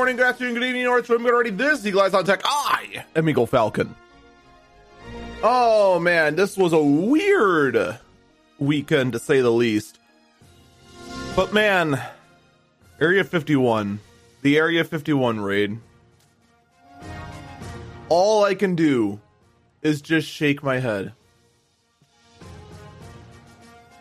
Morning, 0.00 0.16
good 0.16 0.28
afternoon, 0.28 0.54
good 0.54 0.62
evening, 0.62 0.86
or 0.86 0.98
it's 0.98 1.08
good 1.08 1.20
already. 1.26 1.50
This 1.50 1.84
Eagle 1.84 2.00
Eyes 2.00 2.14
on 2.14 2.24
Tech. 2.24 2.40
I 2.42 3.04
am 3.14 3.28
Eagle 3.28 3.46
Falcon. 3.46 3.94
Oh 5.42 6.00
man, 6.00 6.36
this 6.36 6.56
was 6.56 6.72
a 6.72 6.82
weird 6.82 7.98
weekend 8.58 9.12
to 9.12 9.18
say 9.18 9.42
the 9.42 9.50
least. 9.50 9.98
But 11.36 11.52
man, 11.52 12.02
Area 12.98 13.24
51, 13.24 14.00
the 14.40 14.56
Area 14.56 14.84
51 14.84 15.38
raid. 15.38 15.78
All 18.08 18.42
I 18.42 18.54
can 18.54 18.74
do 18.74 19.20
is 19.82 20.00
just 20.00 20.26
shake 20.26 20.62
my 20.62 20.78
head. 20.78 21.12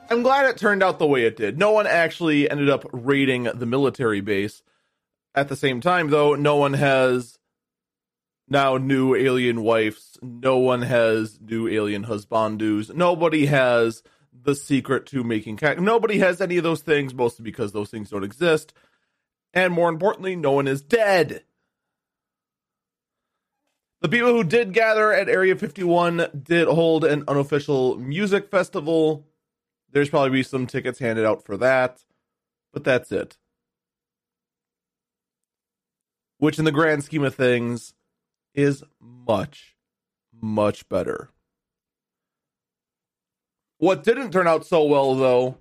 I'm 0.09 0.23
glad 0.23 0.45
it 0.45 0.55
turned 0.55 0.81
out 0.81 0.97
the 0.97 1.05
way 1.05 1.25
it 1.25 1.35
did. 1.35 1.57
No 1.59 1.71
one 1.71 1.87
actually 1.87 2.49
ended 2.49 2.69
up 2.69 2.85
raiding 2.93 3.43
the 3.43 3.65
military 3.65 4.21
base. 4.21 4.61
At 5.35 5.47
the 5.47 5.55
same 5.55 5.81
time, 5.81 6.09
though, 6.09 6.35
no 6.35 6.55
one 6.55 6.73
has 6.73 7.37
now 8.47 8.77
new 8.77 9.15
alien 9.15 9.61
wives. 9.61 10.17
No 10.21 10.57
one 10.57 10.81
has 10.81 11.39
new 11.39 11.67
alien 11.67 12.03
husbandus. 12.03 12.89
Nobody 12.89 13.45
has 13.45 14.03
the 14.33 14.55
secret 14.55 15.05
to 15.07 15.23
making 15.23 15.57
cat. 15.57 15.79
Nobody 15.79 16.19
has 16.19 16.41
any 16.41 16.57
of 16.57 16.63
those 16.63 16.81
things, 16.81 17.13
mostly 17.13 17.43
because 17.43 17.71
those 17.71 17.89
things 17.89 18.09
don't 18.09 18.23
exist. 18.23 18.73
And 19.53 19.73
more 19.73 19.89
importantly, 19.89 20.35
no 20.35 20.51
one 20.51 20.67
is 20.67 20.81
dead. 20.81 21.43
The 24.01 24.09
people 24.09 24.31
who 24.31 24.43
did 24.43 24.73
gather 24.73 25.11
at 25.11 25.27
Area 25.27 25.55
51 25.55 26.41
did 26.43 26.67
hold 26.67 27.03
an 27.03 27.25
unofficial 27.27 27.97
music 27.97 28.49
festival. 28.49 29.27
There's 29.91 30.09
probably 30.09 30.29
be 30.29 30.43
some 30.43 30.67
tickets 30.67 30.99
handed 30.99 31.25
out 31.25 31.43
for 31.43 31.57
that, 31.57 32.05
but 32.71 32.83
that's 32.83 33.11
it. 33.11 33.37
Which, 36.39 36.57
in 36.57 36.65
the 36.65 36.71
grand 36.71 37.03
scheme 37.03 37.23
of 37.23 37.35
things, 37.35 37.93
is 38.53 38.83
much, 38.99 39.75
much 40.41 40.89
better. 40.89 41.29
What 43.77 44.03
didn't 44.03 44.31
turn 44.31 44.47
out 44.47 44.65
so 44.65 44.83
well, 44.83 45.15
though, 45.15 45.57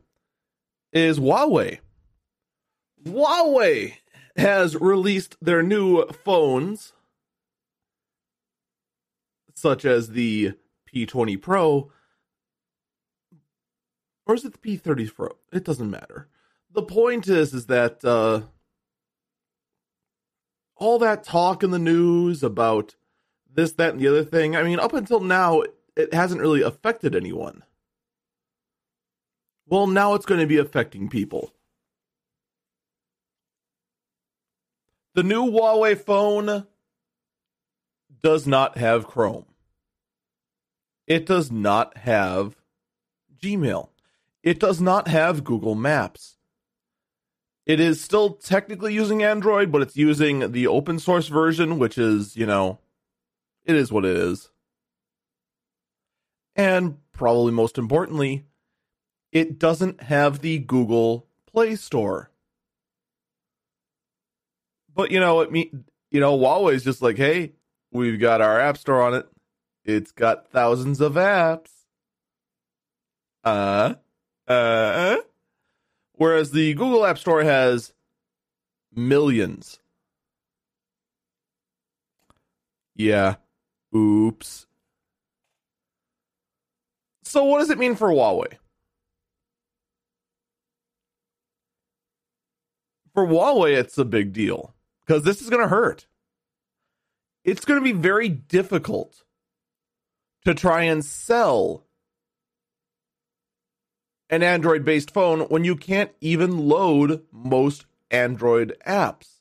is 0.92 1.18
Huawei. 1.18 1.78
Huawei 3.04 3.94
has 4.36 4.76
released 4.76 5.36
their 5.40 5.62
new 5.62 6.06
phones, 6.06 6.92
such 9.54 9.84
as 9.84 10.10
the 10.10 10.52
P20 10.92 11.40
Pro, 11.40 11.92
or 14.26 14.34
is 14.34 14.44
it 14.44 14.52
the 14.52 14.78
P30 14.78 15.14
Pro? 15.14 15.36
It 15.52 15.64
doesn't 15.64 15.90
matter. 15.90 16.28
The 16.72 16.82
point 16.82 17.28
is, 17.28 17.54
is 17.54 17.66
that 17.66 18.04
uh, 18.04 18.42
all 20.78 20.98
that 21.00 21.24
talk 21.24 21.62
in 21.62 21.70
the 21.70 21.78
news 21.78 22.42
about 22.42 22.94
this, 23.52 23.72
that, 23.72 23.92
and 23.92 24.00
the 24.00 24.08
other 24.08 24.24
thing. 24.24 24.56
I 24.56 24.62
mean, 24.62 24.78
up 24.78 24.94
until 24.94 25.20
now, 25.20 25.62
it 25.96 26.14
hasn't 26.14 26.40
really 26.40 26.62
affected 26.62 27.14
anyone. 27.14 27.64
Well, 29.66 29.86
now 29.86 30.14
it's 30.14 30.26
going 30.26 30.40
to 30.40 30.46
be 30.46 30.56
affecting 30.56 31.10
people. 31.10 31.52
The 35.14 35.22
new 35.22 35.50
Huawei 35.50 35.98
phone 35.98 36.66
does 38.22 38.46
not 38.46 38.78
have 38.78 39.06
Chrome. 39.06 39.46
It 41.06 41.26
does 41.26 41.50
not 41.50 41.96
have 41.98 42.56
Gmail. 43.42 43.88
It 44.42 44.60
does 44.60 44.80
not 44.80 45.08
have 45.08 45.44
Google 45.44 45.74
Maps. 45.74 46.37
It 47.68 47.80
is 47.80 48.00
still 48.00 48.30
technically 48.30 48.94
using 48.94 49.22
Android, 49.22 49.70
but 49.70 49.82
it's 49.82 49.94
using 49.94 50.52
the 50.52 50.66
open 50.66 50.98
source 50.98 51.28
version, 51.28 51.78
which 51.78 51.98
is, 51.98 52.34
you 52.34 52.46
know, 52.46 52.78
it 53.66 53.76
is 53.76 53.92
what 53.92 54.06
it 54.06 54.16
is. 54.16 54.50
And 56.56 56.96
probably 57.12 57.52
most 57.52 57.76
importantly, 57.76 58.46
it 59.32 59.58
doesn't 59.58 60.04
have 60.04 60.40
the 60.40 60.58
Google 60.58 61.26
Play 61.46 61.76
Store. 61.76 62.30
But 64.94 65.10
you 65.10 65.20
know, 65.20 65.42
it 65.42 65.52
me 65.52 65.70
you 66.10 66.20
know, 66.20 66.38
Huawei's 66.38 66.82
just 66.82 67.02
like, 67.02 67.18
hey, 67.18 67.52
we've 67.92 68.18
got 68.18 68.40
our 68.40 68.58
app 68.58 68.78
store 68.78 69.02
on 69.02 69.12
it. 69.12 69.28
It's 69.84 70.10
got 70.10 70.50
thousands 70.50 71.02
of 71.02 71.12
apps. 71.14 71.70
Uh, 73.44 73.94
uh, 74.48 75.16
whereas 76.18 76.50
the 76.50 76.74
Google 76.74 77.06
App 77.06 77.16
Store 77.16 77.42
has 77.42 77.94
millions. 78.94 79.78
Yeah. 82.94 83.36
Oops. 83.96 84.66
So, 87.22 87.44
what 87.44 87.60
does 87.60 87.70
it 87.70 87.78
mean 87.78 87.94
for 87.94 88.08
Huawei? 88.08 88.58
For 93.14 93.26
Huawei, 93.26 93.76
it's 93.76 93.98
a 93.98 94.04
big 94.04 94.32
deal 94.32 94.74
because 95.06 95.22
this 95.22 95.40
is 95.40 95.48
going 95.48 95.62
to 95.62 95.68
hurt. 95.68 96.06
It's 97.44 97.64
going 97.64 97.80
to 97.80 97.84
be 97.84 97.92
very 97.92 98.28
difficult 98.28 99.24
to 100.44 100.54
try 100.54 100.82
and 100.84 101.04
sell 101.04 101.84
an 104.30 104.42
Android 104.42 104.84
based 104.84 105.10
phone 105.10 105.40
when 105.42 105.64
you 105.64 105.76
can't 105.76 106.12
even 106.20 106.68
load 106.68 107.22
most 107.32 107.86
Android 108.10 108.76
apps. 108.86 109.38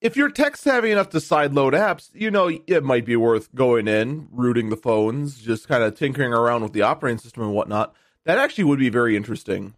If 0.00 0.16
you're 0.16 0.30
tech 0.30 0.56
savvy 0.56 0.92
enough 0.92 1.08
to 1.10 1.18
sideload 1.18 1.72
apps, 1.72 2.10
you 2.14 2.30
know 2.30 2.56
it 2.68 2.84
might 2.84 3.04
be 3.04 3.16
worth 3.16 3.52
going 3.54 3.88
in, 3.88 4.28
rooting 4.30 4.70
the 4.70 4.76
phones, 4.76 5.38
just 5.38 5.66
kind 5.66 5.82
of 5.82 5.96
tinkering 5.96 6.32
around 6.32 6.62
with 6.62 6.72
the 6.72 6.82
operating 6.82 7.18
system 7.18 7.42
and 7.42 7.52
whatnot. 7.52 7.94
That 8.24 8.38
actually 8.38 8.64
would 8.64 8.78
be 8.78 8.90
very 8.90 9.16
interesting. 9.16 9.74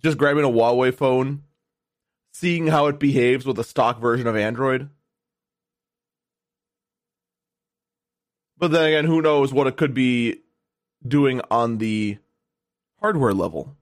Just 0.00 0.18
grabbing 0.18 0.44
a 0.44 0.48
Huawei 0.48 0.94
phone, 0.94 1.42
seeing 2.32 2.68
how 2.68 2.86
it 2.86 3.00
behaves 3.00 3.44
with 3.44 3.58
a 3.58 3.64
stock 3.64 4.00
version 4.00 4.28
of 4.28 4.36
Android. 4.36 4.88
But 8.56 8.70
then 8.70 8.84
again, 8.86 9.06
who 9.06 9.20
knows 9.20 9.52
what 9.52 9.66
it 9.66 9.76
could 9.76 9.94
be 9.94 10.43
doing 11.06 11.40
on 11.50 11.78
the 11.78 12.18
hardware 13.00 13.34
level. 13.34 13.76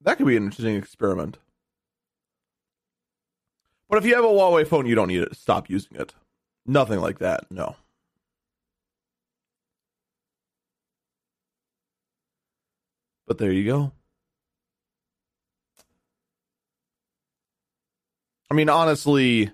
That 0.00 0.18
could 0.18 0.26
be 0.26 0.36
an 0.36 0.44
interesting 0.44 0.76
experiment. 0.76 1.38
But 3.88 3.98
if 3.98 4.04
you 4.04 4.14
have 4.14 4.24
a 4.24 4.28
Huawei 4.28 4.66
phone, 4.66 4.86
you 4.86 4.94
don't 4.94 5.08
need 5.08 5.28
to 5.28 5.34
stop 5.34 5.70
using 5.70 5.96
it. 5.96 6.14
Nothing 6.66 7.00
like 7.00 7.18
that, 7.18 7.44
no. 7.50 7.76
But 13.26 13.38
there 13.38 13.52
you 13.52 13.64
go. 13.64 13.92
I 18.50 18.54
mean, 18.54 18.68
honestly, 18.68 19.50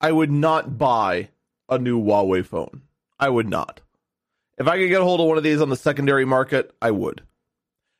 I 0.00 0.10
would 0.10 0.30
not 0.30 0.78
buy 0.78 1.28
a 1.74 1.78
new 1.78 2.02
Huawei 2.02 2.44
phone. 2.44 2.82
I 3.18 3.28
would 3.28 3.48
not. 3.48 3.80
If 4.58 4.68
I 4.68 4.78
could 4.78 4.88
get 4.88 5.00
a 5.00 5.04
hold 5.04 5.20
of 5.20 5.26
one 5.26 5.38
of 5.38 5.44
these 5.44 5.60
on 5.60 5.68
the 5.68 5.76
secondary 5.76 6.24
market, 6.24 6.74
I 6.80 6.90
would. 6.90 7.22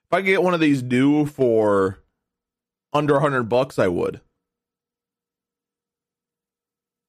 If 0.07 0.13
I 0.13 0.19
could 0.19 0.27
get 0.27 0.43
one 0.43 0.55
of 0.55 0.61
these 0.61 0.83
new 0.83 1.27
for 1.27 1.99
under 2.93 3.15
100 3.15 3.45
bucks, 3.45 3.79
I 3.79 3.89
would. 3.89 4.21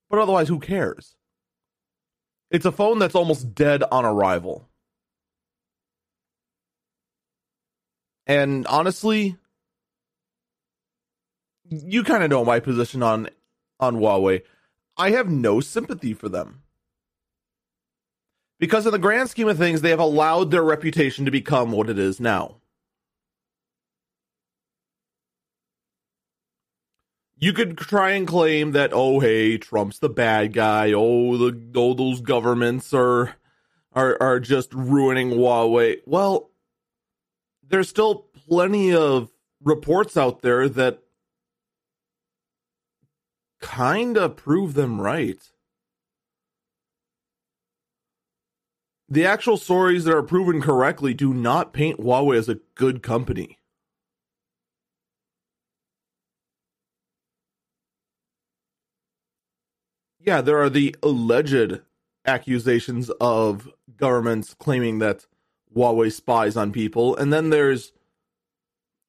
But 0.10 0.20
otherwise, 0.20 0.48
who 0.48 0.60
cares? 0.60 1.16
It's 2.50 2.66
a 2.66 2.72
phone 2.72 3.00
that's 3.00 3.16
almost 3.16 3.54
dead 3.54 3.84
on 3.92 4.06
arrival. 4.06 4.70
And 8.28 8.66
honestly, 8.68 9.38
you 11.70 12.04
kind 12.04 12.24
of 12.24 12.30
know 12.30 12.46
my 12.46 12.60
position 12.60 13.04
on 13.04 13.30
on 13.80 13.98
Huawei. 13.98 14.42
I 14.98 15.12
have 15.12 15.30
no 15.30 15.60
sympathy 15.60 16.14
for 16.14 16.30
them. 16.30 16.62
Because, 18.60 18.86
in 18.86 18.92
the 18.92 19.00
grand 19.00 19.30
scheme 19.30 19.48
of 19.50 19.58
things, 19.58 19.82
they 19.82 19.90
have 19.90 20.00
allowed 20.00 20.52
their 20.52 20.64
reputation 20.64 21.26
to 21.26 21.32
become 21.32 21.72
what 21.72 21.90
it 21.90 22.00
is 22.00 22.20
now. 22.20 22.56
You 27.38 27.52
could 27.52 27.78
try 27.78 28.12
and 28.12 28.26
claim 28.26 28.72
that, 28.72 28.92
oh, 28.94 29.20
hey, 29.20 29.58
Trump's 29.58 30.00
the 30.00 30.10
bad 30.10 30.54
guy. 30.54 30.94
Oh, 30.94 31.38
the 31.38 31.62
oh, 31.76 31.94
those 31.94 32.22
governments 32.22 32.94
are 32.94 33.36
are 33.92 34.18
are 34.22 34.40
just 34.40 34.74
ruining 34.74 35.32
Huawei. 35.32 35.98
Well, 36.06 36.50
there's 37.68 37.90
still 37.90 38.28
plenty 38.48 38.94
of 38.94 39.32
reports 39.62 40.16
out 40.16 40.42
there 40.42 40.70
that 40.70 41.00
kind 43.60 44.18
of 44.18 44.38
prove 44.38 44.74
them 44.74 45.02
right. 45.02 45.42
The 49.08 49.26
actual 49.26 49.58
stories 49.58 50.04
that 50.06 50.16
are 50.16 50.24
proven 50.24 50.62
correctly 50.62 51.14
do 51.14 51.34
not 51.34 51.74
paint 51.74 52.00
Huawei 52.00 52.38
as 52.38 52.50
a 52.50 52.60
good 52.76 53.04
company. 53.04 53.60
Yeah, 60.20 60.42
there 60.42 60.60
are 60.60 60.72
the 60.72 60.96
alleged 61.04 61.82
accusations 62.26 63.12
of 63.22 63.70
governments 63.96 64.56
claiming 64.58 64.98
that 65.00 65.28
Huawei 65.76 66.12
spies 66.12 66.58
on 66.58 66.72
people, 66.72 67.16
and 67.16 67.32
then 67.32 67.52
there's 67.52 67.92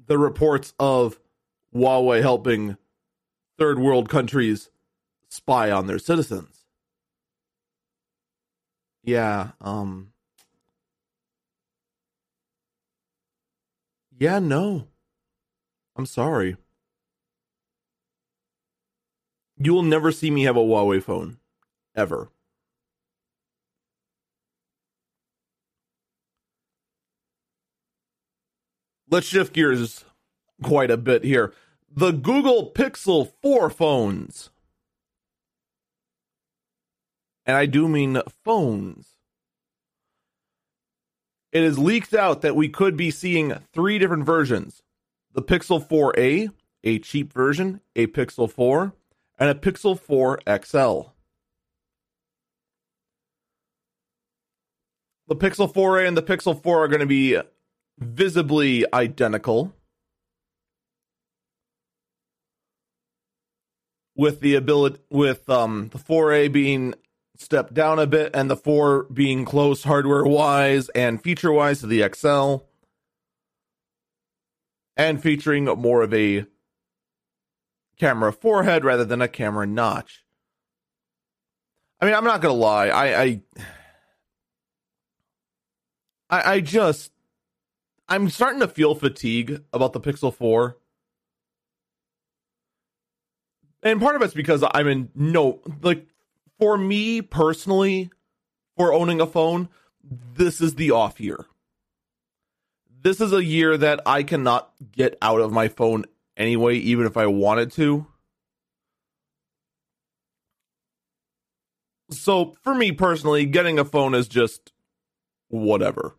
the 0.05 0.19
reports 0.19 0.75
of 0.79 1.19
Huawei 1.75 2.21
helping 2.21 2.77
third 3.59 3.79
world 3.79 4.11
countries 4.11 4.71
spy 5.29 5.71
on 5.71 5.87
their 5.87 5.99
citizens. 5.99 6.56
Yeah, 9.07 9.53
um 9.61 10.13
Yeah, 14.19 14.39
no. 14.39 14.89
I'm 15.95 16.07
sorry. 16.07 16.57
You 19.59 19.73
will 19.75 19.83
never 19.83 20.11
see 20.13 20.31
me 20.31 20.45
have 20.45 20.57
a 20.57 20.61
Huawei 20.61 21.03
phone 21.03 21.39
ever. 21.95 22.31
Let's 29.09 29.27
shift 29.27 29.53
gears 29.53 30.05
quite 30.63 30.91
a 30.91 30.97
bit 30.97 31.25
here. 31.25 31.55
The 31.89 32.11
Google 32.11 32.73
Pixel 32.73 33.33
4 33.41 33.71
phones. 33.71 34.51
And 37.47 37.57
I 37.57 37.67
do 37.67 37.89
mean 37.89 38.21
phones. 38.45 39.17
It 41.53 41.63
is 41.63 41.79
leaked 41.79 42.13
out 42.13 42.43
that 42.43 42.57
we 42.57 42.69
could 42.69 42.97
be 42.97 43.11
seeing 43.11 43.55
three 43.73 43.99
different 43.99 44.27
versions 44.27 44.83
the 45.33 45.43
Pixel 45.43 45.87
4a, 45.87 46.51
a 46.83 46.99
cheap 46.99 47.33
version, 47.33 47.81
a 47.95 48.07
Pixel 48.07 48.51
4, 48.51 48.95
and 49.39 49.51
a 49.51 49.55
Pixel 49.55 49.99
4 49.99 50.41
XL. 50.47 51.11
The 55.29 55.37
Pixel 55.37 55.73
4a 55.73 56.07
and 56.07 56.17
the 56.17 56.23
Pixel 56.23 56.61
4 56.61 56.85
are 56.85 56.89
going 56.89 57.01
to 57.01 57.07
be 57.07 57.39
visibly 57.99 58.85
identical. 58.93 59.73
With 64.19 64.41
the 64.41 64.55
ability, 64.55 64.99
with 65.11 65.49
um, 65.51 65.91
the 65.93 65.99
4A 65.99 66.51
being 66.51 66.95
stepped 67.39 67.75
down 67.75 67.99
a 67.99 68.07
bit 68.07 68.31
and 68.35 68.51
the 68.51 68.57
4 68.57 69.05
being 69.05 69.45
close 69.45 69.85
hardware 69.85 70.25
wise 70.25 70.89
and 70.91 71.23
feature 71.23 71.53
wise 71.53 71.81
to 71.81 71.87
the 71.87 72.09
XL, 72.15 72.65
and 74.97 75.23
featuring 75.23 75.65
more 75.65 76.03
of 76.03 76.15
a 76.15 76.47
camera 77.99 78.33
forehead 78.33 78.85
rather 78.85 79.05
than 79.05 79.23
a 79.23 79.29
camera 79.29 79.67
notch. 79.67 80.25
I 82.01 82.07
mean, 82.07 82.15
I'm 82.15 82.25
not 82.25 82.41
gonna 82.41 82.55
lie, 82.55 82.89
I 82.89 83.23
I 83.23 83.41
I, 86.29 86.53
I 86.55 86.61
just 86.61 87.13
I'm 88.09 88.29
starting 88.29 88.61
to 88.61 88.69
feel 88.69 88.95
fatigue 88.95 89.63
about 89.73 89.93
the 89.93 90.01
Pixel 90.01 90.33
4. 90.33 90.77
And 93.83 94.01
part 94.01 94.17
of 94.17 94.23
it's 94.23 94.35
because 94.35 94.65
I'm 94.73 94.89
in 94.89 95.11
no 95.15 95.61
like 95.83 96.07
for 96.59 96.77
me 96.79 97.23
personally, 97.23 98.11
for 98.77 98.93
owning 98.93 99.21
a 99.21 99.27
phone, 99.27 99.69
this 100.03 100.61
is 100.61 100.75
the 100.75 100.91
off 100.91 101.21
year. 101.21 101.47
This 103.03 103.21
is 103.21 103.33
a 103.33 103.45
year 103.45 103.77
that 103.77 104.01
I 104.07 104.23
cannot 104.23 104.73
get 104.93 105.17
out 105.23 105.41
of 105.41 105.53
my 105.53 105.69
phone 105.69 106.05
anyway, 106.37 106.77
even 106.77 107.07
if 107.07 107.17
I 107.17 107.27
wanted 107.27 107.71
to. 107.73 108.07
So 112.11 112.57
for 112.63 112.75
me 112.75 112.93
personally, 112.93 113.47
getting 113.47 113.79
a 113.79 113.85
phone 113.85 114.15
is 114.15 114.29
just 114.29 114.73
whatever. 115.49 116.17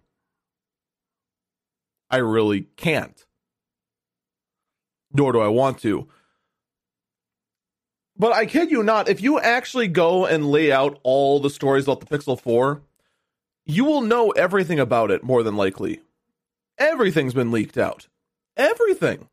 I 2.09 2.17
really 2.17 2.67
can't. 2.75 3.25
Nor 5.13 5.33
do 5.33 5.39
I 5.39 5.47
want 5.47 5.79
to. 5.79 6.07
But 8.19 8.33
I 8.33 8.45
kid 8.45 8.71
you 8.71 8.81
not, 8.81 9.09
if 9.09 9.21
you 9.21 9.39
actually 9.39 9.87
go 9.87 10.25
and 10.25 10.49
lay 10.49 10.71
out 10.71 10.99
all 11.03 11.39
the 11.39 11.49
stories 11.49 11.83
about 11.83 11.99
the 11.99 12.07
Pixel 12.07 12.39
4, 12.39 12.81
you 13.65 13.85
will 13.85 14.01
know 14.01 14.31
everything 14.31 14.79
about 14.79 15.11
it 15.11 15.23
more 15.23 15.43
than 15.43 15.55
likely. 15.55 16.01
Everything's 16.79 17.33
been 17.33 17.51
leaked 17.51 17.77
out. 17.77 18.07
Everything. 18.55 19.29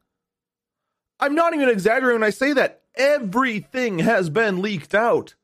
I'm 1.19 1.35
not 1.35 1.55
even 1.55 1.69
exaggerating 1.69 2.21
when 2.21 2.27
I 2.27 2.31
say 2.31 2.53
that. 2.53 2.83
Everything 2.97 4.01
has 4.01 4.29
been 4.29 4.61
leaked 4.61 4.95
out. 4.95 5.35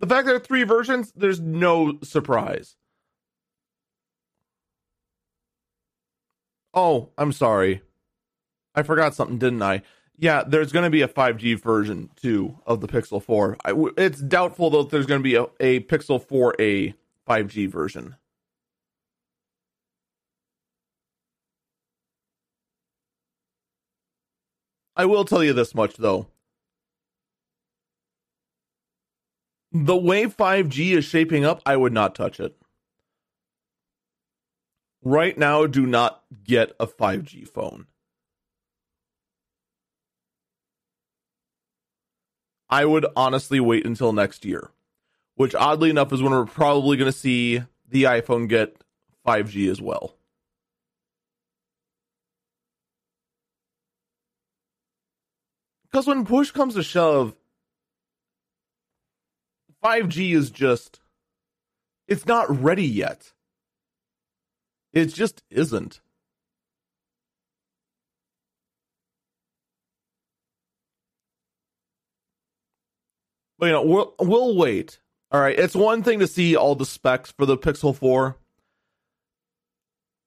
The 0.00 0.06
fact 0.06 0.26
that 0.26 0.32
there 0.32 0.36
are 0.36 0.40
three 0.40 0.64
versions, 0.64 1.12
there's 1.14 1.40
no 1.40 1.98
surprise. 2.02 2.76
Oh, 6.72 7.10
I'm 7.16 7.32
sorry. 7.32 7.82
I 8.74 8.82
forgot 8.82 9.14
something, 9.14 9.38
didn't 9.38 9.62
I? 9.62 9.82
Yeah, 10.16 10.44
there's 10.46 10.72
going 10.72 10.84
to 10.84 10.90
be 10.90 11.02
a 11.02 11.08
5G 11.08 11.60
version 11.60 12.10
too 12.16 12.58
of 12.66 12.80
the 12.80 12.86
Pixel 12.88 13.22
4. 13.22 13.56
I, 13.64 13.74
it's 13.96 14.20
doubtful 14.20 14.70
though 14.70 14.84
there's 14.84 15.06
going 15.06 15.20
to 15.20 15.24
be 15.24 15.34
a, 15.34 15.44
a 15.60 15.80
Pixel 15.80 16.24
4a 16.24 16.94
5G 17.28 17.68
version. 17.68 18.16
I 24.96 25.06
will 25.06 25.24
tell 25.24 25.42
you 25.42 25.52
this 25.52 25.74
much 25.74 25.96
though. 25.96 26.28
The 29.72 29.96
way 29.96 30.26
5G 30.26 30.92
is 30.92 31.04
shaping 31.04 31.44
up, 31.44 31.60
I 31.66 31.76
would 31.76 31.92
not 31.92 32.14
touch 32.14 32.38
it. 32.38 32.56
Right 35.02 35.36
now, 35.36 35.66
do 35.66 35.84
not 35.84 36.22
get 36.44 36.72
a 36.78 36.86
5G 36.86 37.48
phone. 37.48 37.86
I 42.68 42.84
would 42.84 43.06
honestly 43.16 43.60
wait 43.60 43.86
until 43.86 44.12
next 44.12 44.44
year, 44.44 44.70
which 45.34 45.54
oddly 45.54 45.90
enough 45.90 46.12
is 46.12 46.22
when 46.22 46.32
we're 46.32 46.46
probably 46.46 46.96
going 46.96 47.10
to 47.10 47.16
see 47.16 47.62
the 47.88 48.04
iPhone 48.04 48.48
get 48.48 48.76
5G 49.26 49.70
as 49.70 49.80
well. 49.80 50.16
Because 55.84 56.06
when 56.06 56.24
push 56.24 56.50
comes 56.50 56.74
to 56.74 56.82
shove, 56.82 57.36
5G 59.84 60.34
is 60.34 60.50
just, 60.50 60.98
it's 62.08 62.26
not 62.26 62.62
ready 62.62 62.86
yet. 62.86 63.32
It 64.92 65.06
just 65.14 65.42
isn't. 65.50 66.00
You 73.64 73.72
know, 73.72 73.82
we'll 73.82 74.14
we'll 74.20 74.56
wait. 74.56 74.98
All 75.30 75.40
right, 75.40 75.58
it's 75.58 75.74
one 75.74 76.02
thing 76.02 76.20
to 76.20 76.26
see 76.26 76.54
all 76.54 76.74
the 76.74 76.86
specs 76.86 77.32
for 77.32 77.44
the 77.44 77.58
Pixel 77.58 77.94
4. 77.94 78.36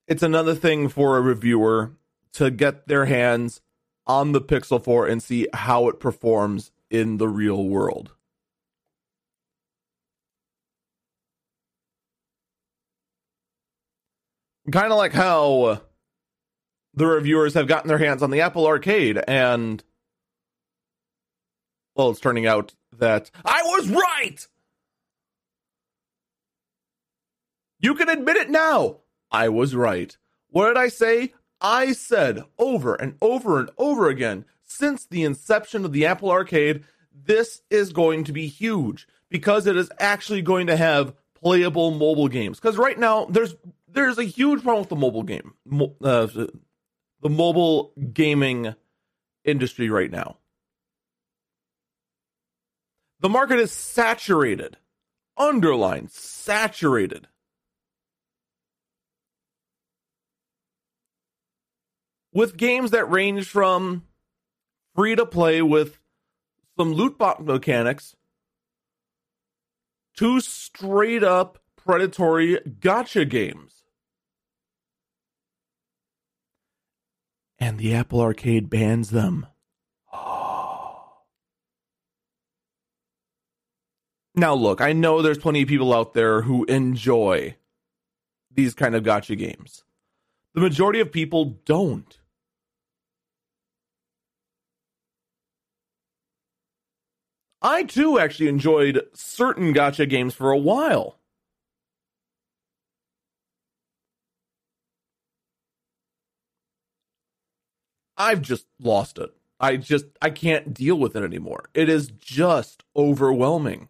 It's 0.06 0.22
another 0.22 0.54
thing 0.54 0.88
for 0.88 1.16
a 1.16 1.20
reviewer 1.20 1.92
to 2.34 2.50
get 2.50 2.88
their 2.88 3.06
hands 3.06 3.60
on 4.06 4.32
the 4.32 4.40
Pixel 4.40 4.82
4 4.82 5.06
and 5.06 5.22
see 5.22 5.46
how 5.52 5.88
it 5.88 6.00
performs 6.00 6.72
in 6.90 7.18
the 7.18 7.28
real 7.28 7.68
world. 7.68 8.12
Kind 14.70 14.92
of 14.92 14.98
like 14.98 15.12
how 15.12 15.80
the 16.94 17.06
reviewers 17.06 17.54
have 17.54 17.66
gotten 17.66 17.88
their 17.88 17.98
hands 17.98 18.22
on 18.22 18.30
the 18.30 18.42
Apple 18.42 18.66
Arcade 18.66 19.18
and 19.26 19.82
well, 21.98 22.10
it's 22.10 22.20
turning 22.20 22.46
out 22.46 22.74
that 22.96 23.30
I 23.44 23.60
was 23.64 23.88
right. 23.88 24.46
You 27.80 27.96
can 27.96 28.08
admit 28.08 28.36
it 28.36 28.48
now. 28.48 28.98
I 29.32 29.48
was 29.48 29.74
right. 29.74 30.16
What 30.48 30.68
did 30.68 30.78
I 30.78 30.88
say? 30.88 31.34
I 31.60 31.92
said 31.92 32.44
over 32.56 32.94
and 32.94 33.16
over 33.20 33.58
and 33.58 33.70
over 33.76 34.08
again 34.08 34.44
since 34.64 35.06
the 35.06 35.24
inception 35.24 35.84
of 35.84 35.92
the 35.92 36.06
Apple 36.06 36.30
Arcade, 36.30 36.84
this 37.12 37.62
is 37.68 37.92
going 37.92 38.24
to 38.24 38.32
be 38.32 38.46
huge 38.46 39.08
because 39.28 39.66
it 39.66 39.76
is 39.76 39.90
actually 39.98 40.42
going 40.42 40.68
to 40.68 40.76
have 40.76 41.14
playable 41.34 41.90
mobile 41.90 42.28
games. 42.28 42.60
Because 42.60 42.76
right 42.76 42.98
now, 42.98 43.24
there's 43.24 43.56
there's 43.88 44.18
a 44.18 44.24
huge 44.24 44.62
problem 44.62 44.82
with 44.82 44.88
the 44.88 44.96
mobile 44.96 45.24
game, 45.24 45.54
uh, 46.02 46.26
the 46.26 47.28
mobile 47.28 47.92
gaming 48.12 48.74
industry 49.44 49.90
right 49.90 50.10
now. 50.10 50.36
The 53.20 53.28
market 53.28 53.58
is 53.58 53.72
saturated. 53.72 54.76
Underline 55.36 56.08
saturated. 56.08 57.28
With 62.32 62.56
games 62.56 62.92
that 62.92 63.10
range 63.10 63.46
from 63.46 64.04
free 64.94 65.16
to 65.16 65.26
play 65.26 65.62
with 65.62 65.98
some 66.76 66.92
loot 66.92 67.18
box 67.18 67.42
mechanics 67.42 68.14
to 70.16 70.40
straight 70.40 71.24
up 71.24 71.58
predatory 71.76 72.58
gacha 72.80 73.28
games. 73.28 73.82
And 77.58 77.78
the 77.78 77.94
Apple 77.94 78.20
Arcade 78.20 78.70
bans 78.70 79.10
them. 79.10 79.46
Now, 84.38 84.54
look, 84.54 84.80
I 84.80 84.92
know 84.92 85.20
there's 85.20 85.36
plenty 85.36 85.62
of 85.62 85.68
people 85.68 85.92
out 85.92 86.14
there 86.14 86.42
who 86.42 86.64
enjoy 86.66 87.56
these 88.54 88.72
kind 88.72 88.94
of 88.94 89.02
gacha 89.02 89.36
games. 89.36 89.82
The 90.54 90.60
majority 90.60 91.00
of 91.00 91.10
people 91.10 91.58
don't. 91.64 92.16
I 97.60 97.82
too 97.82 98.20
actually 98.20 98.46
enjoyed 98.46 99.04
certain 99.12 99.74
gacha 99.74 100.08
games 100.08 100.34
for 100.34 100.52
a 100.52 100.56
while. 100.56 101.18
I've 108.16 108.42
just 108.42 108.66
lost 108.78 109.18
it. 109.18 109.30
I 109.58 109.78
just 109.78 110.06
I 110.22 110.30
can't 110.30 110.72
deal 110.72 110.96
with 110.96 111.16
it 111.16 111.24
anymore. 111.24 111.70
It 111.74 111.88
is 111.88 112.12
just 112.20 112.84
overwhelming. 112.94 113.88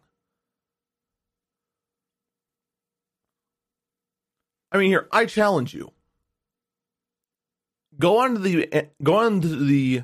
I 4.71 4.77
mean 4.77 4.89
here, 4.89 5.07
I 5.11 5.25
challenge 5.25 5.73
you. 5.73 5.91
Go 7.97 8.19
on 8.19 8.35
to 8.35 8.39
the 8.39 8.87
go 9.03 9.15
on 9.15 9.41
to 9.41 9.47
the 9.47 10.03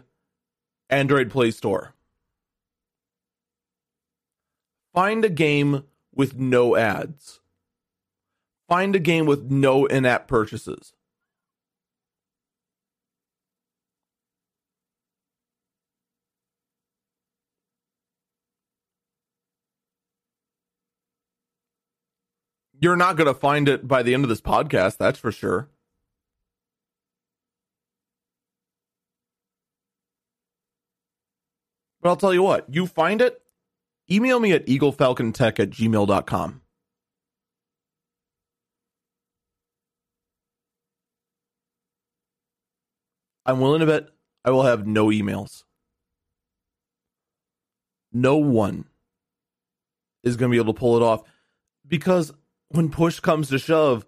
Android 0.90 1.30
Play 1.30 1.52
Store. 1.52 1.94
Find 4.94 5.24
a 5.24 5.30
game 5.30 5.84
with 6.14 6.36
no 6.38 6.76
ads. 6.76 7.40
Find 8.68 8.96
a 8.96 9.00
game 9.00 9.26
with 9.26 9.52
no 9.52 9.86
in 9.86 10.06
app 10.06 10.28
purchases. 10.28 10.95
You're 22.86 22.96
not 22.96 23.16
going 23.16 23.26
to 23.26 23.34
find 23.34 23.68
it 23.68 23.88
by 23.88 24.04
the 24.04 24.14
end 24.14 24.24
of 24.24 24.30
this 24.30 24.42
podcast, 24.42 24.98
that's 24.98 25.18
for 25.18 25.32
sure. 25.32 25.70
But 32.00 32.10
I'll 32.10 32.16
tell 32.16 32.32
you 32.32 32.44
what, 32.44 32.72
you 32.72 32.86
find 32.86 33.22
it, 33.22 33.42
email 34.12 34.40
me 34.40 34.52
at 34.52 34.68
eaglefalcontech 34.68 35.60
at 35.60 35.72
gmail.com. 35.72 36.62
I'm 43.48 43.60
willing 43.60 43.80
to 43.80 43.88
bet 43.88 44.10
I 44.44 44.52
will 44.52 44.62
have 44.62 44.86
no 44.86 45.08
emails. 45.08 45.64
No 48.14 48.38
one 48.38 48.86
is 50.22 50.36
going 50.36 50.52
to 50.52 50.56
be 50.56 50.62
able 50.62 50.76
to 50.76 50.80
pull 50.80 50.98
it 50.98 51.02
off 51.02 51.24
because 51.88 52.32
when 52.70 52.90
push 52.90 53.20
comes 53.20 53.50
to 53.50 53.60
shove, 53.60 54.06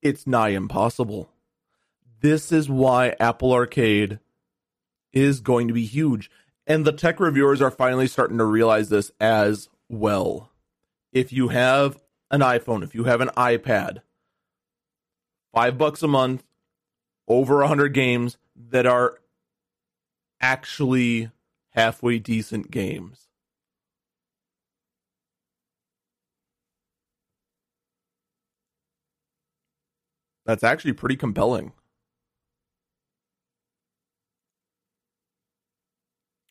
it's 0.00 0.26
nigh 0.26 0.50
impossible. 0.50 1.30
This 2.20 2.52
is 2.52 2.68
why 2.68 3.16
Apple 3.18 3.52
Arcade 3.52 4.18
is 5.12 5.40
going 5.40 5.68
to 5.68 5.74
be 5.74 5.84
huge. 5.84 6.30
And 6.66 6.84
the 6.84 6.92
tech 6.92 7.18
reviewers 7.18 7.60
are 7.60 7.70
finally 7.70 8.06
starting 8.06 8.38
to 8.38 8.44
realize 8.44 8.88
this 8.88 9.10
as 9.20 9.68
well. 9.88 10.50
If 11.12 11.32
you 11.32 11.48
have 11.48 12.00
an 12.30 12.40
iPhone, 12.40 12.82
if 12.84 12.94
you 12.94 13.04
have 13.04 13.20
an 13.20 13.30
iPad, 13.36 13.98
five 15.52 15.76
bucks 15.76 16.02
a 16.02 16.08
month, 16.08 16.44
over 17.28 17.62
a 17.62 17.68
hundred 17.68 17.94
games 17.94 18.38
that 18.70 18.86
are 18.86 19.18
actually 20.42 21.30
halfway 21.70 22.18
decent 22.18 22.70
games. 22.70 23.28
That's 30.44 30.64
actually 30.64 30.94
pretty 30.94 31.16
compelling. 31.16 31.72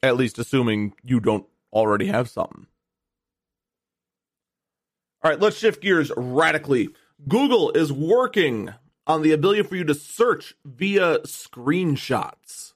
At 0.01 0.15
least 0.15 0.39
assuming 0.39 0.93
you 1.03 1.19
don't 1.19 1.45
already 1.71 2.07
have 2.07 2.29
something. 2.29 2.67
All 5.23 5.29
right, 5.29 5.39
let's 5.39 5.57
shift 5.57 5.83
gears 5.83 6.11
radically. 6.17 6.89
Google 7.27 7.71
is 7.71 7.93
working 7.93 8.73
on 9.05 9.21
the 9.21 9.33
ability 9.33 9.61
for 9.63 9.75
you 9.75 9.83
to 9.83 9.93
search 9.93 10.55
via 10.65 11.19
screenshots. 11.19 12.70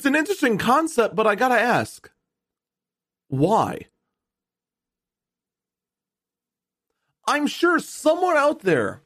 It's 0.00 0.06
an 0.06 0.16
interesting 0.16 0.56
concept, 0.56 1.14
but 1.14 1.26
I 1.26 1.34
gotta 1.34 1.60
ask 1.60 2.10
why? 3.28 3.88
I'm 7.26 7.46
sure 7.46 7.78
someone 7.78 8.38
out 8.38 8.60
there 8.60 9.02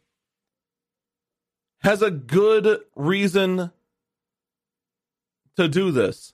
has 1.80 2.00
a 2.00 2.12
good 2.12 2.82
reason 2.94 3.72
to 5.56 5.66
do 5.66 5.90
this. 5.90 6.32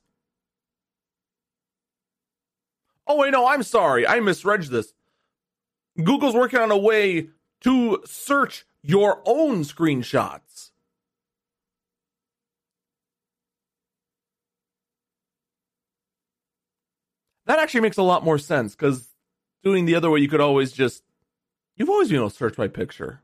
Oh, 3.06 3.16
wait, 3.16 3.30
no, 3.30 3.48
I'm 3.48 3.62
sorry. 3.62 4.06
I 4.06 4.20
misread 4.20 4.64
this. 4.64 4.92
Google's 6.04 6.34
working 6.34 6.60
on 6.60 6.70
a 6.70 6.76
way 6.76 7.28
to 7.62 8.02
search 8.04 8.66
your 8.82 9.22
own 9.24 9.64
screenshots. 9.64 10.69
That 17.50 17.58
actually 17.58 17.80
makes 17.80 17.96
a 17.96 18.02
lot 18.04 18.24
more 18.24 18.38
sense 18.38 18.76
because 18.76 19.08
doing 19.64 19.84
the 19.84 19.96
other 19.96 20.08
way, 20.08 20.20
you 20.20 20.28
could 20.28 20.40
always 20.40 20.70
just 20.70 21.02
You've 21.80 21.88
always 21.88 22.08
been 22.08 22.18
able 22.18 22.28
to 22.28 22.36
search 22.36 22.56
by 22.56 22.68
picture. 22.68 23.22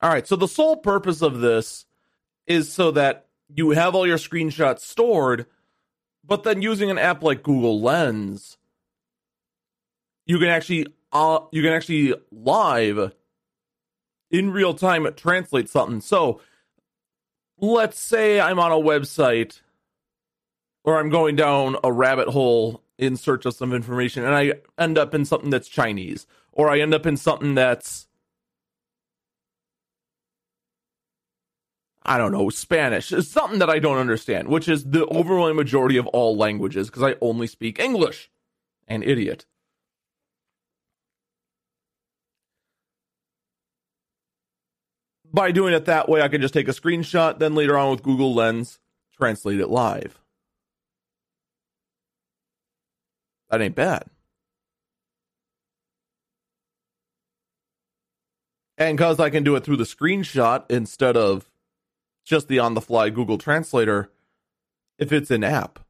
All 0.00 0.08
right, 0.08 0.26
so 0.26 0.34
the 0.34 0.48
sole 0.48 0.76
purpose 0.76 1.20
of 1.20 1.40
this 1.40 1.84
is 2.46 2.72
so 2.72 2.90
that 2.92 3.26
you 3.54 3.70
have 3.72 3.94
all 3.94 4.06
your 4.06 4.16
screenshots 4.16 4.80
stored, 4.80 5.44
but 6.24 6.44
then 6.44 6.62
using 6.62 6.90
an 6.90 6.96
app 6.96 7.22
like 7.22 7.42
Google 7.42 7.80
Lens, 7.82 8.56
you 10.24 10.38
can 10.38 10.48
actually 10.48 10.86
uh, 11.12 11.40
you 11.52 11.62
can 11.62 11.74
actually 11.74 12.14
live 12.32 13.12
in 14.30 14.50
real 14.50 14.72
time 14.72 15.06
translate 15.14 15.68
something. 15.68 16.00
So, 16.00 16.40
let's 17.60 17.98
say 17.98 18.40
I'm 18.40 18.58
on 18.58 18.72
a 18.72 18.76
website 18.76 19.60
or 20.84 20.98
I'm 20.98 21.10
going 21.10 21.36
down 21.36 21.76
a 21.82 21.92
rabbit 21.92 22.28
hole 22.28 22.82
in 22.96 23.16
search 23.16 23.46
of 23.46 23.54
some 23.54 23.72
information 23.72 24.24
and 24.24 24.34
I 24.34 24.54
end 24.78 24.98
up 24.98 25.14
in 25.14 25.24
something 25.24 25.50
that's 25.50 25.68
Chinese 25.68 26.26
or 26.52 26.70
I 26.70 26.80
end 26.80 26.94
up 26.94 27.06
in 27.06 27.16
something 27.16 27.54
that's 27.54 28.06
I 32.08 32.16
don't 32.16 32.32
know, 32.32 32.48
Spanish. 32.48 33.12
It's 33.12 33.28
something 33.28 33.58
that 33.58 33.68
I 33.68 33.78
don't 33.78 33.98
understand, 33.98 34.48
which 34.48 34.66
is 34.66 34.82
the 34.82 35.04
overwhelming 35.08 35.56
majority 35.56 35.98
of 35.98 36.06
all 36.06 36.34
languages 36.38 36.88
because 36.88 37.02
I 37.02 37.16
only 37.20 37.46
speak 37.46 37.78
English. 37.78 38.30
An 38.86 39.02
idiot. 39.02 39.44
By 45.32 45.52
doing 45.52 45.74
it 45.74 45.84
that 45.84 46.08
way, 46.08 46.22
I 46.22 46.28
can 46.28 46.40
just 46.40 46.54
take 46.54 46.68
a 46.68 46.72
screenshot, 46.72 47.38
then 47.38 47.54
later 47.54 47.76
on 47.76 47.90
with 47.90 48.02
Google 48.02 48.34
Lens, 48.34 48.78
translate 49.16 49.60
it 49.60 49.68
live. 49.68 50.18
That 53.50 53.60
ain't 53.60 53.74
bad. 53.74 54.04
And 58.78 58.96
because 58.96 59.18
I 59.18 59.28
can 59.28 59.42
do 59.42 59.56
it 59.56 59.64
through 59.64 59.76
the 59.76 59.84
screenshot 59.84 60.64
instead 60.70 61.16
of 61.16 61.50
just 62.24 62.48
the 62.48 62.60
on 62.60 62.74
the 62.74 62.80
fly 62.80 63.10
Google 63.10 63.36
Translator, 63.36 64.10
if 64.98 65.12
it's 65.12 65.30
an 65.30 65.42
app, 65.42 65.80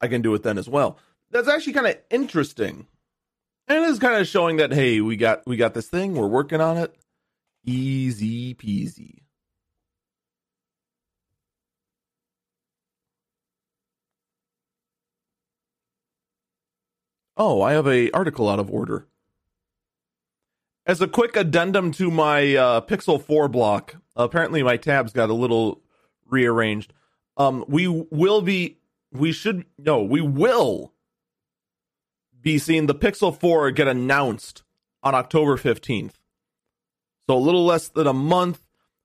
I 0.00 0.08
can 0.08 0.22
do 0.22 0.34
it 0.34 0.42
then 0.42 0.58
as 0.58 0.68
well. 0.68 0.98
That's 1.30 1.48
actually 1.48 1.74
kind 1.74 1.88
of 1.88 1.98
interesting. 2.10 2.86
And 3.68 3.84
it 3.84 3.88
is 3.88 3.98
kind 3.98 4.16
of 4.16 4.26
showing 4.26 4.56
that 4.56 4.72
hey, 4.72 5.00
we 5.00 5.16
got 5.16 5.46
we 5.46 5.56
got 5.56 5.74
this 5.74 5.88
thing, 5.88 6.14
we're 6.14 6.26
working 6.26 6.60
on 6.60 6.78
it. 6.78 6.94
Easy 7.66 8.54
peasy. 8.54 9.22
Oh, 17.36 17.60
I 17.60 17.72
have 17.72 17.88
a 17.88 18.10
article 18.12 18.48
out 18.48 18.60
of 18.60 18.70
order. 18.70 19.08
As 20.86 21.02
a 21.02 21.08
quick 21.08 21.34
addendum 21.34 21.90
to 21.92 22.10
my 22.10 22.54
uh, 22.54 22.80
Pixel 22.82 23.20
4 23.20 23.48
block, 23.48 23.96
apparently 24.14 24.62
my 24.62 24.76
tabs 24.76 25.12
got 25.12 25.28
a 25.28 25.34
little 25.34 25.82
rearranged. 26.24 26.92
Um, 27.36 27.64
we 27.66 27.88
will 27.88 28.42
be, 28.42 28.78
we 29.12 29.32
should, 29.32 29.66
no, 29.76 30.04
we 30.04 30.20
will 30.20 30.94
be 32.40 32.58
seeing 32.58 32.86
the 32.86 32.94
Pixel 32.94 33.36
4 33.36 33.72
get 33.72 33.88
announced 33.88 34.62
on 35.02 35.16
October 35.16 35.56
15th. 35.56 36.12
So 37.28 37.36
a 37.36 37.38
little 37.38 37.64
less 37.64 37.88
than 37.88 38.06
a 38.06 38.12
month, 38.12 38.60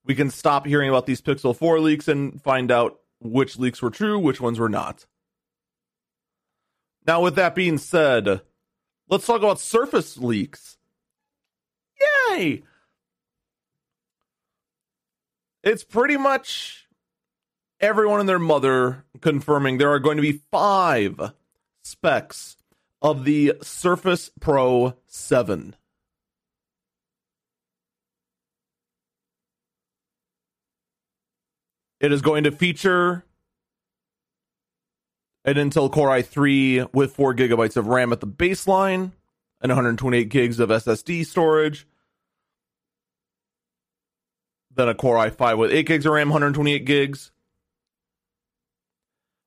we 0.06 0.16
can 0.16 0.30
stop 0.30 0.66
hearing 0.66 0.90
about 0.90 1.06
these 1.06 1.22
Pixel 1.22 1.56
4 1.56 1.80
leaks 1.80 2.08
and 2.08 2.42
find 2.42 2.72
out 2.72 3.00
which 3.20 3.58
leaks 3.58 3.82
were 3.82 3.90
true, 3.90 4.20
which 4.20 4.42
ones 4.42 4.60
were 4.60 4.70
not. 4.70 5.06
Now, 7.06 7.22
with 7.22 7.36
that 7.36 7.56
being 7.56 7.78
said, 7.78 8.42
let's 9.10 9.26
talk 9.26 9.40
about 9.40 9.60
Surface 9.60 10.18
leaks. 10.18 10.78
Yay! 12.30 12.64
It's 15.64 15.84
pretty 15.84 16.18
much 16.18 16.88
everyone 17.80 18.20
and 18.20 18.30
their 18.30 18.40
mother 18.40 19.06
confirming 19.22 19.78
there 19.78 19.92
are 19.92 20.00
going 20.00 20.18
to 20.18 20.22
be 20.22 20.42
five 20.52 21.34
specs 21.84 22.58
of 23.02 23.26
the 23.26 23.54
Surface 23.62 24.30
Pro 24.40 24.96
7. 25.08 25.76
It 32.02 32.12
is 32.12 32.24
going 32.24 32.46
to 32.46 32.52
feature 32.52 33.24
an 35.46 35.54
Intel 35.54 35.92
Core 35.92 36.10
i3 36.10 36.92
with 36.92 37.14
4 37.16 37.36
gigabytes 37.36 37.78
of 37.78 37.86
RAM 37.86 38.12
at 38.12 38.22
the 38.22 38.28
baseline 38.28 39.12
and 39.62 39.70
128 39.70 40.28
gigs 40.30 40.60
of 40.60 40.70
SSD 40.70 41.24
storage. 41.28 41.88
Then 44.74 44.90
a 44.90 44.96
Core 44.96 45.18
i5 45.18 45.60
with 45.60 45.72
8 45.72 45.86
gigs 45.86 46.08
of 46.08 46.14
RAM, 46.14 46.30
128 46.30 46.86
gigs. 46.86 47.32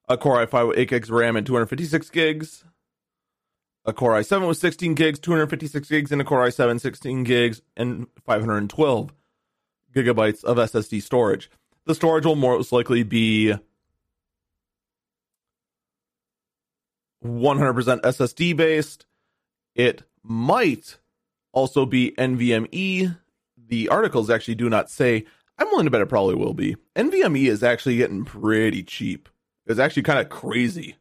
A 0.08 0.16
Core 0.16 0.46
i5 0.46 0.68
with 0.68 0.78
8 0.78 0.88
gigs 0.88 1.08
of 1.08 1.16
RAM 1.16 1.34
and 1.34 1.44
256 1.44 2.08
gigs. 2.10 2.64
A 3.84 3.92
Core 3.92 4.12
i7 4.12 4.46
with 4.46 4.58
16 4.58 4.94
gigs, 4.94 5.18
256 5.18 5.88
gigs, 5.88 6.12
and 6.12 6.20
a 6.20 6.24
Core 6.24 6.46
i7 6.46 6.80
16 6.80 7.24
gigs 7.24 7.62
and 7.76 8.06
512 8.24 9.12
gigabytes 9.92 10.44
of 10.44 10.56
SSD 10.56 11.02
storage. 11.02 11.50
The 11.86 11.94
storage 11.94 12.24
will 12.24 12.36
most 12.36 12.72
likely 12.72 13.02
be 13.02 13.54
100% 17.24 18.00
SSD 18.00 18.56
based. 18.56 19.06
It 19.74 20.02
might 20.22 20.98
also 21.52 21.84
be 21.86 22.12
NVMe. 22.16 23.18
The 23.66 23.88
articles 23.88 24.30
actually 24.30 24.54
do 24.54 24.68
not 24.68 24.90
say. 24.90 25.24
I'm 25.58 25.68
willing 25.68 25.84
to 25.84 25.90
bet 25.90 26.00
it 26.00 26.08
probably 26.08 26.34
will 26.34 26.54
be. 26.54 26.76
NVMe 26.96 27.46
is 27.46 27.62
actually 27.62 27.96
getting 27.96 28.24
pretty 28.24 28.82
cheap. 28.82 29.28
It's 29.66 29.78
actually 29.78 30.02
kind 30.02 30.18
of 30.18 30.28
crazy. 30.28 30.96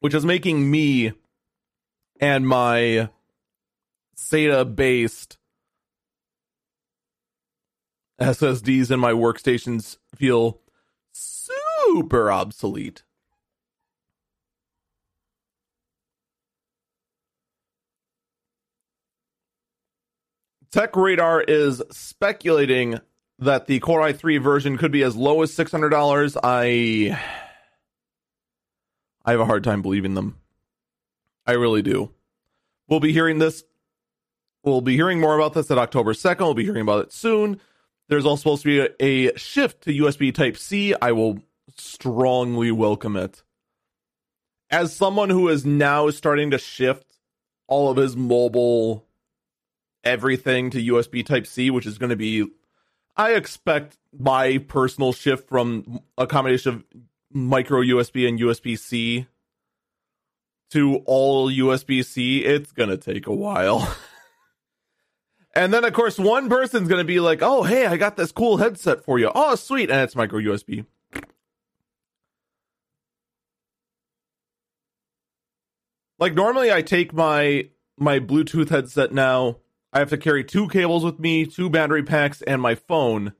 Which 0.00 0.14
is 0.14 0.24
making 0.24 0.70
me 0.70 1.12
and 2.20 2.46
my 2.46 3.08
SATA 4.16 4.74
based 4.74 5.38
SSDs 8.22 8.90
in 8.90 9.00
my 9.00 9.12
workstations 9.12 9.96
feel 10.14 10.60
super 11.12 12.30
obsolete. 12.30 13.02
Tech 20.70 20.96
Radar 20.96 21.42
is 21.42 21.82
speculating 21.90 22.98
that 23.38 23.66
the 23.66 23.78
Core 23.80 24.00
i3 24.00 24.40
version 24.40 24.78
could 24.78 24.92
be 24.92 25.02
as 25.02 25.14
low 25.14 25.42
as 25.42 25.50
$600. 25.52 26.36
I 26.42 27.18
I 29.24 29.30
have 29.30 29.40
a 29.40 29.44
hard 29.44 29.64
time 29.64 29.82
believing 29.82 30.14
them. 30.14 30.38
I 31.46 31.52
really 31.52 31.82
do. 31.82 32.12
We'll 32.88 33.00
be 33.00 33.12
hearing 33.12 33.38
this 33.38 33.64
we'll 34.64 34.80
be 34.80 34.94
hearing 34.94 35.20
more 35.20 35.34
about 35.34 35.54
this 35.54 35.70
at 35.70 35.78
October 35.78 36.12
2nd. 36.12 36.40
We'll 36.40 36.54
be 36.54 36.64
hearing 36.64 36.82
about 36.82 37.04
it 37.04 37.12
soon. 37.12 37.60
There's 38.12 38.26
also 38.26 38.56
supposed 38.56 38.62
to 38.64 38.68
be 38.98 39.24
a, 39.24 39.30
a 39.30 39.38
shift 39.38 39.84
to 39.84 39.90
USB 39.90 40.34
Type 40.34 40.58
C. 40.58 40.94
I 41.00 41.12
will 41.12 41.38
strongly 41.78 42.70
welcome 42.70 43.16
it. 43.16 43.42
As 44.70 44.94
someone 44.94 45.30
who 45.30 45.48
is 45.48 45.64
now 45.64 46.10
starting 46.10 46.50
to 46.50 46.58
shift 46.58 47.06
all 47.68 47.90
of 47.90 47.96
his 47.96 48.14
mobile 48.14 49.06
everything 50.04 50.68
to 50.72 50.78
USB 50.92 51.24
Type 51.24 51.46
C, 51.46 51.70
which 51.70 51.86
is 51.86 51.96
going 51.96 52.10
to 52.10 52.16
be, 52.16 52.46
I 53.16 53.32
expect 53.32 53.96
my 54.12 54.58
personal 54.58 55.14
shift 55.14 55.48
from 55.48 56.02
a 56.18 56.26
combination 56.26 56.74
of 56.74 56.84
micro 57.32 57.80
USB 57.80 58.28
and 58.28 58.38
USB 58.38 58.78
C 58.78 59.26
to 60.72 60.96
all 61.06 61.50
USB 61.50 62.04
C, 62.04 62.44
it's 62.44 62.72
going 62.72 62.90
to 62.90 62.98
take 62.98 63.26
a 63.26 63.34
while. 63.34 63.90
and 65.54 65.72
then, 65.72 65.84
of 65.84 65.92
course, 65.92 66.18
one 66.18 66.48
person's 66.48 66.88
going 66.88 67.00
to 67.00 67.04
be 67.04 67.20
like, 67.20 67.40
oh, 67.42 67.62
hey, 67.62 67.86
I 67.86 67.96
got 67.96 68.16
this 68.16 68.32
cool 68.32 68.56
headset 68.56 69.04
for 69.04 69.18
you. 69.18 69.30
Oh, 69.34 69.54
sweet. 69.54 69.90
And 69.90 70.00
it's 70.00 70.16
micro 70.16 70.40
USB. 70.40 70.86
Like 76.22 76.34
normally 76.34 76.70
I 76.72 76.82
take 76.82 77.12
my 77.12 77.68
my 77.98 78.20
Bluetooth 78.20 78.68
headset 78.68 79.12
now. 79.12 79.56
I 79.92 79.98
have 79.98 80.10
to 80.10 80.16
carry 80.16 80.44
two 80.44 80.68
cables 80.68 81.04
with 81.04 81.18
me, 81.18 81.44
two 81.44 81.68
battery 81.68 82.04
packs, 82.04 82.42
and 82.42 82.62
my 82.62 82.76
phone. 82.76 83.32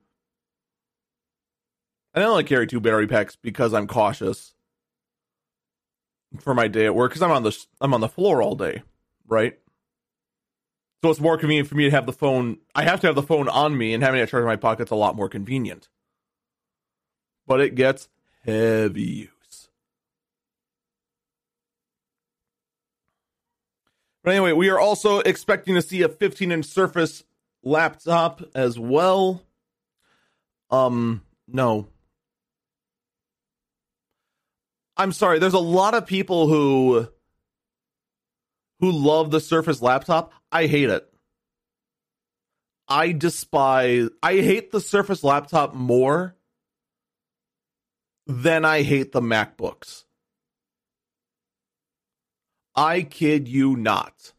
And 2.13 2.25
I 2.25 2.27
only 2.27 2.43
carry 2.43 2.67
two 2.67 2.81
battery 2.81 3.07
packs 3.07 3.37
because 3.37 3.73
I'm 3.73 3.87
cautious 3.87 4.55
for 6.41 6.55
my 6.55 6.67
day 6.67 6.87
at 6.87 6.97
work 6.97 7.13
because 7.13 7.23
I'm 7.23 7.31
on 7.31 7.45
the 7.45 7.57
I'm 7.81 7.95
on 7.95 8.01
the 8.01 8.09
floor 8.09 8.43
all 8.43 8.57
day, 8.57 8.83
right? 9.29 9.57
So 11.03 11.11
it's 11.11 11.21
more 11.21 11.37
convenient 11.37 11.69
for 11.69 11.75
me 11.75 11.85
to 11.85 11.91
have 11.91 12.07
the 12.07 12.13
phone. 12.13 12.59
I 12.77 12.85
have 12.85 13.01
to 13.01 13.09
have 13.09 13.17
the 13.17 13.23
phone 13.23 13.49
on 13.49 13.77
me, 13.77 13.93
and 13.93 14.03
having 14.03 14.21
it 14.21 14.29
charged 14.29 14.43
in 14.43 14.49
my 14.49 14.57
pocket's 14.57 14.93
a 14.93 14.97
lot 14.97 15.17
more 15.17 15.29
convenient. 15.29 15.89
But 17.47 17.61
it 17.61 17.75
gets 17.75 18.09
heavy 18.45 19.03
use. 19.03 19.69
But 24.23 24.31
anyway, 24.31 24.53
we 24.53 24.69
are 24.69 24.79
also 24.79 25.19
expecting 25.19 25.75
to 25.75 25.83
see 25.83 26.03
a 26.03 26.09
15 26.09 26.53
inch 26.53 26.67
Surface 26.67 27.25
laptop 27.65 28.43
as 28.55 28.79
well. 28.79 29.43
Um, 30.71 31.23
no. 31.49 31.89
I'm 34.97 35.11
sorry, 35.11 35.41
there's 35.41 35.53
a 35.53 35.59
lot 35.59 35.95
of 35.95 36.07
people 36.07 36.47
who 36.47 37.09
who 38.83 38.91
love 38.91 39.31
the 39.31 39.41
Surface 39.41 39.81
laptop. 39.81 40.33
I 40.51 40.67
hate 40.67 40.91
it. 40.91 41.09
I 42.89 43.13
despise 43.13 44.09
I 44.23 44.35
hate 44.35 44.73
the 44.73 44.81
Surface 44.81 45.23
laptop 45.23 45.73
more 45.73 46.35
than 48.27 48.65
I 48.65 48.83
hate 48.83 49.13
the 49.13 49.21
MacBooks. 49.21 50.03
I 52.75 53.03
kid 53.03 53.49
you 53.49 53.77
not. 53.77 54.33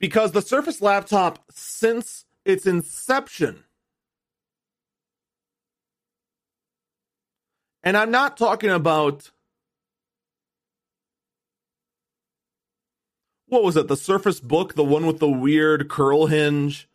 Because 0.00 0.32
the 0.32 0.42
Surface 0.42 0.82
laptop, 0.82 1.44
since 1.50 2.24
its 2.44 2.66
inception, 2.66 3.64
and 7.82 7.96
I'm 7.96 8.10
not 8.10 8.36
talking 8.36 8.70
about 8.70 9.30
what 13.46 13.62
was 13.62 13.76
it, 13.76 13.88
the 13.88 13.96
Surface 13.96 14.40
Book, 14.40 14.74
the 14.74 14.84
one 14.84 15.06
with 15.06 15.18
the 15.18 15.28
weird 15.28 15.88
curl 15.88 16.26
hinge. 16.26 16.88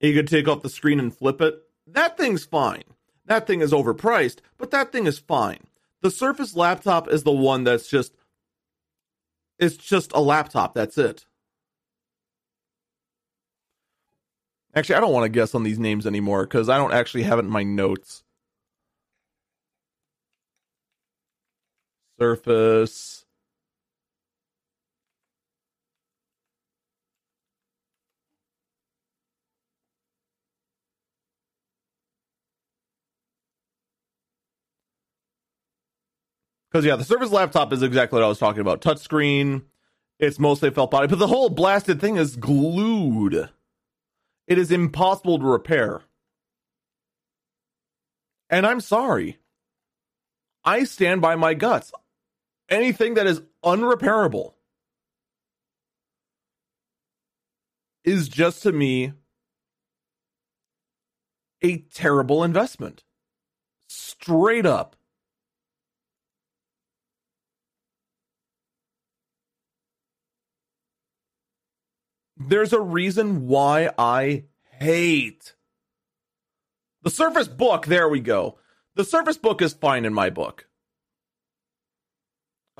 You 0.00 0.14
could 0.14 0.28
take 0.28 0.48
off 0.48 0.62
the 0.62 0.68
screen 0.68 0.98
and 0.98 1.14
flip 1.14 1.40
it. 1.40 1.62
That 1.86 2.16
thing's 2.16 2.44
fine. 2.44 2.84
That 3.26 3.46
thing 3.46 3.60
is 3.60 3.72
overpriced, 3.72 4.38
but 4.58 4.70
that 4.70 4.92
thing 4.92 5.06
is 5.06 5.18
fine. 5.18 5.60
The 6.02 6.10
Surface 6.10 6.56
laptop 6.56 7.08
is 7.08 7.22
the 7.22 7.32
one 7.32 7.64
that's 7.64 7.88
just 7.88 8.14
it's 9.58 9.76
just 9.76 10.10
a 10.12 10.20
laptop, 10.20 10.74
that's 10.74 10.96
it. 10.96 11.26
Actually, 14.74 14.94
I 14.94 15.00
don't 15.00 15.12
want 15.12 15.24
to 15.24 15.28
guess 15.28 15.54
on 15.54 15.64
these 15.64 15.78
names 15.78 16.06
anymore 16.06 16.44
because 16.44 16.68
I 16.68 16.78
don't 16.78 16.94
actually 16.94 17.24
have 17.24 17.38
it 17.38 17.44
in 17.44 17.50
my 17.50 17.62
notes. 17.62 18.24
Surface. 22.20 23.26
Because 36.70 36.84
yeah, 36.86 36.96
the 36.96 37.04
Surface 37.04 37.30
laptop 37.32 37.72
is 37.72 37.82
exactly 37.82 38.18
what 38.18 38.24
I 38.24 38.28
was 38.28 38.38
talking 38.38 38.60
about. 38.60 38.82
Touchscreen, 38.82 39.62
it's 40.18 40.38
mostly 40.38 40.70
felt 40.70 40.90
body, 40.92 41.08
but 41.08 41.18
the 41.18 41.28
whole 41.28 41.50
blasted 41.50 42.00
thing 42.00 42.16
is 42.16 42.36
glued. 42.36 43.48
It 44.48 44.58
is 44.58 44.70
impossible 44.72 45.38
to 45.38 45.46
repair. 45.46 46.02
And 48.50 48.66
I'm 48.66 48.80
sorry. 48.80 49.38
I 50.64 50.84
stand 50.84 51.22
by 51.22 51.36
my 51.36 51.54
guts. 51.54 51.92
Anything 52.70 53.14
that 53.14 53.26
is 53.26 53.42
unrepairable 53.64 54.54
is 58.04 58.28
just 58.28 58.62
to 58.62 58.72
me 58.72 59.12
a 61.62 61.78
terrible 61.78 62.44
investment. 62.44 63.04
Straight 63.88 64.64
up. 64.64 64.96
There's 72.38 72.72
a 72.72 72.80
reason 72.80 73.48
why 73.48 73.90
I 73.98 74.44
hate 74.78 75.54
the 77.02 77.10
Surface 77.10 77.48
Book. 77.48 77.86
There 77.86 78.08
we 78.08 78.20
go. 78.20 78.58
The 78.94 79.04
Surface 79.04 79.36
Book 79.36 79.60
is 79.60 79.74
fine 79.74 80.06
in 80.06 80.14
my 80.14 80.30
book. 80.30 80.69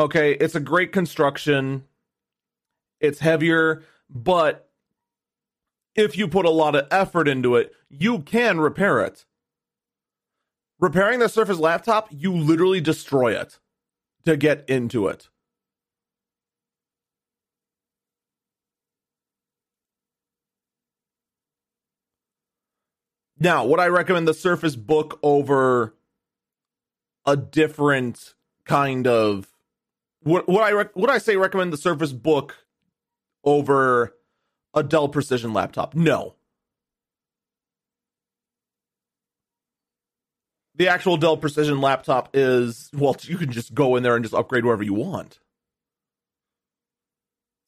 Okay, 0.01 0.33
it's 0.33 0.55
a 0.55 0.61
great 0.61 0.93
construction. 0.93 1.85
It's 3.01 3.19
heavier, 3.19 3.83
but 4.09 4.71
if 5.95 6.17
you 6.17 6.27
put 6.27 6.47
a 6.47 6.51
lot 6.51 6.75
of 6.75 6.89
effort 6.91 7.29
into 7.29 7.55
it, 7.57 7.75
you 7.91 8.21
can 8.21 8.61
repair 8.61 9.01
it. 9.01 9.27
Repairing 10.79 11.19
the 11.19 11.29
Surface 11.29 11.59
laptop, 11.59 12.09
you 12.11 12.35
literally 12.35 12.81
destroy 12.81 13.39
it 13.39 13.59
to 14.25 14.39
get 14.39 14.67
into 14.71 15.07
it. 15.07 15.29
Now, 23.39 23.67
would 23.67 23.81
I 23.81 23.89
recommend 23.89 24.27
the 24.27 24.33
Surface 24.33 24.77
Book 24.77 25.19
over 25.23 25.95
a 27.27 27.37
different 27.37 28.33
kind 28.65 29.07
of 29.07 29.50
would, 30.25 30.45
I 30.49 30.73
rec- 30.73 30.97
would 30.97 31.11
I 31.11 31.19
say 31.19 31.37
recommend 31.37 31.73
the 31.73 31.77
Surface 31.77 32.13
Book 32.13 32.57
over 33.45 34.17
a 34.75 34.83
Dell 34.83 35.09
Precision 35.09 35.53
laptop? 35.53 35.95
No. 35.95 36.35
The 40.75 40.89
actual 40.89 41.17
Dell 41.17 41.37
Precision 41.37 41.81
laptop 41.81 42.31
is 42.35 42.91
well, 42.95 43.17
you 43.23 43.37
can 43.37 43.53
just 43.53 43.75
go 43.75 43.97
in 43.97 44.03
there 44.03 44.17
and 44.17 44.25
just 44.25 44.35
upgrade 44.35 44.65
wherever 44.65 44.83
you 44.83 44.95
want. 44.95 45.39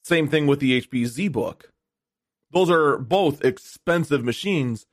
Same 0.03 0.27
thing 0.27 0.47
with 0.47 0.59
the 0.59 0.81
HP 0.81 1.03
ZBook. 1.03 1.63
Those 2.51 2.69
are 2.69 2.97
both 2.97 3.43
expensive 3.43 4.23
machines 4.23 4.85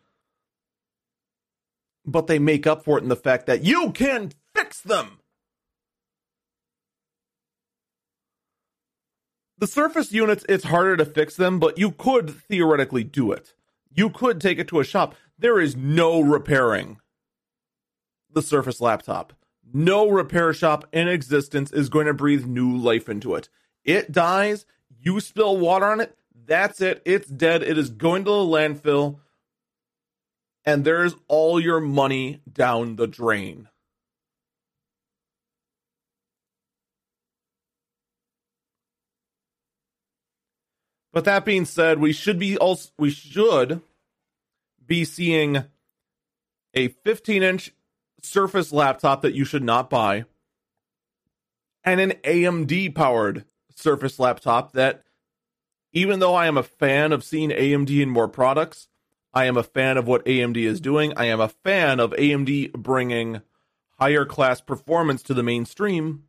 but 2.05 2.27
they 2.27 2.38
make 2.38 2.66
up 2.66 2.85
for 2.85 2.99
it 2.99 3.03
in 3.03 3.09
the 3.09 3.16
fact 3.16 3.46
that 3.46 3.64
you 3.64 3.92
can 3.92 4.33
fix 4.55 4.81
them. 4.81 5.19
The 9.61 9.66
surface 9.66 10.11
units, 10.11 10.44
it's 10.49 10.64
harder 10.64 10.96
to 10.96 11.05
fix 11.05 11.37
them, 11.37 11.59
but 11.59 11.79
you 11.79 11.92
could 11.92 12.31
theoretically 12.31 13.05
do 13.05 13.31
it. 13.31 13.55
You 13.94 14.11
could 14.11 14.40
take 14.40 14.59
it 14.59 14.68
to 14.68 14.81
a 14.81 14.85
shop. 14.85 15.14
There 15.38 15.61
is 15.61 15.77
no 15.77 16.20
repairing 16.20 16.99
the 18.33 18.42
Surface 18.42 18.81
laptop. 18.81 19.35
No 19.73 20.09
repair 20.09 20.53
shop 20.53 20.87
in 20.92 21.09
existence 21.09 21.73
is 21.73 21.88
going 21.88 22.07
to 22.07 22.14
breathe 22.14 22.46
new 22.46 22.77
life 22.77 23.09
into 23.09 23.35
it. 23.35 23.49
It 23.85 24.12
dies, 24.12 24.66
you 24.99 25.20
spill 25.20 25.57
water 25.57 25.87
on 25.87 26.01
it, 26.01 26.16
that's 26.46 26.81
it. 26.81 27.03
It's 27.05 27.29
dead. 27.29 27.62
It 27.62 27.79
is 27.79 27.90
going 27.90 28.25
to 28.25 28.31
the 28.31 28.37
landfill 28.37 29.18
and 30.64 30.85
there's 30.85 31.14
all 31.29 31.61
your 31.61 31.81
money 31.81 32.40
down 32.51 32.96
the 32.96 33.07
drain. 33.07 33.68
But 41.12 41.25
that 41.25 41.44
being 41.44 41.64
said, 41.64 41.99
we 41.99 42.12
should 42.12 42.38
be 42.38 42.57
also 42.57 42.90
we 42.99 43.11
should 43.11 43.81
be 44.87 45.05
seeing 45.05 45.64
a 46.75 46.88
15 46.88 47.42
inch 47.42 47.73
Surface 48.23 48.70
laptop 48.70 49.23
that 49.23 49.33
you 49.33 49.46
should 49.46 49.64
not 49.64 49.88
buy, 49.88 50.27
and 51.83 52.01
an 52.01 52.12
AMD 52.23 52.94
powered 52.94 53.46
Surface 53.75 54.18
laptop 54.18 54.73
that, 54.73 55.05
even 55.92 56.20
though 56.20 56.35
I 56.35 56.46
am 56.46 56.59
a 56.59 56.62
fan 56.62 57.12
of 57.12 57.25
seeing 57.25 57.49
AMD 57.49 58.03
in 58.03 58.11
more 58.11 58.29
products, 58.29 58.88
I 59.33 59.46
am 59.46 59.57
a 59.57 59.62
fan 59.62 59.96
of 59.96 60.07
what 60.07 60.27
AMD 60.27 60.59
is 60.59 60.83
doing. 60.83 61.14
I 61.16 61.27
am 61.27 61.40
a 61.40 61.49
fan 61.49 61.99
of 61.99 62.11
AMD 62.12 62.73
bringing 62.73 63.40
higher 63.99 64.27
class 64.27 64.61
performance 64.61 65.23
to 65.25 65.35
the 65.35 65.42
mainstream. 65.42 66.25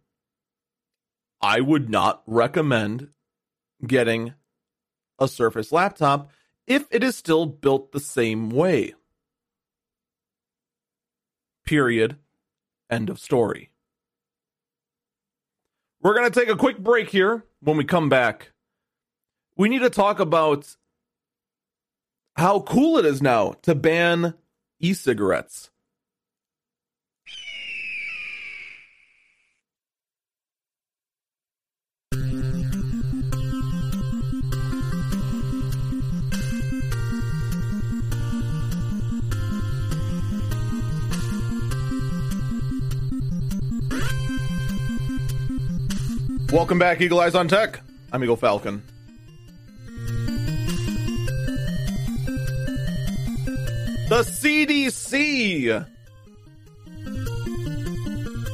I 1.42 1.60
would 1.60 1.90
not 1.90 2.24
recommend 2.26 3.10
getting 3.86 4.34
a 5.22 5.28
Surface 5.28 5.72
laptop 5.72 6.32
if 6.68 6.86
it 6.92 7.04
is 7.04 7.16
still 7.16 7.46
built 7.46 7.92
the 7.92 8.00
same 8.00 8.50
way. 8.50 8.94
Period. 11.66 12.18
End 12.90 13.10
of 13.10 13.20
story. 13.20 13.70
We're 16.02 16.16
going 16.16 16.30
to 16.30 16.40
take 16.40 16.50
a 16.50 16.58
quick 16.58 16.80
break 16.80 17.10
here. 17.10 17.46
When 17.62 17.78
we 17.78 17.86
come 17.86 18.10
back, 18.10 18.52
we 19.56 19.70
need 19.70 19.84
to 19.84 19.90
talk 19.90 20.20
about 20.20 20.76
how 22.36 22.62
cool 22.62 22.98
it 22.98 23.06
is 23.06 23.22
now 23.22 23.54
to 23.62 23.76
ban 23.76 24.34
e 24.80 24.94
cigarettes. 24.94 25.71
Welcome 46.52 46.80
back, 46.80 47.00
Eagle 47.00 47.22
Eyes 47.22 47.34
on 47.34 47.48
Tech. 47.48 47.80
I'm 48.12 48.22
Eagle 48.22 48.36
Falcon. 48.36 48.84
The 54.10 54.24
CDC 54.24 55.88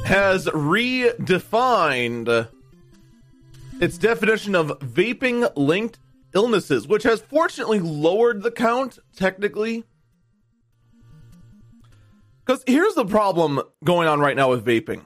has 0.04 0.46
redefined 0.46 2.48
its 3.80 3.98
definition 3.98 4.54
of 4.54 4.78
vaping 4.78 5.50
linked 5.56 5.98
illnesses, 6.32 6.86
which 6.86 7.02
has 7.02 7.20
fortunately 7.22 7.80
lowered 7.80 8.44
the 8.44 8.52
count 8.52 9.00
technically. 9.16 9.82
Because 12.46 12.62
here's 12.64 12.94
the 12.94 13.04
problem 13.04 13.60
going 13.82 14.06
on 14.06 14.20
right 14.20 14.36
now 14.36 14.50
with 14.50 14.64
vaping. 14.64 15.04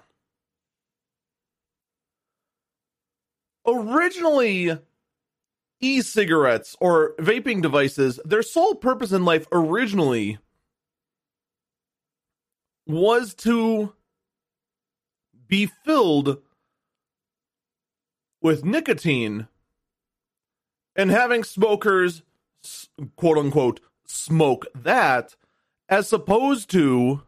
Originally, 3.66 4.78
e 5.80 6.00
cigarettes 6.00 6.76
or 6.80 7.14
vaping 7.18 7.62
devices, 7.62 8.18
their 8.24 8.42
sole 8.42 8.74
purpose 8.74 9.12
in 9.12 9.24
life 9.24 9.46
originally 9.52 10.38
was 12.86 13.34
to 13.34 13.94
be 15.46 15.66
filled 15.84 16.38
with 18.40 18.64
nicotine. 18.64 19.48
And 20.94 21.10
having 21.10 21.44
smokers, 21.44 22.22
quote 23.16 23.38
unquote, 23.38 23.80
smoke 24.06 24.66
that 24.74 25.36
as 25.88 26.12
opposed 26.12 26.70
to 26.70 27.22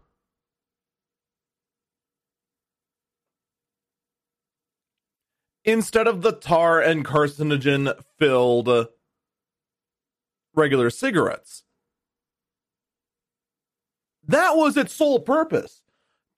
instead 5.64 6.06
of 6.06 6.22
the 6.22 6.32
tar 6.32 6.80
and 6.80 7.04
carcinogen 7.04 7.94
filled 8.18 8.88
regular 10.54 10.90
cigarettes. 10.90 11.64
That 14.26 14.56
was 14.56 14.76
its 14.76 14.94
sole 14.94 15.20
purpose 15.20 15.82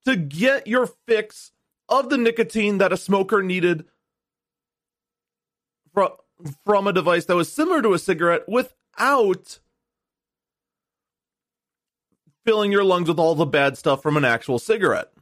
to 0.04 0.16
get 0.16 0.66
your 0.66 0.86
fix 1.06 1.52
of 1.88 2.08
the 2.08 2.18
nicotine 2.18 2.78
that 2.78 2.92
a 2.92 2.96
smoker 2.96 3.42
needed 3.42 3.84
from, 5.92 6.10
from 6.64 6.86
a 6.86 6.92
device 6.92 7.24
that 7.26 7.36
was 7.36 7.52
similar 7.52 7.82
to 7.82 7.92
a 7.92 7.98
cigarette 7.98 8.48
without 8.48 9.60
filling 12.44 12.72
your 12.72 12.84
lungs 12.84 13.08
with 13.08 13.18
all 13.18 13.34
the 13.34 13.46
bad 13.46 13.76
stuff 13.76 14.02
from 14.02 14.16
an 14.16 14.24
actual 14.24 14.58
cigarette. 14.58 15.12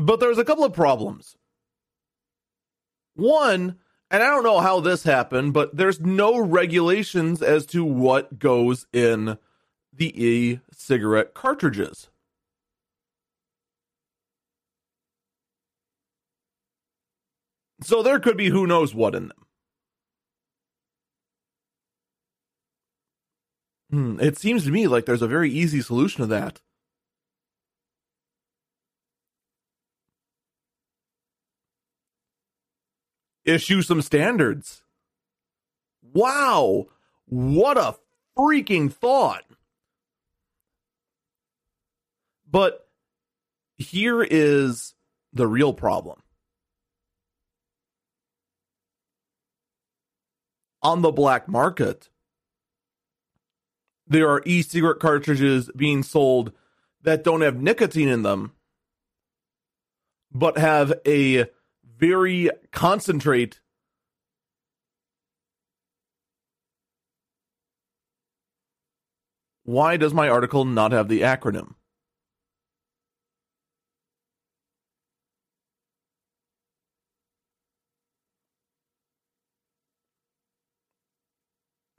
But 0.00 0.18
there's 0.18 0.38
a 0.38 0.46
couple 0.46 0.64
of 0.64 0.72
problems. 0.72 1.36
One, 3.14 3.76
and 4.10 4.22
I 4.22 4.26
don't 4.28 4.42
know 4.42 4.60
how 4.60 4.80
this 4.80 5.02
happened, 5.02 5.52
but 5.52 5.76
there's 5.76 6.00
no 6.00 6.38
regulations 6.38 7.42
as 7.42 7.66
to 7.66 7.84
what 7.84 8.38
goes 8.38 8.86
in 8.94 9.36
the 9.92 10.24
e 10.24 10.60
cigarette 10.72 11.34
cartridges. 11.34 12.08
So 17.82 18.02
there 18.02 18.20
could 18.20 18.38
be 18.38 18.48
who 18.48 18.66
knows 18.66 18.94
what 18.94 19.14
in 19.14 19.28
them. 19.28 19.46
Hmm, 23.90 24.20
it 24.20 24.38
seems 24.38 24.64
to 24.64 24.70
me 24.70 24.86
like 24.86 25.04
there's 25.04 25.20
a 25.20 25.28
very 25.28 25.50
easy 25.50 25.82
solution 25.82 26.22
to 26.22 26.26
that. 26.28 26.62
Issue 33.44 33.82
some 33.82 34.02
standards. 34.02 34.82
Wow, 36.02 36.86
what 37.26 37.78
a 37.78 37.96
freaking 38.36 38.92
thought. 38.92 39.44
But 42.50 42.86
here 43.78 44.22
is 44.22 44.94
the 45.32 45.46
real 45.46 45.72
problem. 45.72 46.22
On 50.82 51.02
the 51.02 51.12
black 51.12 51.46
market, 51.46 52.08
there 54.06 54.28
are 54.28 54.42
e 54.44 54.62
cigarette 54.62 54.98
cartridges 54.98 55.70
being 55.76 56.02
sold 56.02 56.52
that 57.02 57.22
don't 57.22 57.42
have 57.42 57.60
nicotine 57.60 58.08
in 58.08 58.22
them, 58.22 58.52
but 60.32 60.58
have 60.58 60.92
a 61.06 61.46
very 62.00 62.50
concentrate 62.72 63.60
Why 69.70 69.96
does 69.96 70.12
my 70.12 70.28
article 70.28 70.64
not 70.64 70.90
have 70.90 71.08
the 71.08 71.20
acronym? 71.20 71.74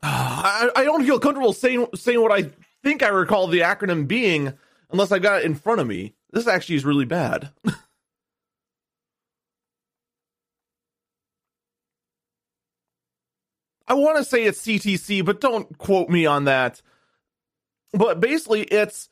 I, 0.03 0.69
I 0.75 0.83
don't 0.83 1.05
feel 1.05 1.19
comfortable 1.19 1.53
saying 1.53 1.87
saying 1.95 2.21
what 2.21 2.33
I 2.33 2.49
think 2.83 3.03
I 3.03 3.07
recall 3.07 3.47
the 3.47 3.61
acronym 3.61 4.05
being 4.05 4.51
unless 4.91 5.13
I've 5.13 5.21
got 5.21 5.41
it 5.41 5.45
in 5.45 5.55
front 5.55 5.79
of 5.79 5.87
me. 5.87 6.15
This 6.31 6.47
actually 6.47 6.75
is 6.75 6.85
really 6.85 7.05
bad. 7.05 7.51
I 13.91 13.93
want 13.93 14.17
to 14.19 14.23
say 14.23 14.45
it's 14.45 14.65
CTC, 14.65 15.25
but 15.25 15.41
don't 15.41 15.77
quote 15.77 16.07
me 16.07 16.25
on 16.25 16.45
that. 16.45 16.81
But 17.91 18.21
basically, 18.21 18.61
it's 18.61 19.09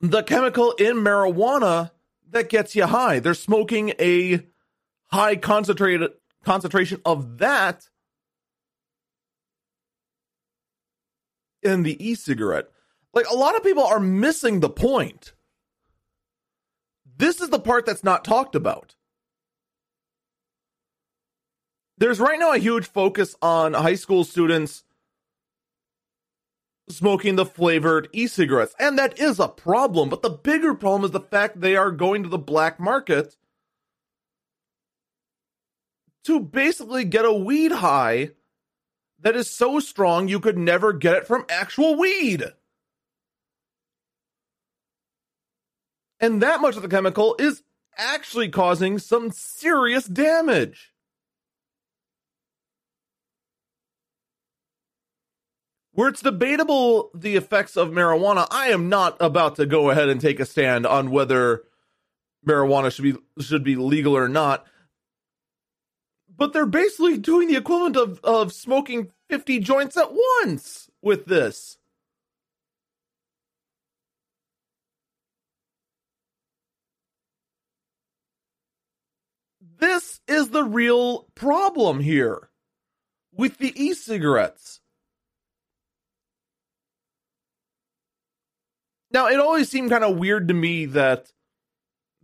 the 0.00 0.22
chemical 0.22 0.70
in 0.74 0.98
marijuana 0.98 1.90
that 2.30 2.48
gets 2.48 2.76
you 2.76 2.86
high. 2.86 3.18
They're 3.18 3.34
smoking 3.34 3.94
a 3.98 4.46
high 5.06 5.34
concentrated 5.34 6.12
concentration 6.44 7.02
of 7.04 7.38
that 7.38 7.88
in 11.64 11.82
the 11.82 12.08
e-cigarette. 12.08 12.68
Like 13.12 13.26
a 13.28 13.34
lot 13.34 13.56
of 13.56 13.64
people 13.64 13.82
are 13.82 13.98
missing 13.98 14.60
the 14.60 14.70
point. 14.70 15.32
This 17.16 17.40
is 17.40 17.48
the 17.48 17.58
part 17.58 17.86
that's 17.86 18.04
not 18.04 18.24
talked 18.24 18.54
about. 18.54 18.94
There's 22.00 22.18
right 22.18 22.38
now 22.38 22.54
a 22.54 22.58
huge 22.58 22.88
focus 22.88 23.36
on 23.42 23.74
high 23.74 23.94
school 23.94 24.24
students 24.24 24.84
smoking 26.88 27.36
the 27.36 27.44
flavored 27.44 28.08
e-cigarettes, 28.14 28.74
and 28.80 28.98
that 28.98 29.18
is 29.20 29.38
a 29.38 29.46
problem, 29.46 30.08
but 30.08 30.22
the 30.22 30.30
bigger 30.30 30.74
problem 30.74 31.04
is 31.04 31.10
the 31.10 31.20
fact 31.20 31.60
they 31.60 31.76
are 31.76 31.90
going 31.90 32.22
to 32.22 32.28
the 32.30 32.38
black 32.38 32.80
market 32.80 33.36
to 36.24 36.40
basically 36.40 37.04
get 37.04 37.26
a 37.26 37.32
weed 37.32 37.70
high 37.70 38.30
that 39.20 39.36
is 39.36 39.50
so 39.50 39.78
strong 39.78 40.26
you 40.26 40.40
could 40.40 40.56
never 40.56 40.94
get 40.94 41.16
it 41.16 41.26
from 41.26 41.44
actual 41.50 41.96
weed. 41.96 42.44
And 46.18 46.42
that 46.42 46.62
much 46.62 46.76
of 46.76 46.82
the 46.82 46.88
chemical 46.88 47.36
is 47.38 47.62
actually 47.98 48.48
causing 48.48 48.98
some 48.98 49.30
serious 49.30 50.06
damage. 50.06 50.94
Where 56.00 56.08
it's 56.08 56.22
debatable 56.22 57.10
the 57.12 57.36
effects 57.36 57.76
of 57.76 57.90
marijuana, 57.90 58.46
I 58.50 58.68
am 58.68 58.88
not 58.88 59.18
about 59.20 59.56
to 59.56 59.66
go 59.66 59.90
ahead 59.90 60.08
and 60.08 60.18
take 60.18 60.40
a 60.40 60.46
stand 60.46 60.86
on 60.86 61.10
whether 61.10 61.64
marijuana 62.42 62.90
should 62.90 63.02
be 63.02 63.16
should 63.42 63.62
be 63.62 63.76
legal 63.76 64.16
or 64.16 64.26
not 64.26 64.66
but 66.34 66.54
they're 66.54 66.64
basically 66.64 67.18
doing 67.18 67.48
the 67.48 67.56
equivalent 67.56 67.98
of, 67.98 68.18
of 68.24 68.50
smoking 68.50 69.12
50 69.28 69.58
joints 69.58 69.94
at 69.98 70.14
once 70.40 70.88
with 71.02 71.26
this. 71.26 71.76
This 79.60 80.22
is 80.26 80.48
the 80.48 80.64
real 80.64 81.24
problem 81.34 82.00
here 82.00 82.48
with 83.34 83.58
the 83.58 83.78
e 83.78 83.92
cigarettes. 83.92 84.79
Now, 89.10 89.28
it 89.28 89.40
always 89.40 89.68
seemed 89.68 89.90
kind 89.90 90.04
of 90.04 90.16
weird 90.16 90.48
to 90.48 90.54
me 90.54 90.86
that 90.86 91.32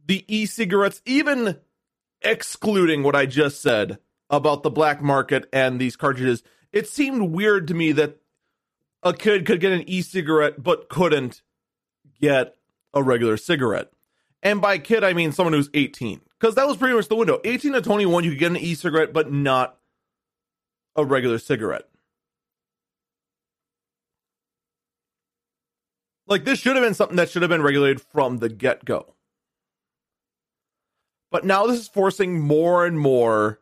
the 0.07 0.25
e 0.29 0.47
cigarettes, 0.47 1.03
even 1.05 1.59
excluding 2.23 3.03
what 3.03 3.17
I 3.17 3.27
just 3.27 3.61
said, 3.61 3.99
about 4.29 4.63
the 4.63 4.71
black 4.71 5.03
market 5.03 5.49
and 5.53 5.81
these 5.81 5.97
cartridges, 5.97 6.43
it 6.73 6.89
seemed 6.89 7.33
weird 7.33 7.69
to 7.69 7.75
me 7.75 7.93
that 7.93 8.21
a 9.03 9.13
kid 9.13 9.47
could 9.47 9.61
get 9.61 9.73
an 9.73 9.89
e-cigarette 9.89 10.63
but 10.63 10.89
couldn't 10.89 11.43
get 12.21 12.57
a 12.93 13.03
regular 13.03 13.37
cigarette. 13.37 13.91
And 14.43 14.61
by 14.61 14.79
kid, 14.79 15.05
I 15.05 15.13
mean 15.13 15.33
someone 15.33 15.53
who's 15.53 15.71
18. 15.75 16.21
Because 16.39 16.55
that 16.57 16.67
was 16.67 16.77
pretty 16.77 16.95
much 16.95 17.09
the 17.09 17.17
window. 17.17 17.41
18 17.45 17.73
to 17.73 17.81
21, 17.81 18.25
you 18.25 18.31
could 18.31 18.39
get 18.39 18.51
an 18.51 18.57
e 18.57 18.75
cigarette, 18.75 19.13
but 19.13 19.33
not 19.33 19.79
a 20.95 21.05
regular 21.05 21.39
cigarette. 21.39 21.89
Like, 26.27 26.45
this 26.45 26.59
should 26.59 26.77
have 26.77 26.85
been 26.85 26.95
something 26.95 27.17
that 27.17 27.31
should 27.31 27.43
have 27.43 27.49
been 27.49 27.63
regulated 27.63 28.01
from 28.01 28.39
the 28.39 28.49
get 28.49 28.85
go. 28.85 29.15
But 31.31 31.45
now 31.45 31.67
this 31.67 31.81
is 31.81 31.89
forcing 31.89 32.41
more 32.41 32.87
and 32.87 32.99
more 32.99 33.61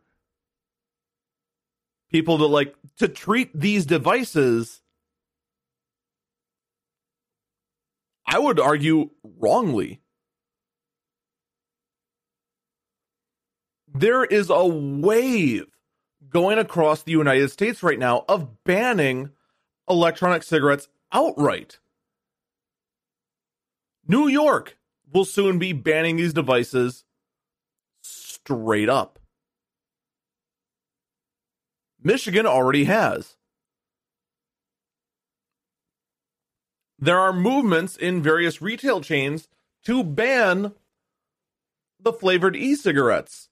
people 2.11 2.39
to 2.39 2.47
like 2.47 2.75
to 2.99 3.09
treat 3.09 3.51
these 3.59 3.85
devices 3.87 4.83
I 8.27 8.39
would 8.39 8.59
argue 8.59 9.11
wrongly. 9.23 10.01
There 13.87 14.25
is 14.25 14.51
a 14.51 14.67
wave 14.67 15.67
going 16.31 16.59
across 16.59 17.03
the 17.03 17.13
United 17.13 17.51
States 17.51 17.83
right 17.83 17.99
now 17.99 18.25
of 18.29 18.65
banning 18.65 19.31
electronic 19.89 20.43
cigarettes 20.43 20.89
outright. 21.13 21.79
New 24.07 24.29
York 24.29 24.77
will 25.13 25.25
soon 25.25 25.59
be 25.59 25.73
banning 25.73 26.17
these 26.17 26.33
devices 26.35 27.05
straight 28.03 28.89
up. 28.89 29.19
Michigan 32.03 32.45
already 32.45 32.85
has. 32.85 33.37
There 36.99 37.19
are 37.19 37.33
movements 37.33 37.97
in 37.97 38.23
various 38.23 38.61
retail 38.61 39.01
chains 39.01 39.49
to 39.85 40.05
ban 40.05 40.73
the 42.01 42.13
flavored 42.13 42.57
e 42.57 42.75
cigarettes. 42.75 43.49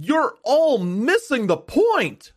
You're 0.00 0.36
all 0.42 0.78
missing 0.78 1.46
the 1.46 1.56
point. 1.56 2.32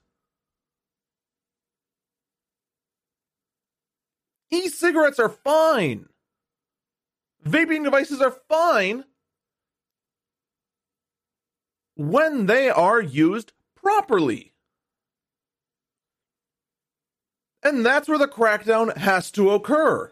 E 4.51 4.69
cigarettes 4.69 5.19
are 5.19 5.29
fine. 5.29 6.07
Vaping 7.45 7.83
devices 7.83 8.21
are 8.21 8.35
fine 8.49 9.05
when 11.95 12.45
they 12.45 12.69
are 12.69 13.01
used 13.01 13.53
properly. 13.75 14.53
And 17.63 17.85
that's 17.85 18.07
where 18.07 18.17
the 18.17 18.27
crackdown 18.27 18.95
has 18.97 19.31
to 19.31 19.51
occur. 19.51 20.11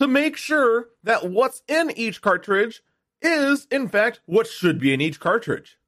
To 0.00 0.08
make 0.08 0.36
sure 0.36 0.88
that 1.02 1.30
what's 1.30 1.62
in 1.68 1.90
each 1.90 2.20
cartridge 2.20 2.82
is, 3.22 3.66
in 3.70 3.88
fact, 3.88 4.20
what 4.26 4.46
should 4.46 4.78
be 4.78 4.92
in 4.92 5.00
each 5.00 5.20
cartridge. 5.20 5.78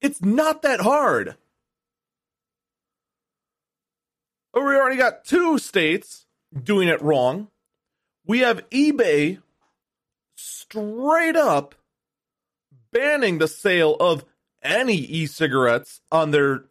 It's 0.00 0.22
not 0.22 0.62
that 0.62 0.80
hard. 0.80 1.36
But 4.52 4.64
we 4.64 4.76
already 4.76 4.96
got 4.96 5.24
two 5.24 5.58
states 5.58 6.26
doing 6.62 6.88
it 6.88 7.00
wrong. 7.00 7.48
We 8.26 8.40
have 8.40 8.68
eBay 8.70 9.40
straight 10.36 11.36
up 11.36 11.74
banning 12.92 13.38
the 13.38 13.48
sale 13.48 13.96
of 13.98 14.24
any 14.62 14.96
e 14.96 15.26
cigarettes 15.26 16.00
on 16.10 16.30
their. 16.30 16.64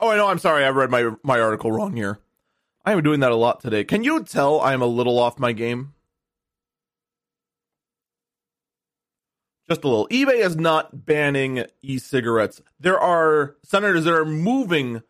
Oh, 0.00 0.10
I 0.10 0.16
know. 0.16 0.28
I'm 0.28 0.38
sorry. 0.38 0.64
I 0.64 0.68
read 0.68 0.90
my 0.90 1.10
my 1.22 1.40
article 1.40 1.72
wrong 1.72 1.96
here. 1.96 2.18
I 2.84 2.92
am 2.92 3.02
doing 3.02 3.20
that 3.20 3.32
a 3.32 3.36
lot 3.36 3.60
today. 3.60 3.84
Can 3.84 4.04
you 4.04 4.22
tell 4.22 4.60
I'm 4.60 4.82
a 4.82 4.86
little 4.86 5.18
off 5.18 5.38
my 5.38 5.52
game? 5.52 5.94
Just 9.68 9.84
a 9.84 9.88
little. 9.88 10.08
eBay 10.08 10.44
is 10.44 10.56
not 10.56 11.04
banning 11.04 11.64
e 11.82 11.98
cigarettes. 11.98 12.62
There 12.80 12.98
are 12.98 13.56
senators 13.62 14.04
that 14.04 14.14
are 14.14 14.24
moving 14.24 15.02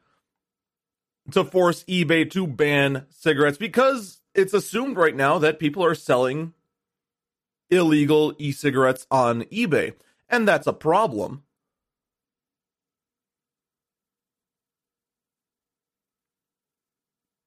to 1.31 1.44
force 1.44 1.85
eBay 1.85 2.29
to 2.33 2.47
ban 2.47 3.07
cigarettes 3.11 3.59
because 3.59 4.21
it's 4.35 4.55
assumed 4.55 4.97
right 4.97 5.14
now 5.14 5.38
that 5.38 5.61
people 5.61 5.85
are 5.85 5.94
selling 5.94 6.55
illegal 7.71 8.35
e 8.38 8.51
cigarettes 8.51 9.07
on 9.11 9.42
eBay. 9.44 9.94
And 10.29 10.49
that's 10.49 10.66
a 10.66 10.73
problem. 10.73 11.44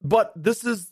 But 0.02 0.32
this 0.36 0.64
is 0.64 0.92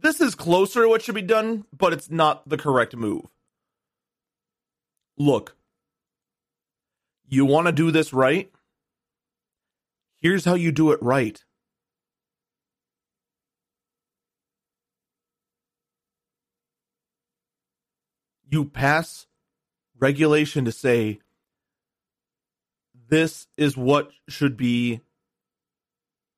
this 0.00 0.20
is 0.20 0.34
closer 0.34 0.82
to 0.82 0.88
what 0.88 1.02
should 1.02 1.14
be 1.14 1.22
done, 1.22 1.64
but 1.76 1.92
it's 1.92 2.10
not 2.10 2.48
the 2.48 2.56
correct 2.56 2.96
move. 2.96 3.26
Look, 5.16 5.56
you 7.28 7.44
want 7.44 7.66
to 7.66 7.72
do 7.72 7.90
this 7.90 8.12
right? 8.12 8.50
Here's 10.20 10.44
how 10.44 10.54
you 10.54 10.72
do 10.72 10.92
it 10.92 11.02
right. 11.02 11.42
You 18.48 18.66
pass 18.66 19.26
regulation 19.98 20.66
to 20.66 20.72
say 20.72 21.20
this 23.08 23.46
is 23.56 23.76
what 23.76 24.10
should 24.28 24.56
be 24.56 25.00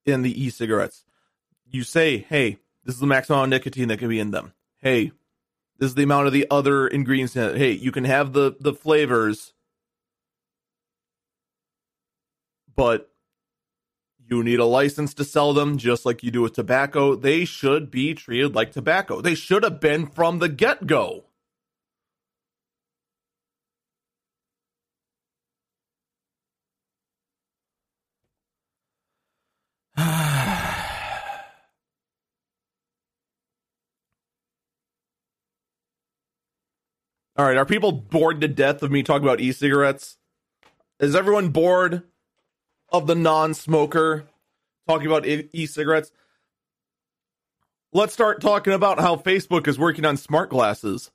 in 0.07 0.23
the 0.23 0.45
e 0.45 0.51
cigarettes. 0.51 1.05
You 1.67 1.83
say, 1.83 2.19
hey, 2.19 2.59
this 2.85 2.95
is 2.95 3.01
the 3.01 3.07
maximum 3.07 3.51
nicotine 3.51 3.89
that 3.89 3.99
can 3.99 4.09
be 4.09 4.21
in 4.21 4.31
them. 4.31 4.53
Hey, 4.81 5.13
this 5.79 5.89
is 5.89 5.95
the 5.95 6.05
amount 6.05 6.27
of 6.27 6.33
the 6.33 6.47
other 6.51 6.87
ingredients 6.87 7.37
in. 7.37 7.57
Hey, 7.57 7.73
you 7.73 7.93
can 7.93 8.05
have 8.05 8.33
the 8.33 8.57
the 8.61 8.73
flavors, 8.75 9.53
but 12.75 13.11
you 14.27 14.43
need 14.43 14.61
a 14.61 14.65
license 14.65 15.15
to 15.15 15.25
sell 15.25 15.53
them 15.53 15.77
just 15.79 16.07
like 16.07 16.23
you 16.23 16.31
do 16.31 16.43
with 16.43 16.55
tobacco. 16.55 17.15
They 17.15 17.45
should 17.45 17.91
be 17.91 18.15
treated 18.15 18.55
like 18.55 18.73
tobacco. 18.73 19.21
They 19.21 19.35
should 19.35 19.65
have 19.65 19.81
been 19.81 20.07
from 20.07 20.39
the 20.39 20.49
get 20.49 20.87
go. 20.87 21.24
All 37.37 37.45
right, 37.45 37.57
are 37.57 37.67
people 37.67 37.91
bored 37.91 38.41
to 38.43 38.49
death 38.49 38.83
of 38.83 38.93
me 38.93 39.03
talking 39.03 39.27
about 39.27 39.41
e-cigarettes? 39.41 40.19
Is 41.01 41.17
everyone 41.17 41.49
bored 41.49 42.05
of 42.91 43.09
the 43.09 43.17
non-smoker 43.17 44.27
talking 44.89 45.09
about 45.09 45.27
e-cigarettes? 45.27 46.13
Let's 47.93 48.13
start 48.13 48.41
talking 48.41 48.73
about 48.73 49.01
how 49.01 49.17
Facebook 49.17 49.67
is 49.67 49.79
working 49.79 50.05
on 50.05 50.17
smart 50.17 50.51
glasses. 50.51 51.11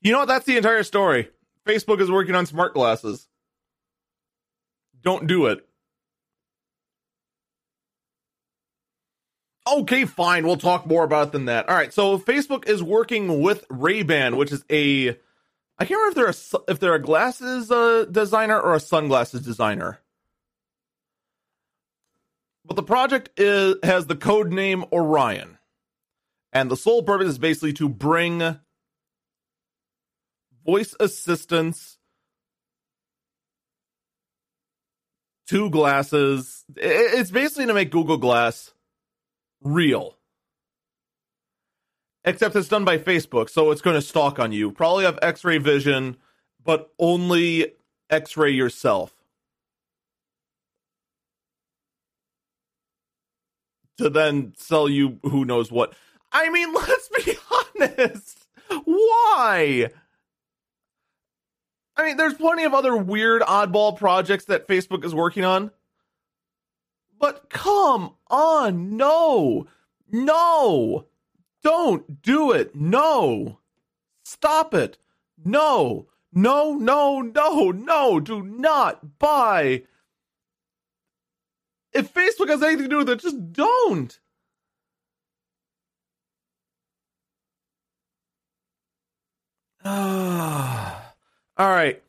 You 0.00 0.12
know 0.12 0.20
what? 0.20 0.28
That's 0.28 0.46
the 0.46 0.56
entire 0.56 0.82
story. 0.82 1.28
Facebook 1.66 2.00
is 2.00 2.10
working 2.10 2.34
on 2.34 2.46
smart 2.46 2.72
glasses. 2.72 3.28
Don't 5.02 5.26
do 5.26 5.46
it. 5.46 5.66
Okay, 9.72 10.04
fine. 10.04 10.46
We'll 10.46 10.56
talk 10.56 10.86
more 10.86 11.04
about 11.04 11.32
than 11.32 11.44
that. 11.44 11.68
All 11.68 11.76
right. 11.76 11.92
So 11.92 12.18
Facebook 12.18 12.68
is 12.68 12.82
working 12.82 13.40
with 13.40 13.64
Ray 13.70 14.02
Ban, 14.02 14.36
which 14.36 14.52
is 14.52 14.64
a 14.70 15.16
I 15.78 15.84
can't 15.86 15.98
remember 15.98 16.28
if 16.28 16.50
they're 16.50 16.60
a, 16.60 16.72
if 16.72 16.80
they're 16.80 16.94
a 16.94 17.02
glasses 17.02 17.70
uh, 17.70 18.04
designer 18.10 18.60
or 18.60 18.74
a 18.74 18.80
sunglasses 18.80 19.42
designer. 19.42 20.00
But 22.66 22.76
the 22.76 22.82
project 22.82 23.30
is 23.38 23.76
has 23.82 24.06
the 24.06 24.16
code 24.16 24.52
name 24.52 24.84
Orion, 24.92 25.58
and 26.52 26.70
the 26.70 26.76
sole 26.76 27.02
purpose 27.02 27.28
is 27.28 27.38
basically 27.38 27.72
to 27.74 27.88
bring 27.88 28.58
voice 30.66 30.94
assistance 31.00 31.96
to 35.48 35.70
glasses. 35.70 36.64
It's 36.76 37.30
basically 37.30 37.66
to 37.66 37.74
make 37.74 37.90
Google 37.90 38.18
Glass 38.18 38.72
real. 39.62 40.16
Except 42.24 42.54
it's 42.54 42.68
done 42.68 42.84
by 42.84 42.98
Facebook, 42.98 43.48
so 43.48 43.70
it's 43.70 43.80
going 43.80 43.96
to 43.96 44.02
stalk 44.02 44.38
on 44.38 44.52
you. 44.52 44.70
Probably 44.70 45.04
have 45.04 45.18
x 45.22 45.42
ray 45.44 45.58
vision, 45.58 46.16
but 46.62 46.92
only 46.98 47.72
x 48.10 48.36
ray 48.36 48.50
yourself. 48.50 49.14
To 53.98 54.10
then 54.10 54.54
sell 54.56 54.88
you 54.88 55.18
who 55.22 55.44
knows 55.44 55.72
what. 55.72 55.94
I 56.32 56.50
mean, 56.50 56.72
let's 56.74 57.08
be 57.24 57.34
honest. 57.78 58.46
Why? 58.84 59.90
I 61.96 62.04
mean, 62.04 62.16
there's 62.16 62.34
plenty 62.34 62.64
of 62.64 62.72
other 62.72 62.96
weird 62.96 63.42
oddball 63.42 63.96
projects 63.96 64.46
that 64.46 64.68
Facebook 64.68 65.04
is 65.04 65.14
working 65.14 65.44
on. 65.44 65.70
But 67.20 67.50
come 67.50 68.14
on, 68.28 68.96
no, 68.96 69.66
no, 70.10 71.06
don't 71.62 72.22
do 72.22 72.50
it. 72.50 72.74
No, 72.74 73.58
stop 74.24 74.72
it. 74.72 74.96
No, 75.44 76.08
no, 76.32 76.74
no, 76.74 77.20
no, 77.20 77.70
no, 77.72 78.20
do 78.20 78.42
not 78.42 79.18
buy. 79.18 79.82
If 81.92 82.14
Facebook 82.14 82.48
has 82.48 82.62
anything 82.62 82.84
to 82.84 82.88
do 82.88 82.96
with 82.98 83.10
it, 83.10 83.20
just 83.20 83.52
don't. 83.52 84.18
All 89.84 89.92
right. 91.58 92.02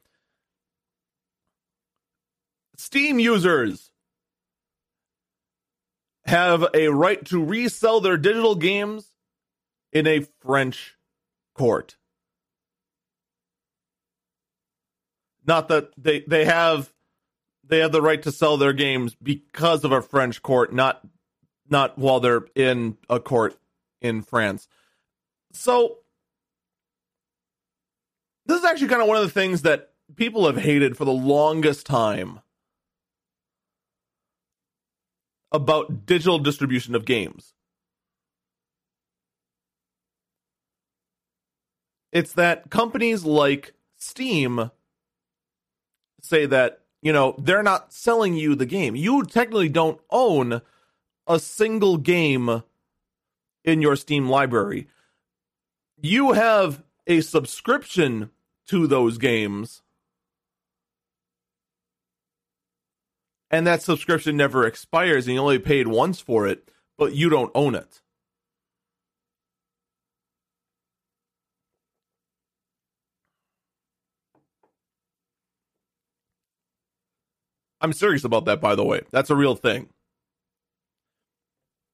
Steam 2.77 3.19
users 3.19 3.90
have 6.31 6.65
a 6.73 6.87
right 6.87 7.25
to 7.25 7.43
resell 7.43 7.99
their 7.99 8.15
digital 8.15 8.55
games 8.55 9.09
in 9.91 10.07
a 10.07 10.21
French 10.41 10.95
court. 11.53 11.97
Not 15.45 15.67
that 15.67 15.91
they 15.97 16.21
they 16.21 16.45
have 16.45 16.93
they 17.65 17.79
have 17.79 17.91
the 17.91 18.01
right 18.01 18.21
to 18.23 18.31
sell 18.31 18.55
their 18.55 18.71
games 18.71 19.13
because 19.21 19.83
of 19.83 19.91
a 19.91 20.01
French 20.01 20.41
court, 20.41 20.73
not 20.73 21.01
not 21.69 21.97
while 21.97 22.21
they're 22.21 22.45
in 22.55 22.97
a 23.09 23.19
court 23.19 23.57
in 23.99 24.21
France. 24.21 24.69
So 25.51 25.97
this 28.45 28.59
is 28.59 28.65
actually 28.65 28.87
kind 28.87 29.01
of 29.01 29.09
one 29.09 29.17
of 29.17 29.23
the 29.23 29.29
things 29.29 29.63
that 29.63 29.89
people 30.15 30.45
have 30.45 30.57
hated 30.57 30.95
for 30.95 31.03
the 31.03 31.11
longest 31.11 31.85
time 31.85 32.39
about 35.51 36.05
digital 36.05 36.39
distribution 36.39 36.95
of 36.95 37.05
games. 37.05 37.53
It's 42.11 42.33
that 42.33 42.69
companies 42.69 43.23
like 43.23 43.73
Steam 43.97 44.71
say 46.21 46.45
that, 46.45 46.81
you 47.01 47.13
know, 47.13 47.35
they're 47.37 47.63
not 47.63 47.93
selling 47.93 48.35
you 48.35 48.55
the 48.55 48.65
game. 48.65 48.95
You 48.95 49.23
technically 49.23 49.69
don't 49.69 49.99
own 50.09 50.61
a 51.27 51.39
single 51.39 51.97
game 51.97 52.63
in 53.63 53.81
your 53.81 53.95
Steam 53.95 54.29
library. 54.29 54.87
You 56.01 56.33
have 56.33 56.83
a 57.07 57.21
subscription 57.21 58.29
to 58.67 58.87
those 58.87 59.17
games. 59.17 59.81
And 63.51 63.67
that 63.67 63.81
subscription 63.81 64.37
never 64.37 64.65
expires 64.65 65.27
and 65.27 65.35
you 65.35 65.41
only 65.41 65.59
paid 65.59 65.87
once 65.87 66.21
for 66.21 66.47
it, 66.47 66.69
but 66.97 67.13
you 67.13 67.29
don't 67.29 67.51
own 67.53 67.75
it. 67.75 68.01
I'm 77.81 77.93
serious 77.93 78.23
about 78.23 78.45
that, 78.45 78.61
by 78.61 78.75
the 78.75 78.85
way. 78.85 79.01
That's 79.11 79.29
a 79.29 79.35
real 79.35 79.55
thing. 79.55 79.89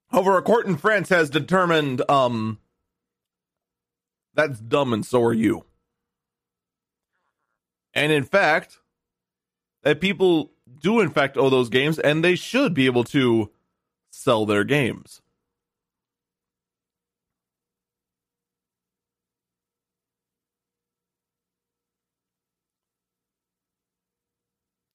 However, 0.09 0.37
a 0.37 0.41
court 0.41 0.67
in 0.67 0.77
France 0.77 1.09
has 1.09 1.29
determined 1.29 2.07
um, 2.09 2.59
that's 4.33 4.59
dumb 4.59 4.93
and 4.93 5.05
so 5.05 5.23
are 5.23 5.33
you. 5.33 5.65
And 7.93 8.11
in 8.11 8.23
fact, 8.23 8.77
that 9.83 9.99
people 9.99 10.51
do 10.79 10.99
in 10.99 11.09
fact 11.09 11.37
owe 11.37 11.49
those 11.49 11.69
games 11.69 11.99
and 11.99 12.23
they 12.23 12.35
should 12.35 12.73
be 12.73 12.85
able 12.85 13.03
to 13.05 13.51
sell 14.11 14.45
their 14.45 14.63
games. 14.63 15.21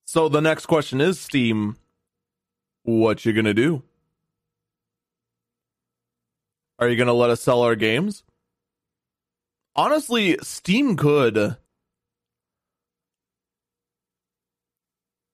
So 0.04 0.28
the 0.28 0.42
next 0.42 0.66
question 0.66 1.00
is 1.00 1.18
Steam, 1.18 1.76
what 2.82 3.24
you 3.24 3.32
to 3.46 3.54
do? 3.54 3.82
Are 6.78 6.88
you 6.88 6.96
to 7.06 7.14
let 7.14 7.30
us 7.30 7.40
sell 7.40 7.62
our 7.62 7.76
games? 7.76 8.22
Honestly, 9.74 10.36
Steam 10.42 10.96
could 10.96 11.56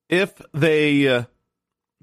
if 0.08 0.40
they 0.52 1.08
uh, 1.08 1.24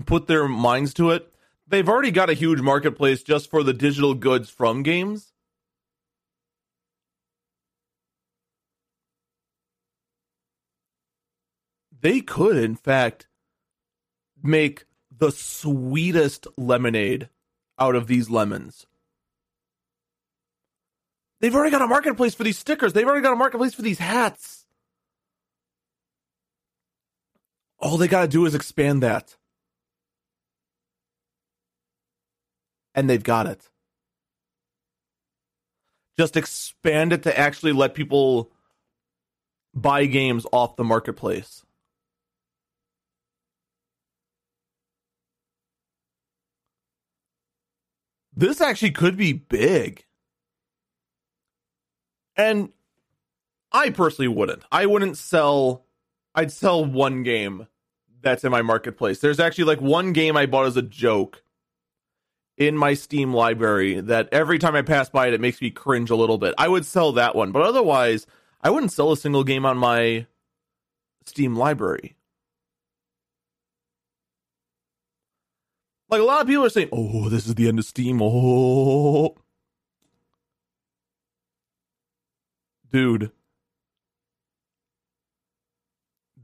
put 0.06 0.28
their 0.28 0.48
minds 0.48 0.94
to 0.96 1.12
it. 1.12 1.32
They've 1.68 1.90
already 1.90 2.12
got 2.12 2.30
a 2.30 2.34
huge 2.34 2.62
marketplace 2.62 3.24
just 3.24 3.50
for 3.50 3.64
the 3.64 3.74
digital 3.74 4.14
goods 4.14 4.50
from 4.50 4.84
games. 4.84 5.34
they 12.06 12.22
could, 12.22 12.56
in 12.56 12.76
fact, 12.76 13.26
make 14.44 14.86
the 15.10 15.32
sweetest 15.32 16.46
lemonade 16.56 17.30
out 17.80 17.96
of 17.96 18.06
these 18.06 18.30
lemons. 18.30 18.86
They've 21.42 21.56
already 21.56 21.72
got 21.72 21.82
a 21.82 21.88
marketplace 21.88 22.36
for 22.36 22.44
these 22.44 22.60
stickers. 22.60 22.94
They've 22.94 23.08
already 23.08 23.24
got 23.24 23.34
a 23.34 23.38
marketplace 23.38 23.74
for 23.74 23.82
these 23.82 23.98
hats. 23.98 24.65
All 27.86 27.98
they 27.98 28.08
got 28.08 28.24
to 28.24 28.28
do 28.28 28.48
is 28.48 28.56
expand 28.56 29.04
that. 29.04 29.38
And 32.96 33.08
they've 33.08 33.22
got 33.22 33.46
it. 33.46 33.70
Just 36.18 36.36
expand 36.36 37.14
it 37.14 37.22
to 37.24 37.38
actually 37.38 37.74
let 37.74 37.94
people 37.94 38.52
buy 39.76 40.08
games 40.08 40.48
off 40.52 40.78
the 40.78 40.84
marketplace. 40.84 41.64
this 48.36 48.62
actually 48.62 48.92
could 48.92 49.16
be 49.16 49.32
big. 49.32 50.06
And 52.36 52.70
I 53.72 53.92
personally 53.92 54.28
wouldn't. 54.28 54.64
I 54.72 54.88
wouldn't 54.88 55.18
sell 55.18 55.86
I'd 56.34 56.52
sell 56.52 56.84
one 56.84 57.22
game 57.22 57.68
that's 58.26 58.44
in 58.44 58.52
my 58.52 58.64
marketplace. 58.64 59.20
There's 59.20 59.40
actually 59.40 59.66
like 59.66 59.80
one 59.80 60.12
game 60.12 60.36
I 60.36 60.48
bought 60.48 60.66
as 60.66 60.76
a 60.76 60.82
joke 60.82 61.44
in 62.58 62.76
my 62.76 62.96
Steam 62.96 63.34
library 63.34 64.02
that 64.02 64.28
every 64.32 64.58
time 64.60 64.76
I 64.76 64.82
pass 64.82 65.10
by 65.10 65.28
it 65.28 65.34
it 65.34 65.40
makes 65.40 65.62
me 65.62 65.70
cringe 65.70 66.10
a 66.10 66.16
little 66.16 66.40
bit. 66.40 66.56
I 66.58 66.68
would 66.68 66.86
sell 66.86 67.12
that 67.14 67.36
one, 67.36 67.52
but 67.52 67.62
otherwise 67.62 68.26
I 68.62 68.72
wouldn't 68.72 68.92
sell 68.92 69.12
a 69.12 69.18
single 69.18 69.44
game 69.44 69.66
on 69.66 69.78
my 69.78 70.26
Steam 71.26 71.56
library. 71.56 72.16
Like 76.10 76.22
a 76.22 76.26
lot 76.26 76.42
of 76.42 76.48
people 76.48 76.66
are 76.66 76.70
saying, 76.70 76.90
"Oh, 76.92 77.30
this 77.30 77.48
is 77.48 77.56
the 77.56 77.68
end 77.68 77.80
of 77.80 77.86
Steam." 77.86 78.20
Oh, 78.22 79.36
dude, 82.92 83.32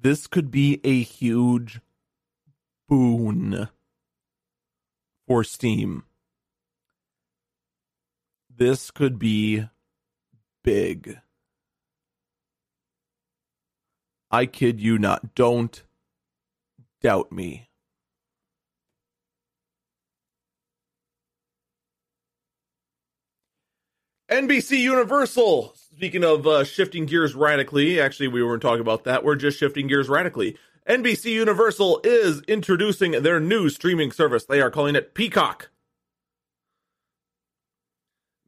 this 0.01 0.25
could 0.27 0.49
be 0.49 0.81
a 0.83 1.01
huge 1.01 1.79
boon 2.89 3.69
for 5.27 5.43
Steam. 5.43 6.03
This 8.49 8.91
could 8.91 9.19
be 9.19 9.67
big. 10.63 11.19
I 14.29 14.45
kid 14.45 14.79
you 14.79 14.97
not. 14.97 15.35
Don't 15.35 15.83
doubt 17.01 17.31
me. 17.31 17.69
NBC 24.29 24.79
Universal. 24.79 25.75
Speaking 26.01 26.23
of 26.23 26.47
uh, 26.47 26.63
shifting 26.63 27.05
gears 27.05 27.35
radically, 27.35 28.01
actually, 28.01 28.27
we 28.27 28.41
weren't 28.41 28.63
talking 28.63 28.81
about 28.81 29.03
that. 29.03 29.23
We're 29.23 29.35
just 29.35 29.59
shifting 29.59 29.85
gears 29.85 30.09
radically. 30.09 30.57
NBC 30.89 31.25
Universal 31.25 32.01
is 32.03 32.41
introducing 32.47 33.11
their 33.11 33.39
new 33.39 33.69
streaming 33.69 34.11
service. 34.11 34.43
They 34.43 34.61
are 34.61 34.71
calling 34.71 34.95
it 34.95 35.13
Peacock. 35.13 35.69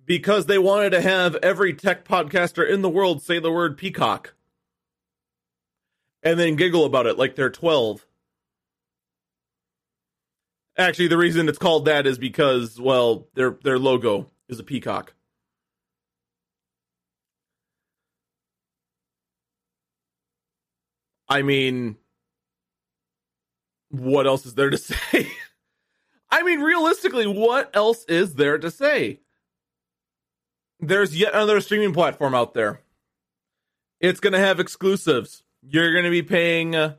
Because 0.03 0.47
they 0.47 0.57
wanted 0.57 0.89
to 0.93 1.01
have 1.01 1.35
every 1.43 1.75
tech 1.75 2.05
podcaster 2.05 2.67
in 2.67 2.81
the 2.81 2.89
world 2.89 3.21
say 3.21 3.37
the 3.37 3.51
word 3.51 3.77
peacock. 3.77 4.33
And 6.23 6.39
then 6.39 6.55
giggle 6.55 6.85
about 6.85 7.05
it 7.05 7.19
like 7.19 7.35
they're 7.35 7.51
12. 7.51 8.03
Actually, 10.75 11.07
the 11.07 11.19
reason 11.19 11.47
it's 11.47 11.59
called 11.59 11.85
that 11.85 12.07
is 12.07 12.17
because, 12.17 12.81
well, 12.81 13.27
their 13.35 13.51
their 13.61 13.77
logo 13.77 14.31
is 14.49 14.59
a 14.59 14.63
peacock. 14.63 15.13
I 21.33 21.41
mean, 21.41 21.95
what 23.89 24.27
else 24.27 24.45
is 24.45 24.53
there 24.53 24.69
to 24.69 24.77
say? 24.89 25.27
I 26.29 26.43
mean, 26.43 26.59
realistically, 26.61 27.25
what 27.25 27.75
else 27.75 28.05
is 28.05 28.35
there 28.35 28.59
to 28.59 28.69
say? 28.69 29.19
There's 30.79 31.17
yet 31.17 31.33
another 31.33 31.59
streaming 31.59 31.91
platform 31.91 32.35
out 32.35 32.53
there. 32.53 32.81
It's 33.99 34.19
going 34.19 34.33
to 34.33 34.39
have 34.39 34.59
exclusives. 34.59 35.41
You're 35.63 35.91
going 35.91 36.03
to 36.03 36.11
be 36.11 36.21
paying, 36.21 36.75
uh, 36.75 36.95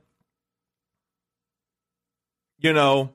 you 2.58 2.72
know, 2.72 3.12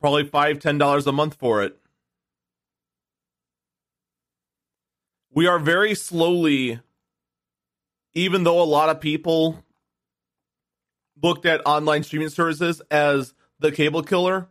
probably 0.00 0.24
five, 0.24 0.58
ten 0.58 0.78
dollars 0.78 1.06
a 1.06 1.12
month 1.12 1.34
for 1.34 1.62
it. 1.62 1.76
We 5.32 5.46
are 5.46 5.60
very 5.60 5.94
slowly 5.94 6.80
even 8.14 8.44
though 8.44 8.62
a 8.62 8.64
lot 8.64 8.88
of 8.88 9.00
people 9.00 9.64
looked 11.22 11.46
at 11.46 11.60
online 11.66 12.02
streaming 12.02 12.28
services 12.28 12.80
as 12.90 13.34
the 13.58 13.70
cable 13.72 14.02
killer, 14.02 14.48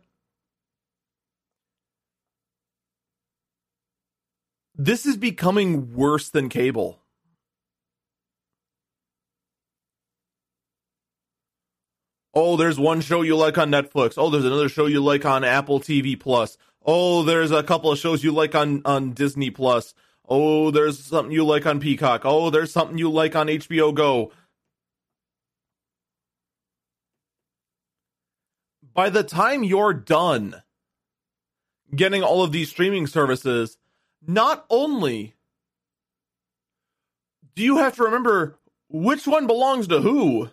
this 4.74 5.04
is 5.04 5.16
becoming 5.16 5.94
worse 5.94 6.30
than 6.30 6.48
cable. 6.48 7.00
Oh, 12.32 12.56
there's 12.56 12.78
one 12.78 13.00
show 13.00 13.22
you 13.22 13.36
like 13.36 13.58
on 13.58 13.70
Netflix. 13.70 14.14
Oh, 14.16 14.30
there's 14.30 14.44
another 14.44 14.68
show 14.68 14.86
you 14.86 15.02
like 15.02 15.24
on 15.24 15.42
Apple 15.42 15.80
TV 15.80 16.18
Plus. 16.18 16.56
Oh, 16.84 17.24
there's 17.24 17.50
a 17.50 17.62
couple 17.62 17.90
of 17.90 17.98
shows 17.98 18.22
you 18.22 18.30
like 18.30 18.54
on 18.54 18.82
on 18.84 19.12
Disney 19.12 19.50
Plus. 19.50 19.94
Oh, 20.32 20.70
there's 20.70 21.00
something 21.00 21.32
you 21.32 21.44
like 21.44 21.66
on 21.66 21.80
Peacock. 21.80 22.22
Oh, 22.24 22.50
there's 22.50 22.72
something 22.72 22.96
you 22.96 23.10
like 23.10 23.34
on 23.34 23.48
HBO 23.48 23.92
Go. 23.92 24.30
By 28.94 29.10
the 29.10 29.24
time 29.24 29.64
you're 29.64 29.92
done 29.92 30.62
getting 31.94 32.22
all 32.22 32.44
of 32.44 32.52
these 32.52 32.70
streaming 32.70 33.08
services, 33.08 33.76
not 34.24 34.64
only 34.70 35.34
do 37.56 37.64
you 37.64 37.78
have 37.78 37.96
to 37.96 38.04
remember 38.04 38.58
which 38.88 39.26
one 39.26 39.48
belongs 39.48 39.88
to 39.88 40.00
who 40.00 40.50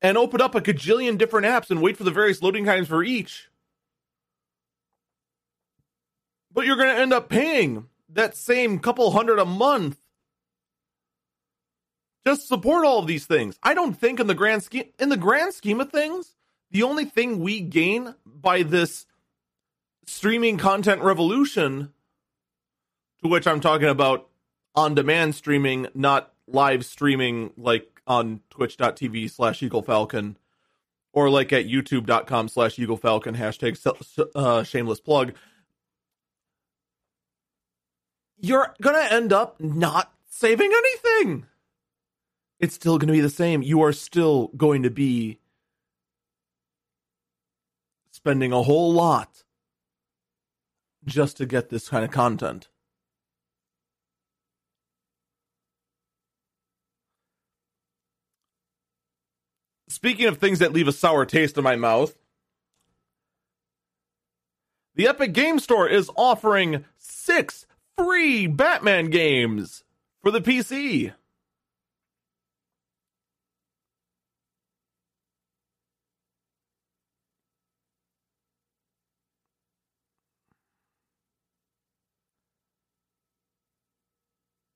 and 0.00 0.16
open 0.16 0.40
up 0.40 0.54
a 0.54 0.60
gajillion 0.60 1.18
different 1.18 1.46
apps 1.46 1.70
and 1.70 1.82
wait 1.82 1.96
for 1.96 2.04
the 2.04 2.10
various 2.10 2.42
loading 2.42 2.64
times 2.64 2.86
for 2.86 3.02
each. 3.02 3.48
But 6.58 6.66
you're 6.66 6.74
going 6.74 6.92
to 6.92 7.00
end 7.00 7.12
up 7.12 7.28
paying 7.28 7.86
that 8.08 8.36
same 8.36 8.80
couple 8.80 9.08
hundred 9.12 9.38
a 9.38 9.44
month. 9.44 9.96
Just 12.26 12.48
support 12.48 12.84
all 12.84 12.98
of 12.98 13.06
these 13.06 13.26
things. 13.26 13.56
I 13.62 13.74
don't 13.74 13.94
think 13.94 14.18
in 14.18 14.26
the 14.26 14.34
grand 14.34 14.64
scheme 14.64 14.86
in 14.98 15.08
the 15.08 15.16
grand 15.16 15.54
scheme 15.54 15.80
of 15.80 15.92
things, 15.92 16.34
the 16.72 16.82
only 16.82 17.04
thing 17.04 17.38
we 17.38 17.60
gain 17.60 18.16
by 18.26 18.64
this 18.64 19.06
streaming 20.06 20.58
content 20.58 21.00
revolution 21.00 21.92
to 23.22 23.28
which 23.28 23.46
I'm 23.46 23.60
talking 23.60 23.86
about 23.86 24.28
on 24.74 24.96
demand 24.96 25.36
streaming, 25.36 25.86
not 25.94 26.32
live 26.48 26.84
streaming 26.84 27.52
like 27.56 28.02
on 28.04 28.40
twitch.tv 28.50 29.30
slash 29.30 29.62
Eagle 29.62 29.82
Falcon 29.82 30.36
or 31.12 31.30
like 31.30 31.52
at 31.52 31.66
youtube.com 31.66 32.48
slash 32.48 32.80
Eagle 32.80 32.96
Falcon 32.96 33.36
hashtag 33.36 33.78
uh, 34.34 34.64
shameless 34.64 34.98
plug. 34.98 35.34
You're 38.40 38.74
gonna 38.80 39.06
end 39.10 39.32
up 39.32 39.60
not 39.60 40.12
saving 40.28 40.70
anything. 40.72 41.46
It's 42.60 42.74
still 42.74 42.98
gonna 42.98 43.12
be 43.12 43.20
the 43.20 43.30
same. 43.30 43.62
You 43.62 43.82
are 43.82 43.92
still 43.92 44.48
going 44.56 44.82
to 44.84 44.90
be 44.90 45.40
spending 48.10 48.52
a 48.52 48.62
whole 48.62 48.92
lot 48.92 49.44
just 51.04 51.36
to 51.38 51.46
get 51.46 51.70
this 51.70 51.88
kind 51.88 52.04
of 52.04 52.10
content. 52.10 52.68
Speaking 59.88 60.26
of 60.26 60.38
things 60.38 60.58
that 60.58 60.72
leave 60.72 60.86
a 60.86 60.92
sour 60.92 61.24
taste 61.24 61.56
in 61.56 61.64
my 61.64 61.74
mouth, 61.74 62.16
the 64.94 65.08
Epic 65.08 65.32
Game 65.32 65.58
Store 65.58 65.88
is 65.88 66.10
offering 66.16 66.84
six 66.98 67.66
free 67.98 68.46
Batman 68.46 69.10
games 69.10 69.84
for 70.22 70.30
the 70.30 70.40
PC. 70.40 71.12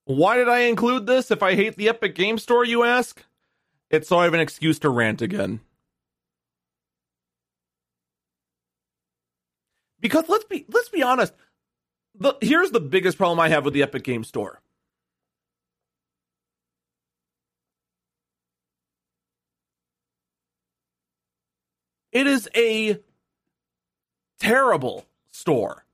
Why 0.05 0.35
did 0.35 0.49
I 0.49 0.59
include 0.59 1.07
this 1.07 1.31
if 1.31 1.41
I 1.41 1.55
hate 1.55 1.77
the 1.77 1.87
Epic 1.87 2.13
Game 2.13 2.37
Store, 2.37 2.65
you 2.65 2.83
ask? 2.83 3.23
It's 3.89 4.09
so 4.09 4.17
I 4.17 4.25
have 4.25 4.33
an 4.33 4.41
excuse 4.41 4.77
to 4.79 4.89
rant 4.89 5.21
again. 5.21 5.61
Because 10.01 10.25
let's 10.27 10.43
be 10.43 10.65
let's 10.67 10.89
be 10.89 11.01
honest. 11.01 11.33
The, 12.15 12.35
here's 12.41 12.71
the 12.71 12.79
biggest 12.79 13.17
problem 13.17 13.39
I 13.39 13.49
have 13.49 13.65
with 13.65 13.73
the 13.73 13.83
Epic 13.83 14.03
Game 14.03 14.23
Store. 14.23 14.61
It 22.11 22.27
is 22.27 22.47
a 22.55 22.99
terrible 24.39 25.07
store. 25.31 25.85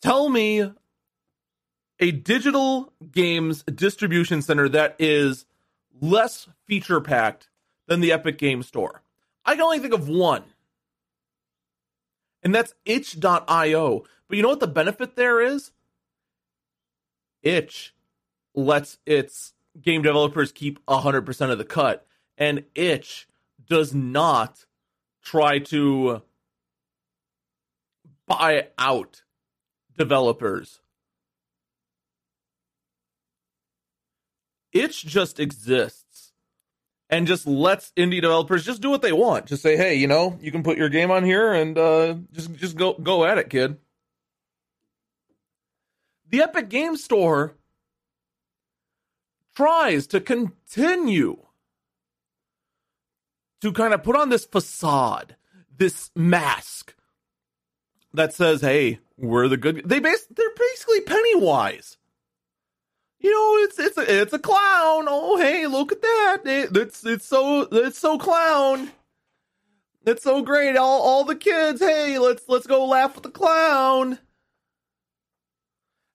Tell 0.00 0.28
me 0.28 0.70
a 1.98 2.10
digital 2.12 2.92
games 3.10 3.62
distribution 3.64 4.42
center 4.42 4.68
that 4.68 4.94
is 4.98 5.46
less 6.00 6.46
feature 6.66 7.00
packed 7.00 7.48
than 7.86 8.00
the 8.00 8.12
Epic 8.12 8.38
Game 8.38 8.62
Store. 8.62 9.02
I 9.44 9.54
can 9.54 9.62
only 9.62 9.78
think 9.78 9.94
of 9.94 10.08
one, 10.08 10.44
and 12.42 12.54
that's 12.54 12.74
itch.io. 12.84 14.04
But 14.28 14.36
you 14.36 14.42
know 14.42 14.48
what 14.48 14.60
the 14.60 14.66
benefit 14.66 15.16
there 15.16 15.40
is? 15.40 15.72
Itch 17.42 17.94
lets 18.54 18.98
its 19.04 19.52
game 19.80 20.02
developers 20.02 20.52
keep 20.52 20.84
100% 20.86 21.50
of 21.50 21.58
the 21.58 21.64
cut, 21.64 22.06
and 22.38 22.64
Itch 22.74 23.28
does 23.66 23.94
not 23.94 24.64
try 25.22 25.58
to 25.58 26.22
buy 28.26 28.68
out 28.78 29.22
developers. 29.96 30.80
Itch 34.72 35.04
just 35.04 35.38
exists 35.38 36.03
and 37.14 37.28
just 37.28 37.46
lets 37.46 37.92
indie 37.96 38.20
developers 38.20 38.64
just 38.64 38.82
do 38.82 38.90
what 38.90 39.00
they 39.00 39.12
want. 39.12 39.46
Just 39.46 39.62
say, 39.62 39.76
hey, 39.76 39.94
you 39.94 40.08
know, 40.08 40.36
you 40.42 40.50
can 40.50 40.64
put 40.64 40.76
your 40.76 40.88
game 40.88 41.12
on 41.12 41.22
here 41.22 41.52
and 41.52 41.78
uh, 41.78 42.16
just 42.32 42.52
just 42.54 42.76
go 42.76 42.94
go 42.94 43.24
at 43.24 43.38
it, 43.38 43.50
kid. 43.50 43.76
The 46.28 46.42
Epic 46.42 46.68
Game 46.68 46.96
Store 46.96 47.54
tries 49.54 50.08
to 50.08 50.20
continue 50.20 51.38
to 53.60 53.72
kind 53.72 53.94
of 53.94 54.02
put 54.02 54.16
on 54.16 54.30
this 54.30 54.44
facade, 54.44 55.36
this 55.76 56.10
mask 56.16 56.96
that 58.12 58.34
says, 58.34 58.60
"Hey, 58.60 58.98
we're 59.16 59.46
the 59.46 59.56
good." 59.56 59.88
They 59.88 60.00
base 60.00 60.26
they're 60.28 60.46
basically 60.56 61.02
Pennywise. 61.02 61.96
You 63.24 63.30
know, 63.30 63.64
it's 63.64 63.78
it's 63.78 63.96
a 63.96 64.20
it's 64.20 64.34
a 64.34 64.38
clown. 64.38 65.06
Oh, 65.08 65.38
hey, 65.38 65.66
look 65.66 65.92
at 65.92 66.02
that! 66.02 66.42
It, 66.44 66.76
it's 66.76 67.06
it's 67.06 67.24
so 67.24 67.66
it's 67.72 67.98
so 67.98 68.18
clown. 68.18 68.90
It's 70.04 70.22
so 70.22 70.42
great. 70.42 70.76
All 70.76 71.00
all 71.00 71.24
the 71.24 71.34
kids, 71.34 71.80
hey, 71.80 72.18
let's 72.18 72.42
let's 72.48 72.66
go 72.66 72.84
laugh 72.84 73.14
with 73.14 73.22
the 73.22 73.30
clown. 73.30 74.18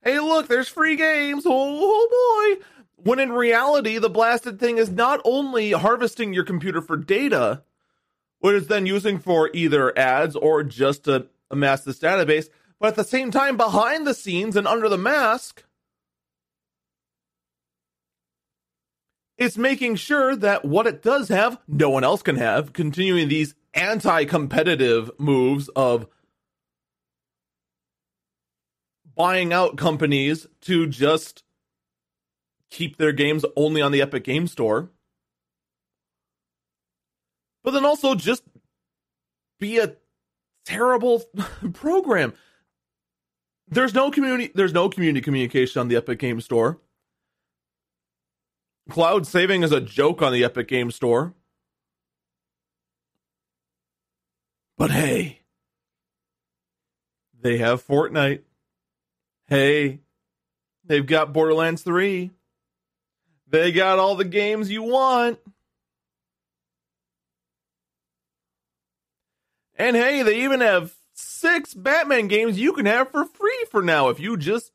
Hey, 0.03 0.19
look, 0.19 0.47
there's 0.47 0.67
free 0.67 0.95
games. 0.95 1.47
Oh, 1.47 1.49
oh 1.51 2.57
boy. 2.59 2.63
When 2.97 3.17
in 3.17 3.31
reality, 3.31 3.97
the 3.97 4.07
blasted 4.07 4.59
thing 4.59 4.77
is 4.77 4.91
not 4.91 5.19
only 5.25 5.71
harvesting 5.71 6.35
your 6.35 6.43
computer 6.43 6.79
for 6.79 6.95
data, 6.95 7.63
what 8.37 8.53
it's 8.53 8.67
then 8.67 8.85
using 8.85 9.17
for 9.17 9.49
either 9.55 9.97
ads 9.97 10.35
or 10.35 10.61
just 10.61 11.05
to 11.05 11.25
amass 11.49 11.81
this 11.83 11.97
database, 11.97 12.49
but 12.79 12.89
at 12.89 12.95
the 12.97 13.03
same 13.03 13.31
time, 13.31 13.57
behind 13.57 14.05
the 14.05 14.13
scenes 14.13 14.55
and 14.55 14.67
under 14.67 14.87
the 14.87 14.95
mask, 14.95 15.63
it's 19.39 19.57
making 19.57 19.95
sure 19.95 20.35
that 20.35 20.65
what 20.65 20.85
it 20.85 21.01
does 21.01 21.29
have, 21.29 21.57
no 21.67 21.89
one 21.89 22.03
else 22.03 22.21
can 22.21 22.35
have, 22.35 22.73
continuing 22.73 23.29
these 23.29 23.55
anti 23.73 24.25
competitive 24.25 25.09
moves 25.17 25.69
of 25.69 26.07
buying 29.15 29.53
out 29.53 29.77
companies 29.77 30.45
to 30.61 30.87
just 30.87 31.43
keep 32.69 32.97
their 32.97 33.13
games 33.13 33.45
only 33.55 33.81
on 33.81 33.93
the 33.93 34.01
Epic 34.01 34.25
Game 34.25 34.45
Store. 34.45 34.91
But 37.63 37.71
then 37.71 37.85
also 37.85 38.15
just 38.15 38.43
be 39.59 39.79
a 39.79 39.95
terrible 40.65 41.23
program. 41.73 42.33
There's 43.69 43.93
no 43.93 44.11
community 44.11 44.51
there's 44.53 44.73
no 44.73 44.89
community 44.89 45.21
communication 45.21 45.79
on 45.79 45.87
the 45.87 45.95
Epic 45.95 46.19
Game 46.19 46.41
Store. 46.41 46.79
Cloud 48.89 49.27
saving 49.27 49.63
is 49.63 49.71
a 49.71 49.81
joke 49.81 50.21
on 50.21 50.33
the 50.33 50.43
Epic 50.43 50.67
Game 50.67 50.91
Store. 50.91 51.33
But 54.77 54.91
hey, 54.91 55.41
they 57.41 57.57
have 57.57 57.85
Fortnite. 57.85 58.41
Hey, 59.47 59.99
they've 60.85 61.05
got 61.05 61.33
Borderlands 61.33 61.81
3. 61.81 62.31
They 63.47 63.71
got 63.71 63.99
all 63.99 64.15
the 64.15 64.25
games 64.25 64.69
you 64.69 64.83
want. 64.83 65.39
And 69.75 69.95
hey, 69.95 70.23
they 70.23 70.43
even 70.43 70.61
have 70.61 70.93
six 71.13 71.73
Batman 71.73 72.27
games 72.27 72.59
you 72.59 72.73
can 72.73 72.85
have 72.85 73.11
for 73.11 73.25
free 73.25 73.65
for 73.71 73.81
now 73.81 74.09
if 74.09 74.19
you 74.19 74.37
just 74.37 74.71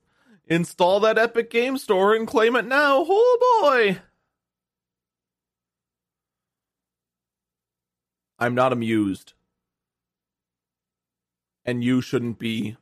install 0.47 1.01
that 1.01 1.19
Epic 1.19 1.51
Game 1.51 1.79
Store 1.79 2.15
and 2.15 2.27
claim 2.27 2.57
it 2.57 2.67
now. 2.67 3.05
Oh 3.09 3.61
boy. 3.63 4.01
I'm 8.39 8.55
not 8.55 8.73
amused. 8.73 9.33
And 11.65 11.83
you 11.83 12.01
shouldn't 12.01 12.39
be 12.39 12.77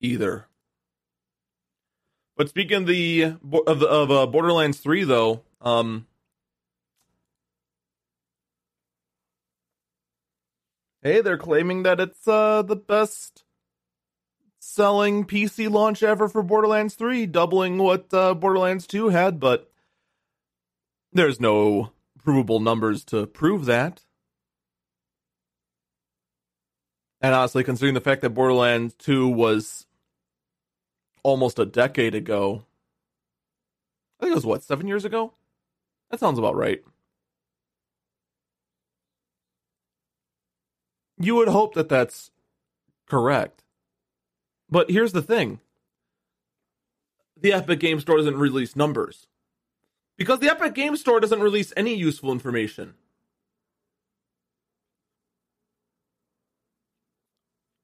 either. 0.00 0.46
But 2.36 2.48
speaking 2.48 2.78
of 2.78 2.86
the 2.86 3.22
of, 3.66 3.82
of 3.82 4.10
uh, 4.10 4.26
Borderlands 4.26 4.78
3 4.78 5.04
though, 5.04 5.42
um 5.60 6.06
Hey, 11.02 11.20
they're 11.20 11.38
claiming 11.38 11.84
that 11.84 12.00
it's 12.00 12.26
uh 12.26 12.62
the 12.62 12.76
best 12.76 13.44
selling 14.78 15.24
PC 15.24 15.68
launch 15.68 16.04
ever 16.04 16.28
for 16.28 16.40
Borderlands 16.40 16.94
3, 16.94 17.26
doubling 17.26 17.78
what 17.78 18.14
uh, 18.14 18.32
Borderlands 18.32 18.86
2 18.86 19.08
had, 19.08 19.40
but 19.40 19.72
there's 21.12 21.40
no 21.40 21.90
provable 22.22 22.60
numbers 22.60 23.04
to 23.06 23.26
prove 23.26 23.64
that. 23.64 24.04
And 27.20 27.34
honestly, 27.34 27.64
considering 27.64 27.94
the 27.94 28.00
fact 28.00 28.22
that 28.22 28.30
Borderlands 28.30 28.94
2 28.94 29.26
was 29.26 29.88
almost 31.24 31.58
a 31.58 31.66
decade 31.66 32.14
ago, 32.14 32.64
I 34.20 34.26
think 34.26 34.30
it 34.30 34.36
was 34.36 34.46
what, 34.46 34.62
seven 34.62 34.86
years 34.86 35.04
ago? 35.04 35.32
That 36.12 36.20
sounds 36.20 36.38
about 36.38 36.54
right. 36.54 36.84
You 41.18 41.34
would 41.34 41.48
hope 41.48 41.74
that 41.74 41.88
that's 41.88 42.30
correct. 43.08 43.64
But 44.70 44.90
here's 44.90 45.12
the 45.12 45.22
thing 45.22 45.60
the 47.40 47.52
Epic 47.52 47.80
Game 47.80 48.00
Store 48.00 48.16
doesn't 48.16 48.36
release 48.36 48.76
numbers. 48.76 49.26
Because 50.16 50.40
the 50.40 50.50
Epic 50.50 50.74
Game 50.74 50.96
Store 50.96 51.20
doesn't 51.20 51.40
release 51.40 51.72
any 51.76 51.94
useful 51.94 52.32
information. 52.32 52.94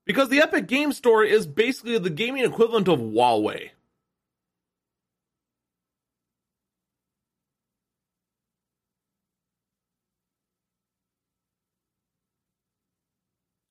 Because 0.04 0.28
the 0.28 0.40
Epic 0.40 0.66
Game 0.66 0.92
Store 0.92 1.24
is 1.24 1.46
basically 1.46 1.98
the 1.98 2.10
gaming 2.10 2.44
equivalent 2.44 2.88
of 2.88 2.98
Huawei. 2.98 3.70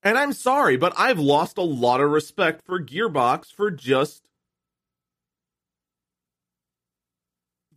And 0.04 0.18
I'm 0.18 0.34
sorry, 0.34 0.78
but 0.78 0.94
I've 0.98 1.20
lost 1.20 1.58
a 1.58 1.64
lot 1.64 2.02
of 2.02 2.12
respect 2.12 2.66
for 2.66 2.80
Gearbox 2.84 3.54
for 3.54 3.72
just 3.72 4.28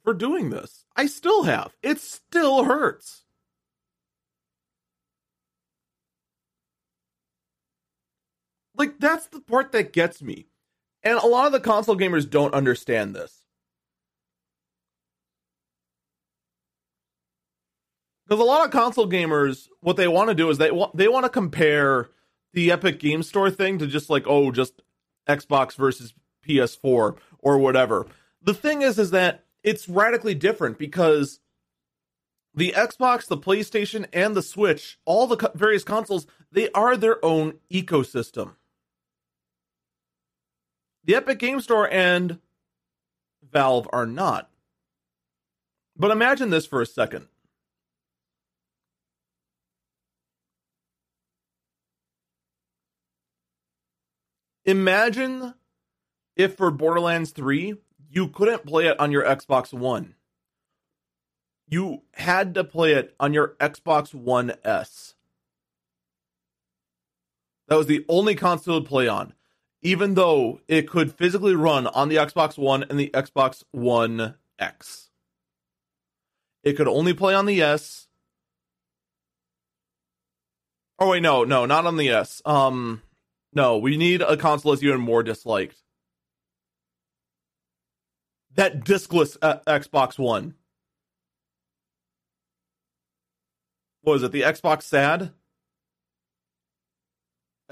for 0.05 0.15
doing 0.15 0.51
this. 0.51 0.85
I 0.97 1.07
still 1.07 1.45
have. 1.45 1.75
It 1.83 2.01
still 2.01 2.65
hurts. 2.65 3.25
Like 8.77 8.99
that's 9.01 9.29
the 9.29 9.41
part 9.41 9.73
that 9.73 9.93
gets 9.93 10.23
me. 10.23 10.49
And 11.03 11.19
a 11.19 11.27
lot 11.27 11.47
of 11.47 11.53
the 11.53 11.61
console 11.61 11.97
gamers 11.97 12.29
don't 12.29 12.55
understand 12.55 13.15
this. 13.15 13.46
Because 18.27 18.41
a 18.41 18.45
lot 18.45 18.65
of 18.65 18.73
console 18.73 19.09
gamers, 19.09 19.69
what 19.81 19.97
they 19.97 20.09
want 20.09 20.29
to 20.29 20.35
do 20.35 20.51
is 20.51 20.59
they 20.59 20.71
want 20.71 20.97
they 20.97 21.09
want 21.09 21.25
to 21.25 21.31
compare 21.31 22.11
the 22.53 22.73
Epic 22.73 22.99
Game 22.99 23.23
Store 23.23 23.51
thing 23.51 23.79
to 23.79 23.87
just 23.87 24.11
like 24.11 24.27
oh, 24.27 24.51
just 24.51 24.83
Xbox 25.29 25.77
versus 25.77 26.15
PS4 26.47 27.17
or 27.39 27.59
whatever. 27.59 28.07
The 28.43 28.55
thing 28.55 28.83
is, 28.83 28.99
is 28.99 29.11
that 29.11 29.45
it's 29.63 29.89
radically 29.89 30.35
different 30.35 30.79
because 30.79 31.41
the 32.55 32.73
Xbox, 32.73 33.27
the 33.27 33.37
PlayStation, 33.37 34.07
and 34.13 34.35
the 34.35 34.43
Switch, 34.43 34.99
all 35.05 35.27
the 35.27 35.51
various 35.55 35.85
consoles, 35.85 36.27
they 36.51 36.71
are 36.71 36.97
their 36.97 37.23
own 37.25 37.55
ecosystem. 37.71 38.55
The 41.05 41.15
Epic 41.15 41.39
Game 41.39 41.61
Store 41.61 41.89
and 41.89 42.39
Valve 43.53 43.89
are 43.93 44.07
not. 44.07 44.51
But 45.97 46.11
imagine 46.11 46.51
this 46.51 46.67
for 46.67 46.81
a 46.81 46.87
second. 46.87 47.29
Imagine 54.67 55.55
if 56.35 56.57
for 56.57 56.73
Borderlands 56.73 57.31
3, 57.31 57.77
you 58.11 58.29
couldn't 58.29 58.67
play 58.67 58.87
it 58.87 58.99
on 58.99 59.13
your 59.13 59.25
Xbox 59.25 59.73
One. 59.73 60.17
You 61.69 62.03
had 62.15 62.55
to 62.55 62.65
play 62.65 62.93
it 62.93 63.15
on 63.21 63.33
your 63.33 63.55
Xbox 63.61 64.13
One 64.13 64.55
S. 64.65 65.15
That 67.69 67.77
was 67.77 67.87
the 67.87 68.05
only 68.09 68.35
console 68.35 68.81
to 68.81 68.89
play 68.89 69.07
on, 69.07 69.35
even 69.83 70.15
though 70.15 70.61
it 70.67 70.89
could 70.89 71.13
physically 71.13 71.55
run 71.55 71.87
on 71.87 72.09
the 72.09 72.17
Xbox 72.17 72.59
One 72.59 72.85
and 72.85 72.99
the 72.99 73.11
Xbox 73.15 73.63
One 73.71 74.35
X. 74.59 75.11
It 76.65 76.77
could 76.77 76.89
only 76.89 77.15
play 77.15 77.35
on 77.35 77.47
the 77.47 77.63
S. 77.63 78.09
Oh 80.99 81.11
wait, 81.11 81.23
no, 81.23 81.45
no, 81.45 81.67
not 81.67 81.87
on 81.87 81.97
the 81.97 82.09
S. 82.09 82.43
Um, 82.45 83.03
no, 83.57 83.79
we 83.79 83.97
need 83.97 84.21
a 84.21 84.37
console 84.37 84.73
that's 84.73 84.83
even 84.83 85.01
more 85.01 85.23
disliked. 85.23 85.83
That 88.55 88.85
discless 88.85 89.39
uh, 89.41 89.61
Xbox 89.67 90.19
One. 90.19 90.55
What 94.03 94.17
is 94.17 94.23
it? 94.25 94.33
The 94.33 94.43
Xbox 94.43 94.83
SAD? 94.83 95.33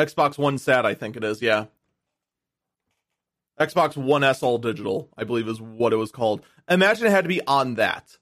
Xbox 0.00 0.38
One 0.38 0.56
SAD, 0.56 0.86
I 0.86 0.94
think 0.94 1.16
it 1.16 1.24
is, 1.24 1.42
yeah. 1.42 1.66
Xbox 3.60 3.94
One 3.94 4.24
S 4.24 4.42
All 4.42 4.56
Digital, 4.56 5.10
I 5.18 5.24
believe 5.24 5.46
is 5.48 5.60
what 5.60 5.92
it 5.92 5.96
was 5.96 6.10
called. 6.10 6.40
Imagine 6.66 7.08
it 7.08 7.10
had 7.10 7.24
to 7.24 7.28
be 7.28 7.46
on 7.46 7.74
that. 7.74 8.16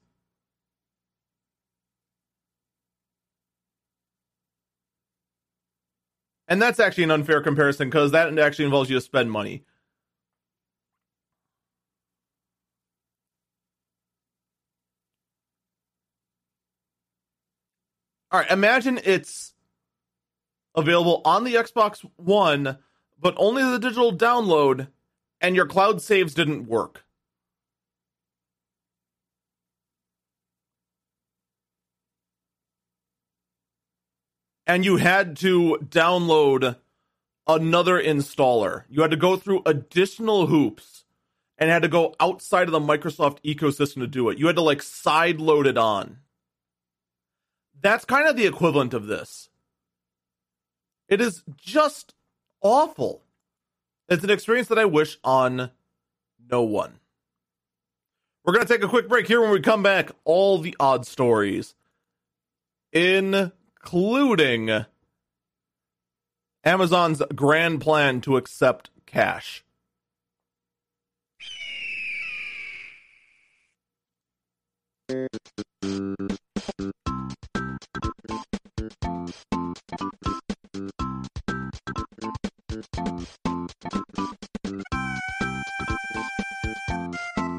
And 6.53 6.61
that's 6.61 6.79
actually 6.79 7.05
an 7.05 7.11
unfair 7.11 7.41
comparison 7.41 7.89
because 7.89 8.11
that 8.11 8.39
actually 8.39 8.67
involves 8.67 8.91
you 8.91 8.97
to 8.97 9.01
spend 9.01 9.31
money. 9.31 9.65
All 18.31 18.41
right, 18.41 18.51
imagine 18.51 19.01
it's 19.03 19.55
available 20.75 21.23
on 21.25 21.45
the 21.45 21.55
Xbox 21.55 22.07
One, 22.17 22.77
but 23.19 23.33
only 23.39 23.63
the 23.63 23.79
digital 23.79 24.15
download, 24.15 24.89
and 25.41 25.57
your 25.57 25.65
cloud 25.65 26.03
saves 26.03 26.35
didn't 26.35 26.67
work. 26.67 27.07
And 34.73 34.87
you 34.87 34.97
had 34.97 35.37
to 35.37 35.77
download 35.85 36.77
another 37.47 38.03
installer. 38.03 38.85
You 38.89 39.03
had 39.03 39.11
to 39.11 39.19
go 39.19 39.37
through 39.37 39.61
additional 39.67 40.47
hoops 40.47 41.05
and 41.59 41.69
had 41.69 41.83
to 41.83 41.89
go 41.89 42.15
outside 42.19 42.69
of 42.69 42.73
the 42.73 42.81
Microsoft 42.81 43.43
ecosystem 43.45 43.97
to 43.97 44.07
do 44.07 44.31
it. 44.31 44.39
You 44.39 44.47
had 44.47 44.57
to 44.57 44.63
like 44.63 44.81
side 44.81 45.41
load 45.41 45.67
it 45.67 45.77
on. 45.77 46.21
That's 47.83 48.07
kind 48.07 48.27
of 48.27 48.35
the 48.35 48.47
equivalent 48.47 48.95
of 48.95 49.07
this. 49.07 49.51
It 51.07 51.21
is 51.21 51.43
just 51.55 52.15
awful. 52.63 53.21
It's 54.09 54.25
an 54.25 54.31
experience 54.31 54.69
that 54.69 54.79
I 54.79 54.87
wish 54.87 55.19
on 55.23 55.71
no 56.51 56.63
one. 56.63 56.95
We're 58.43 58.55
going 58.55 58.67
to 58.67 58.73
take 58.73 58.83
a 58.83 58.89
quick 58.89 59.07
break 59.07 59.27
here 59.27 59.43
when 59.43 59.51
we 59.51 59.61
come 59.61 59.83
back. 59.83 60.13
All 60.25 60.57
the 60.57 60.75
odd 60.81 61.05
stories 61.05 61.75
in 62.91 63.53
including 63.83 64.85
Amazon's 66.65 67.23
grand 67.35 67.81
plan 67.81 68.21
to 68.21 68.37
accept 68.37 68.91
cash. 69.07 69.65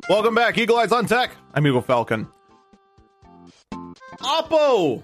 Welcome 0.09 0.36
back, 0.36 0.57
Eagle 0.57 0.78
Eyes 0.78 0.91
on 0.91 1.05
Tech. 1.05 1.32
I'm 1.53 1.67
Eagle 1.67 1.82
Falcon. 1.82 2.28
Oppo 4.21 5.03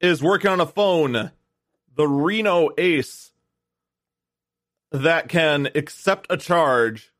is 0.00 0.22
working 0.22 0.50
on 0.50 0.60
a 0.60 0.66
phone, 0.66 1.30
the 1.94 2.08
Reno 2.08 2.70
Ace, 2.78 3.32
that 4.90 5.28
can 5.28 5.68
accept 5.74 6.26
a 6.30 6.36
charge 6.36 7.12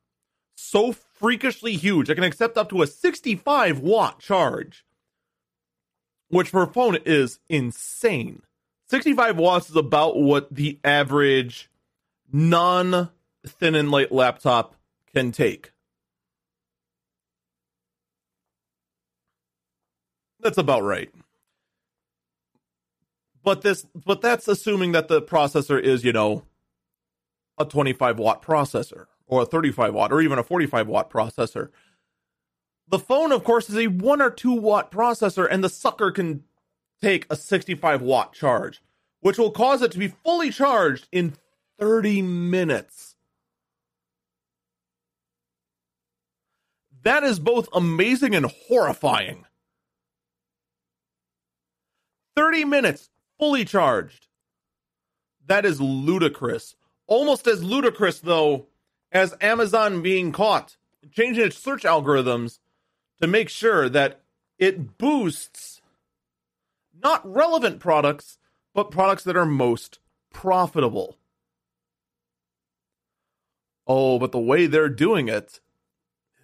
so 0.54 0.92
freakishly 0.92 1.74
huge. 1.74 2.08
It 2.10 2.14
can 2.14 2.24
accept 2.24 2.56
up 2.56 2.68
to 2.70 2.82
a 2.82 2.86
65 2.86 3.80
watt 3.80 4.20
charge, 4.20 4.84
which 6.28 6.48
for 6.48 6.62
a 6.62 6.66
phone 6.66 6.98
is 7.04 7.38
insane. 7.48 8.42
65 8.88 9.36
watts 9.36 9.70
is 9.70 9.76
about 9.76 10.16
what 10.16 10.54
the 10.54 10.78
average 10.84 11.70
non 12.32 13.10
thin 13.46 13.74
and 13.74 13.90
light 13.90 14.12
laptop 14.12 14.76
can 15.12 15.32
take. 15.32 15.72
That's 20.40 20.58
about 20.58 20.82
right. 20.82 21.10
But 23.46 23.62
this 23.62 23.86
but 23.94 24.22
that's 24.22 24.48
assuming 24.48 24.90
that 24.90 25.06
the 25.06 25.22
processor 25.22 25.80
is, 25.80 26.02
you 26.02 26.12
know, 26.12 26.42
a 27.56 27.64
25 27.64 28.18
watt 28.18 28.42
processor 28.42 29.06
or 29.24 29.42
a 29.42 29.46
35 29.46 29.94
watt 29.94 30.12
or 30.12 30.20
even 30.20 30.40
a 30.40 30.42
45 30.42 30.88
watt 30.88 31.08
processor. 31.08 31.68
The 32.88 32.98
phone, 32.98 33.30
of 33.30 33.44
course, 33.44 33.70
is 33.70 33.76
a 33.76 33.86
1 33.86 34.20
or 34.20 34.30
2 34.30 34.52
watt 34.52 34.90
processor, 34.90 35.46
and 35.48 35.62
the 35.62 35.68
sucker 35.68 36.10
can 36.10 36.42
take 37.00 37.24
a 37.30 37.36
65 37.36 38.02
watt 38.02 38.32
charge, 38.32 38.82
which 39.20 39.38
will 39.38 39.52
cause 39.52 39.80
it 39.80 39.92
to 39.92 39.98
be 39.98 40.08
fully 40.08 40.50
charged 40.50 41.06
in 41.12 41.34
30 41.78 42.22
minutes. 42.22 43.14
That 47.04 47.22
is 47.22 47.38
both 47.38 47.68
amazing 47.72 48.34
and 48.34 48.46
horrifying. 48.46 49.44
30 52.34 52.64
minutes 52.64 53.08
fully 53.38 53.64
charged. 53.64 54.26
That 55.46 55.64
is 55.64 55.80
ludicrous. 55.80 56.76
Almost 57.06 57.46
as 57.46 57.62
ludicrous, 57.62 58.18
though, 58.18 58.66
as 59.12 59.34
Amazon 59.40 60.02
being 60.02 60.32
caught 60.32 60.76
changing 61.12 61.44
its 61.44 61.58
search 61.58 61.82
algorithms 61.82 62.58
to 63.20 63.26
make 63.26 63.48
sure 63.48 63.88
that 63.88 64.20
it 64.58 64.98
boosts 64.98 65.80
not 67.02 67.20
relevant 67.30 67.80
products, 67.80 68.38
but 68.74 68.90
products 68.90 69.24
that 69.24 69.36
are 69.36 69.46
most 69.46 69.98
profitable. 70.32 71.16
Oh, 73.86 74.18
but 74.18 74.32
the 74.32 74.38
way 74.38 74.66
they're 74.66 74.88
doing 74.88 75.28
it 75.28 75.60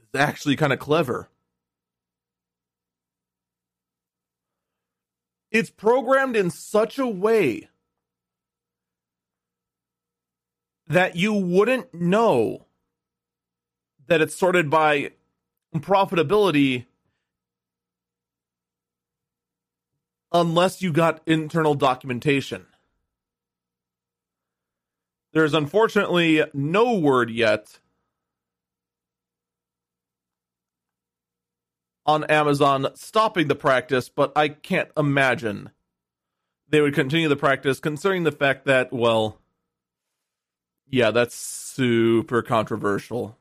is 0.03 0.21
actually 0.21 0.57
kind 0.57 0.73
of 0.73 0.79
clever. 0.79 1.29
It's 5.53 5.69
programmed 5.69 6.35
in 6.35 6.51
such 6.51 6.99
a 6.99 7.07
way 7.07 7.69
that 10.87 11.15
you 11.15 11.35
wouldn't 11.35 11.93
know 11.93 12.65
that 14.07 14.23
it's 14.23 14.35
sorted 14.35 14.71
by 14.71 15.11
profitability 15.77 16.87
unless 20.33 20.81
you 20.81 20.91
got 20.91 21.21
internal 21.27 21.75
documentation. 21.75 22.65
There's 25.35 25.53
unfortunately 25.53 26.45
no 26.55 26.99
word 26.99 27.31
yet 27.31 27.79
on 32.07 32.25
Amazon 32.25 32.89
stopping 32.95 33.49
the 33.49 33.55
practice, 33.55 34.09
but 34.09 34.33
I 34.37 34.49
can't 34.49 34.91
imagine 34.97 35.71
they 36.69 36.81
would 36.81 36.95
continue 36.95 37.29
the 37.29 37.37
practice 37.37 37.81
considering 37.81 38.25
the 38.25 38.33
fact 38.33 38.65
that, 38.65 38.93
well, 38.93 39.39
yeah, 40.89 41.11
that's 41.11 41.35
super 41.35 42.43
controversial. 42.43 43.39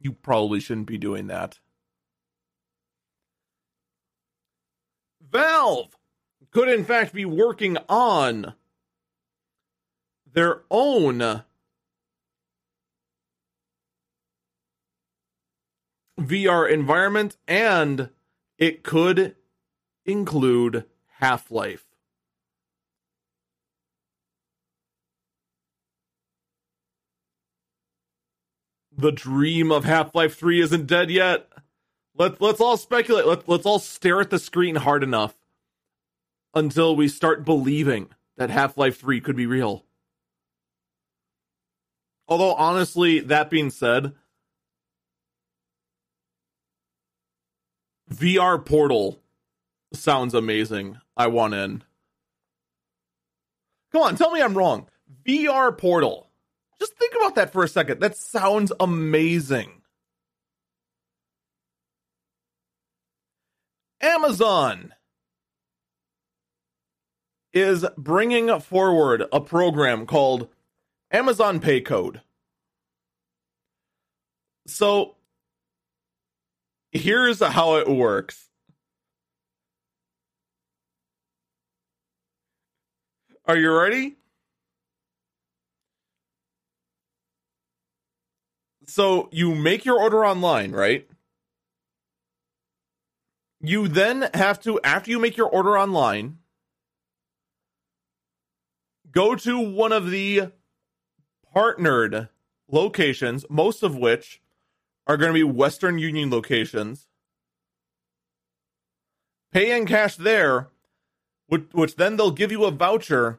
You 0.00 0.12
probably 0.12 0.60
shouldn't 0.60 0.86
be 0.86 0.98
doing 0.98 1.26
that. 1.28 1.58
Valve 5.30 5.96
could, 6.50 6.68
in 6.68 6.84
fact, 6.84 7.14
be 7.14 7.24
working 7.24 7.78
on 7.88 8.54
their 10.30 10.62
own 10.70 11.42
VR 16.26 16.70
environment, 16.70 17.36
and 17.46 18.10
it 18.58 18.82
could 18.82 19.36
include 20.04 20.84
Half 21.18 21.50
Life. 21.50 21.84
The 28.96 29.12
dream 29.12 29.72
of 29.72 29.84
Half 29.84 30.14
Life 30.14 30.36
3 30.36 30.60
isn't 30.60 30.86
dead 30.86 31.10
yet. 31.10 31.48
Let, 32.14 32.40
let's 32.40 32.60
all 32.60 32.76
speculate. 32.76 33.26
Let, 33.26 33.48
let's 33.48 33.66
all 33.66 33.78
stare 33.78 34.20
at 34.20 34.30
the 34.30 34.38
screen 34.38 34.76
hard 34.76 35.02
enough 35.02 35.34
until 36.54 36.94
we 36.94 37.08
start 37.08 37.44
believing 37.44 38.10
that 38.36 38.50
Half 38.50 38.76
Life 38.76 39.00
3 39.00 39.20
could 39.20 39.36
be 39.36 39.46
real. 39.46 39.84
Although, 42.28 42.54
honestly, 42.54 43.20
that 43.20 43.50
being 43.50 43.70
said, 43.70 44.12
VR 48.12 48.64
Portal 48.64 49.20
sounds 49.92 50.34
amazing. 50.34 50.98
I 51.16 51.26
want 51.28 51.54
in. 51.54 51.82
Come 53.92 54.02
on, 54.02 54.16
tell 54.16 54.30
me 54.30 54.42
I'm 54.42 54.56
wrong. 54.56 54.86
VR 55.26 55.76
Portal. 55.76 56.28
Just 56.78 56.96
think 56.96 57.14
about 57.14 57.34
that 57.36 57.52
for 57.52 57.62
a 57.62 57.68
second. 57.68 58.00
That 58.00 58.16
sounds 58.16 58.72
amazing. 58.80 59.82
Amazon 64.00 64.94
is 67.52 67.86
bringing 67.96 68.58
forward 68.60 69.24
a 69.32 69.40
program 69.40 70.06
called 70.06 70.48
Amazon 71.10 71.60
Pay 71.60 71.82
Code. 71.82 72.22
So 74.66 75.16
here's 76.92 77.40
how 77.40 77.76
it 77.76 77.88
works. 77.88 78.48
Are 83.46 83.56
you 83.56 83.72
ready? 83.72 84.16
So 88.86 89.28
you 89.32 89.54
make 89.54 89.84
your 89.84 89.98
order 89.98 90.24
online, 90.24 90.72
right? 90.72 91.08
You 93.60 93.88
then 93.88 94.28
have 94.34 94.60
to, 94.62 94.80
after 94.84 95.10
you 95.10 95.18
make 95.18 95.36
your 95.36 95.48
order 95.48 95.78
online, 95.78 96.38
go 99.10 99.34
to 99.34 99.58
one 99.58 99.92
of 99.92 100.10
the 100.10 100.52
partnered 101.52 102.28
locations, 102.70 103.44
most 103.48 103.82
of 103.82 103.96
which 103.96 104.40
are 105.06 105.16
going 105.16 105.30
to 105.30 105.34
be 105.34 105.44
Western 105.44 105.98
Union 105.98 106.30
locations. 106.30 107.06
Pay 109.52 109.76
in 109.76 109.86
cash 109.86 110.16
there, 110.16 110.68
which, 111.46 111.64
which 111.72 111.96
then 111.96 112.16
they'll 112.16 112.30
give 112.30 112.50
you 112.50 112.64
a 112.64 112.70
voucher, 112.70 113.38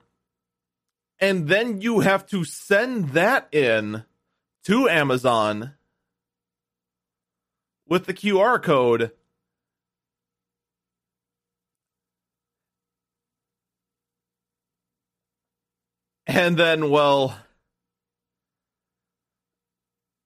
and 1.20 1.47
then 1.47 1.82
you 1.82 2.01
have 2.01 2.26
to 2.28 2.43
send 2.43 3.09
that 3.09 3.47
in 3.51 4.03
to 4.66 4.89
Amazon 4.89 5.74
with 7.88 8.05
the 8.05 8.14
QR 8.14 8.61
code. 8.61 9.11
And 16.26 16.57
then, 16.57 16.89
well, 16.89 17.38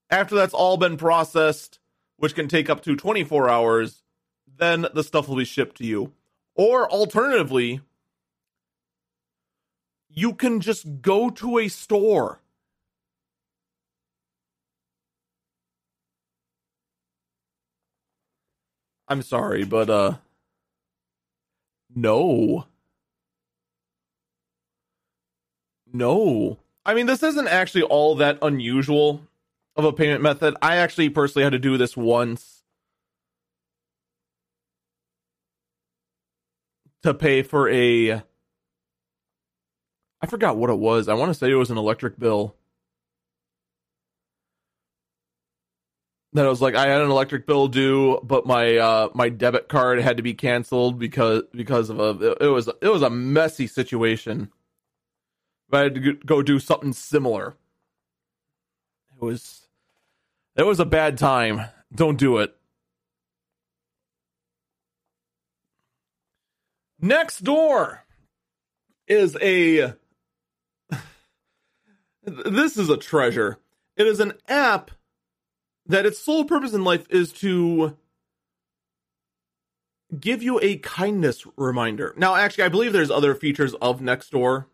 after 0.09 0.35
that's 0.35 0.53
all 0.53 0.77
been 0.77 0.97
processed, 0.97 1.79
which 2.17 2.35
can 2.35 2.47
take 2.47 2.69
up 2.69 2.81
to 2.83 2.95
24 2.95 3.49
hours, 3.49 4.03
then 4.57 4.87
the 4.93 5.03
stuff 5.03 5.27
will 5.27 5.35
be 5.35 5.45
shipped 5.45 5.77
to 5.77 5.85
you. 5.85 6.13
Or 6.55 6.89
alternatively, 6.89 7.81
you 10.09 10.33
can 10.33 10.61
just 10.61 11.01
go 11.01 11.29
to 11.29 11.59
a 11.59 11.67
store. 11.67 12.39
I'm 19.07 19.21
sorry, 19.21 19.63
but 19.63 19.89
uh 19.89 20.15
no. 21.95 22.65
No. 25.91 26.57
I 26.85 26.93
mean, 26.93 27.05
this 27.05 27.23
isn't 27.23 27.47
actually 27.47 27.83
all 27.83 28.15
that 28.15 28.37
unusual 28.41 29.26
of 29.77 29.85
a 29.85 29.93
payment 29.93 30.21
method. 30.21 30.55
I 30.61 30.77
actually 30.77 31.09
personally 31.09 31.43
had 31.43 31.51
to 31.53 31.59
do 31.59 31.77
this 31.77 31.95
once 31.95 32.63
to 37.03 37.13
pay 37.13 37.43
for 37.43 37.69
a 37.69 38.23
I 40.19 40.25
forgot 40.27 40.57
what 40.57 40.69
it 40.71 40.79
was. 40.79 41.07
I 41.07 41.13
want 41.13 41.29
to 41.29 41.33
say 41.35 41.51
it 41.51 41.55
was 41.55 41.69
an 41.69 41.77
electric 41.77 42.17
bill. 42.19 42.55
That 46.33 46.45
I 46.45 46.49
was 46.49 46.61
like 46.61 46.75
I 46.75 46.87
had 46.87 47.01
an 47.01 47.09
electric 47.09 47.47
bill 47.47 47.67
due, 47.67 48.19
but 48.23 48.45
my 48.45 48.77
uh 48.77 49.09
my 49.13 49.29
debit 49.29 49.69
card 49.69 49.99
had 49.99 50.17
to 50.17 50.23
be 50.23 50.33
canceled 50.33 50.99
because 50.99 51.43
because 51.51 51.89
of 51.89 51.99
a 51.99 52.35
it 52.43 52.47
was 52.47 52.67
it 52.81 52.89
was 52.89 53.01
a 53.03 53.09
messy 53.09 53.67
situation. 53.67 54.51
But 55.69 55.77
I 55.79 55.83
had 55.83 55.95
to 55.95 56.13
go 56.13 56.41
do 56.41 56.59
something 56.59 56.93
similar. 56.93 57.55
It 59.15 59.21
was 59.23 59.66
it 60.57 60.65
was 60.65 60.79
a 60.79 60.85
bad 60.85 61.17
time. 61.17 61.61
Don't 61.93 62.17
do 62.17 62.37
it. 62.39 62.53
Nextdoor 67.01 67.99
is 69.07 69.37
a. 69.41 69.93
this 72.23 72.77
is 72.77 72.89
a 72.89 72.97
treasure. 72.97 73.59
It 73.95 74.07
is 74.07 74.19
an 74.19 74.33
app 74.47 74.91
that 75.85 76.05
its 76.05 76.19
sole 76.19 76.43
purpose 76.43 76.73
in 76.73 76.83
life 76.83 77.05
is 77.09 77.31
to 77.33 77.97
give 80.19 80.41
you 80.41 80.59
a 80.61 80.77
kindness 80.77 81.45
reminder. 81.55 82.13
Now, 82.17 82.35
actually, 82.35 82.63
I 82.65 82.69
believe 82.69 82.93
there's 82.93 83.11
other 83.11 83.35
features 83.35 83.73
of 83.75 83.99
Nextdoor, 83.99 84.65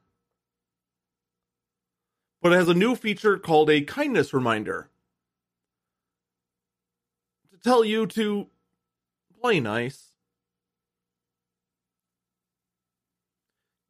but 2.42 2.54
it 2.54 2.56
has 2.56 2.70
a 2.70 2.74
new 2.74 2.96
feature 2.96 3.38
called 3.38 3.70
a 3.70 3.82
kindness 3.82 4.34
reminder 4.34 4.90
tell 7.64 7.84
you 7.86 8.06
to 8.08 8.48
play 9.42 9.60
nice. 9.60 10.12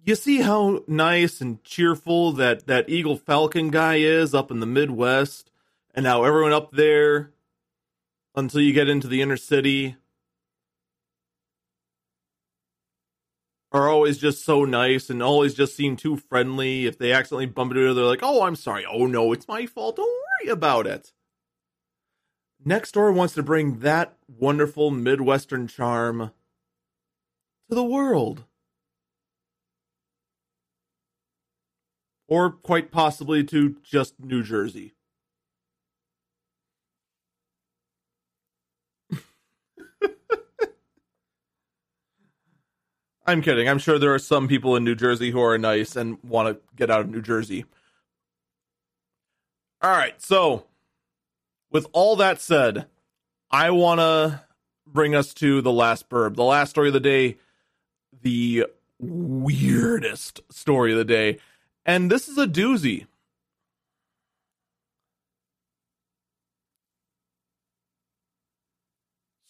You 0.05 0.15
see 0.15 0.41
how 0.41 0.83
nice 0.85 1.39
and 1.39 1.63
cheerful 1.63 2.33
that 2.33 2.67
that 2.67 2.89
Eagle 2.89 3.15
Falcon 3.17 3.69
guy 3.69 3.95
is 3.95 4.33
up 4.33 4.51
in 4.51 4.59
the 4.59 4.65
Midwest, 4.65 5.49
and 5.95 6.05
how 6.05 6.23
everyone 6.23 6.51
up 6.51 6.71
there, 6.71 7.31
until 8.35 8.59
you 8.61 8.73
get 8.73 8.89
into 8.89 9.07
the 9.07 9.21
inner 9.21 9.37
city, 9.37 9.95
are 13.71 13.89
always 13.89 14.17
just 14.17 14.43
so 14.43 14.65
nice 14.65 15.09
and 15.09 15.23
always 15.23 15.53
just 15.53 15.75
seem 15.75 15.95
too 15.95 16.17
friendly. 16.17 16.85
If 16.85 16.97
they 16.97 17.13
accidentally 17.13 17.47
bump 17.47 17.71
into 17.71 17.85
her, 17.85 17.93
they're 17.93 18.05
like, 18.05 18.19
"Oh, 18.23 18.43
I'm 18.43 18.55
sorry. 18.55 18.85
Oh 18.85 19.07
no, 19.07 19.31
it's 19.31 19.47
my 19.47 19.65
fault. 19.65 19.95
Don't 19.95 20.21
worry 20.41 20.51
about 20.51 20.85
it." 20.85 21.13
Nextdoor 22.65 23.13
wants 23.13 23.33
to 23.33 23.43
bring 23.43 23.79
that 23.79 24.15
wonderful 24.27 24.89
Midwestern 24.89 25.67
charm 25.67 26.31
to 27.69 27.75
the 27.75 27.83
world. 27.83 28.45
Or 32.27 32.51
quite 32.51 32.89
possibly 32.89 33.43
to 33.45 33.75
just 33.83 34.17
New 34.19 34.43
Jersey. 34.43 34.93
I'm 43.25 43.41
kidding. 43.41 43.67
I'm 43.67 43.79
sure 43.79 43.99
there 43.99 44.13
are 44.13 44.19
some 44.19 44.47
people 44.47 44.77
in 44.77 44.85
New 44.85 44.95
Jersey 44.95 45.31
who 45.31 45.41
are 45.41 45.57
nice 45.57 45.97
and 45.97 46.17
want 46.23 46.47
to 46.47 46.61
get 46.75 46.89
out 46.89 47.01
of 47.01 47.09
New 47.09 47.21
Jersey. 47.21 47.65
All 49.81 49.91
right. 49.91 50.19
So, 50.21 50.65
with 51.73 51.87
all 51.91 52.15
that 52.17 52.39
said, 52.39 52.85
I 53.51 53.71
want 53.71 53.99
to 53.99 54.41
bring 54.87 55.15
us 55.15 55.33
to 55.35 55.61
the 55.61 55.71
last 55.71 56.07
burb, 56.07 56.35
the 56.35 56.43
last 56.43 56.69
story 56.69 56.87
of 56.87 56.93
the 56.93 56.99
day, 57.01 57.37
the 58.21 58.67
weirdest 58.99 60.39
story 60.51 60.91
of 60.93 60.97
the 60.97 61.03
day. 61.03 61.39
And 61.85 62.09
this 62.09 62.29
is 62.29 62.37
a 62.37 62.47
doozy. 62.47 63.07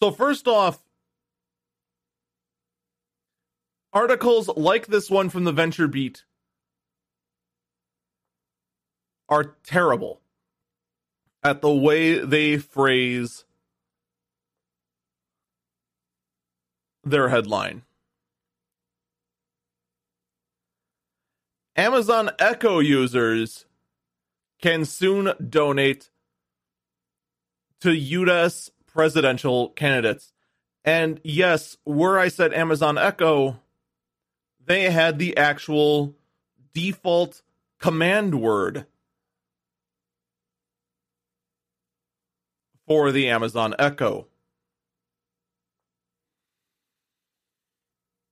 So, 0.02 0.10
first 0.10 0.48
off, 0.48 0.80
Articles 3.92 4.48
like 4.56 4.88
this 4.88 5.08
one 5.08 5.30
from 5.30 5.44
the 5.44 5.52
VentureBeat 5.52 6.24
are 9.28 9.54
terrible 9.62 10.20
at 11.44 11.60
the 11.60 11.72
way 11.72 12.18
they 12.18 12.56
phrase 12.56 13.44
their 17.04 17.28
headline. 17.28 17.82
Amazon 21.76 22.30
Echo 22.38 22.78
users 22.78 23.66
can 24.62 24.84
soon 24.86 25.34
donate 25.46 26.08
to 27.80 27.92
U.S. 27.92 28.70
presidential 28.86 29.68
candidates. 29.70 30.32
And 30.84 31.20
yes, 31.24 31.76
where 31.84 32.18
I 32.18 32.28
said 32.28 32.54
Amazon 32.54 32.96
Echo, 32.96 33.60
they 34.64 34.90
had 34.90 35.18
the 35.18 35.36
actual 35.36 36.14
default 36.72 37.42
command 37.78 38.40
word 38.40 38.86
for 42.86 43.12
the 43.12 43.28
Amazon 43.28 43.74
Echo. 43.78 44.26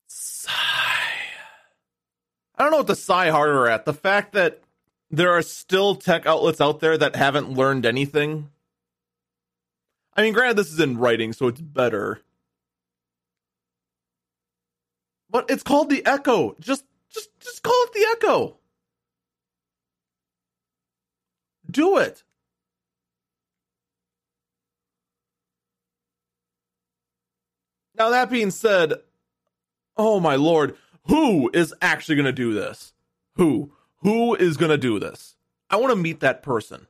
Sigh. 0.07 0.51
I 2.57 2.63
don't 2.63 2.71
know 2.71 2.79
what 2.79 2.87
to 2.89 2.97
sigh 2.97 3.31
harder 3.31 3.69
at. 3.69 3.85
The 3.85 3.95
fact 3.95 4.33
that 4.33 4.63
there 5.11 5.33
are 5.33 5.43
still 5.43 5.95
tech 5.95 6.27
outlets 6.27 6.61
out 6.61 6.81
there 6.81 6.97
that 6.97 7.17
haven't 7.17 7.51
learned 7.51 7.87
anything. 7.87 8.51
I 10.15 10.23
mean, 10.23 10.33
granted, 10.33 10.57
this 10.57 10.73
is 10.73 10.81
in 10.81 10.99
writing, 10.99 11.33
so 11.33 11.49
it's 11.49 11.61
better. 11.61 12.21
But 15.31 15.51
it's 15.51 15.63
called 15.63 15.89
the 15.89 16.05
Echo. 16.05 16.55
Just 16.61 16.85
just 17.11 17.31
just 17.41 17.63
call 17.63 17.75
it 17.87 17.93
the 17.93 18.07
Echo. 18.13 18.57
Do 21.71 21.97
it. 21.97 22.23
Now 28.03 28.11
that 28.11 28.31
being 28.31 28.51
said, 28.51 28.95
oh 29.97 30.19
my 30.19 30.35
lord, 30.35 30.77
who 31.07 31.49
is 31.55 31.73
actually 31.81 32.17
going 32.17 32.27
to 32.27 32.33
do 32.33 32.53
this? 32.53 32.95
Who? 33.37 33.75
Who 33.99 34.35
is 34.35 34.57
going 34.57 34.73
to 34.73 34.77
do 34.77 34.99
this? 34.99 35.37
I 35.71 35.77
want 35.77 35.93
to 35.93 35.97
meet 35.97 36.19
that 36.19 36.43
person. 36.43 36.89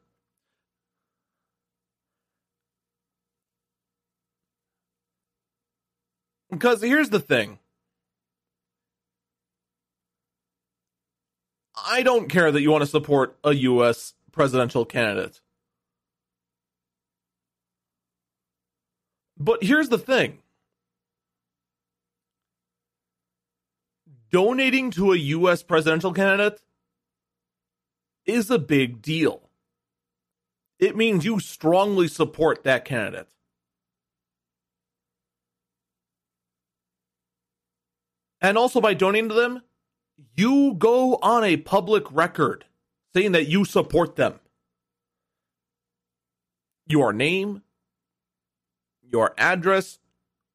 Because 6.51 6.81
here's 6.81 7.11
the 7.11 7.21
thing 7.21 7.59
I 11.77 12.03
don't 12.03 12.31
care 12.31 12.51
that 12.51 12.63
you 12.63 12.71
want 12.71 12.85
to 12.85 12.91
support 12.91 13.37
a 13.45 13.53
U.S. 13.53 14.15
presidential 14.33 14.87
candidate. 14.87 15.43
But 19.37 19.63
here's 19.63 19.91
the 19.91 19.99
thing 19.99 20.41
donating 24.33 24.91
to 24.93 25.12
a 25.12 25.16
U.S. 25.16 25.62
presidential 25.62 26.12
candidate 26.12 26.61
is 28.24 28.51
a 28.51 28.59
big 28.59 29.03
deal. 29.03 29.51
It 30.78 30.97
means 30.97 31.24
you 31.24 31.39
strongly 31.39 32.09
support 32.09 32.64
that 32.64 32.85
candidate. 32.85 33.28
And 38.41 38.59
also 38.59 38.80
by 38.80 38.95
donating 38.95 39.28
to 39.28 39.35
them, 39.37 39.62
you 40.35 40.74
go 40.76 41.16
on 41.22 41.45
a 41.45 41.59
public 41.59 42.11
record 42.11 42.64
saying 43.14 43.33
that 43.33 43.47
you 43.47 43.64
support 43.64 44.16
them. 44.16 44.41
Your 46.87 47.12
name, 47.12 47.62
your 49.03 49.35
address, 49.39 50.01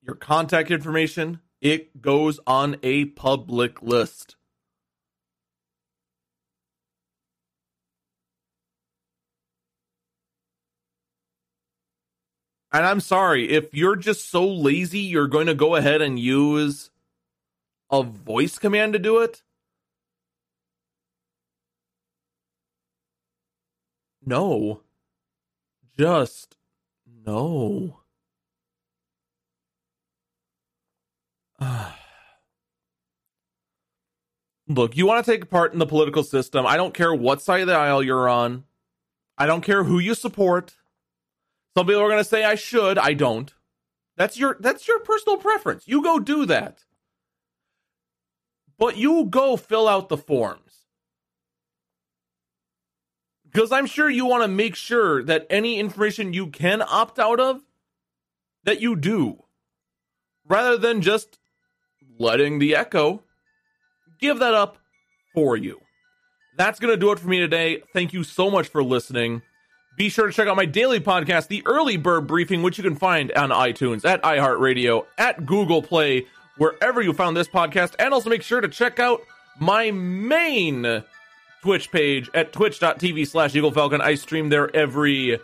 your 0.01 0.15
contact 0.15 0.71
information, 0.71 1.39
it 1.61 2.01
goes 2.01 2.39
on 2.45 2.77
a 2.83 3.05
public 3.05 3.81
list. 3.81 4.35
And 12.71 12.85
I'm 12.85 12.99
sorry, 12.99 13.49
if 13.49 13.73
you're 13.73 13.95
just 13.95 14.29
so 14.29 14.45
lazy, 14.45 14.99
you're 14.99 15.27
going 15.27 15.47
to 15.47 15.55
go 15.55 15.75
ahead 15.75 16.01
and 16.01 16.19
use 16.19 16.91
a 17.89 18.03
voice 18.03 18.59
command 18.59 18.93
to 18.93 18.99
do 18.99 19.19
it. 19.19 19.41
No. 24.23 24.81
Just 25.97 26.57
no. 27.25 28.01
Look, 34.67 34.97
you 34.97 35.05
want 35.05 35.25
to 35.25 35.31
take 35.31 35.49
part 35.49 35.73
in 35.73 35.79
the 35.79 35.85
political 35.85 36.23
system. 36.23 36.65
I 36.65 36.77
don't 36.77 36.93
care 36.93 37.13
what 37.13 37.41
side 37.41 37.61
of 37.61 37.67
the 37.67 37.75
aisle 37.75 38.03
you're 38.03 38.27
on. 38.29 38.65
I 39.37 39.45
don't 39.45 39.61
care 39.61 39.83
who 39.83 39.99
you 39.99 40.15
support. 40.15 40.75
Some 41.75 41.85
people 41.85 42.01
are 42.01 42.09
going 42.09 42.23
to 42.23 42.23
say 42.23 42.43
I 42.43 42.55
should. 42.55 42.97
I 42.97 43.13
don't. 43.13 43.53
That's 44.15 44.37
your 44.37 44.57
that's 44.59 44.87
your 44.87 44.99
personal 44.99 45.37
preference. 45.37 45.87
You 45.87 46.01
go 46.01 46.19
do 46.19 46.45
that. 46.47 46.85
But 48.79 48.97
you 48.97 49.25
go 49.25 49.57
fill 49.57 49.87
out 49.87 50.09
the 50.09 50.17
forms. 50.17 50.85
Because 53.45 53.71
I'm 53.71 53.85
sure 53.85 54.09
you 54.09 54.25
want 54.25 54.43
to 54.43 54.47
make 54.47 54.75
sure 54.75 55.23
that 55.23 55.47
any 55.49 55.79
information 55.79 56.33
you 56.33 56.47
can 56.47 56.81
opt 56.81 57.17
out 57.17 57.39
of, 57.39 57.61
that 58.63 58.81
you 58.81 58.95
do. 58.95 59.43
Rather 60.47 60.77
than 60.77 61.01
just 61.01 61.39
letting 62.17 62.59
the 62.59 62.75
Echo 62.75 63.23
give 64.19 64.39
that 64.39 64.53
up 64.53 64.77
for 65.33 65.55
you. 65.55 65.79
That's 66.57 66.79
going 66.79 66.93
to 66.93 66.99
do 66.99 67.11
it 67.11 67.19
for 67.19 67.27
me 67.27 67.39
today. 67.39 67.83
Thank 67.93 68.13
you 68.13 68.23
so 68.23 68.49
much 68.49 68.67
for 68.67 68.83
listening. 68.83 69.43
Be 69.97 70.09
sure 70.09 70.27
to 70.27 70.33
check 70.33 70.47
out 70.47 70.55
my 70.55 70.65
daily 70.65 70.99
podcast, 70.99 71.47
The 71.47 71.63
Early 71.65 71.97
Bird 71.97 72.27
Briefing, 72.27 72.61
which 72.61 72.77
you 72.77 72.83
can 72.83 72.95
find 72.95 73.31
on 73.31 73.49
iTunes, 73.49 74.05
at 74.05 74.21
iHeartRadio, 74.21 75.05
at 75.17 75.45
Google 75.45 75.81
Play, 75.81 76.25
wherever 76.57 77.01
you 77.01 77.13
found 77.13 77.35
this 77.35 77.47
podcast. 77.47 77.95
And 77.97 78.13
also 78.13 78.29
make 78.29 78.43
sure 78.43 78.61
to 78.61 78.67
check 78.67 78.99
out 78.99 79.21
my 79.59 79.91
main 79.91 81.03
Twitch 81.63 81.91
page 81.91 82.29
at 82.33 82.53
twitch.tv 82.53 83.27
slash 83.27 83.55
Eagle 83.55 83.71
Falcon. 83.71 84.01
I 84.01 84.15
stream 84.15 84.49
there 84.49 84.75
every 84.75 85.39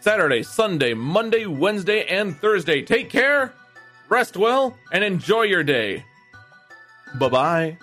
Saturday, 0.00 0.42
Sunday, 0.42 0.94
Monday, 0.94 1.46
Wednesday, 1.46 2.04
and 2.06 2.36
Thursday. 2.36 2.82
Take 2.82 3.10
care, 3.10 3.52
rest 4.08 4.36
well, 4.36 4.76
and 4.92 5.04
enjoy 5.04 5.42
your 5.42 5.64
day. 5.64 6.04
Bye 7.18 7.28
bye. 7.28 7.78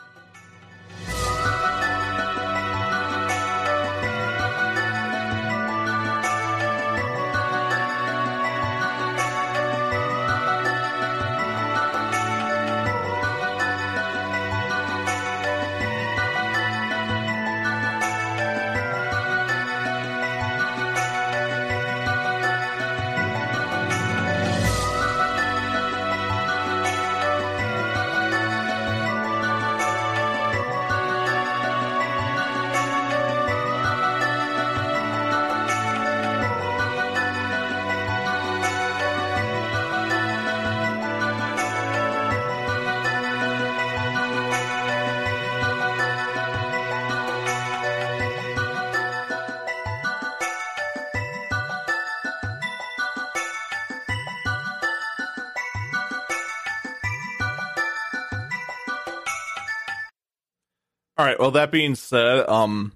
Right. 61.34 61.40
Well, 61.40 61.52
that 61.52 61.72
being 61.72 61.96
said, 61.96 62.48
um, 62.48 62.94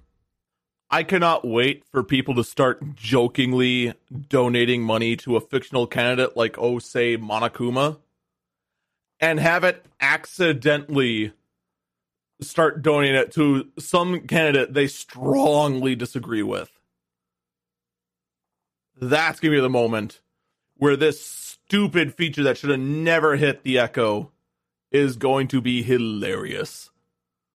I 0.90 1.02
cannot 1.02 1.46
wait 1.46 1.84
for 1.90 2.02
people 2.02 2.34
to 2.36 2.44
start 2.44 2.94
jokingly 2.94 3.94
donating 4.28 4.82
money 4.82 5.16
to 5.16 5.36
a 5.36 5.40
fictional 5.40 5.86
candidate 5.86 6.36
like, 6.36 6.56
oh, 6.58 6.78
say, 6.78 7.16
Monokuma, 7.16 7.98
and 9.20 9.40
have 9.40 9.64
it 9.64 9.84
accidentally 10.00 11.32
start 12.40 12.82
donating 12.82 13.16
it 13.16 13.32
to 13.32 13.68
some 13.78 14.20
candidate 14.26 14.72
they 14.72 14.86
strongly 14.86 15.96
disagree 15.96 16.42
with. 16.42 16.70
That's 19.00 19.40
gonna 19.40 19.54
be 19.54 19.60
the 19.60 19.68
moment 19.68 20.20
where 20.76 20.96
this 20.96 21.24
stupid 21.24 22.14
feature 22.14 22.44
that 22.44 22.56
should 22.56 22.70
have 22.70 22.78
never 22.78 23.36
hit 23.36 23.64
the 23.64 23.78
Echo 23.78 24.30
is 24.92 25.16
going 25.16 25.48
to 25.48 25.60
be 25.60 25.82
hilarious. 25.82 26.90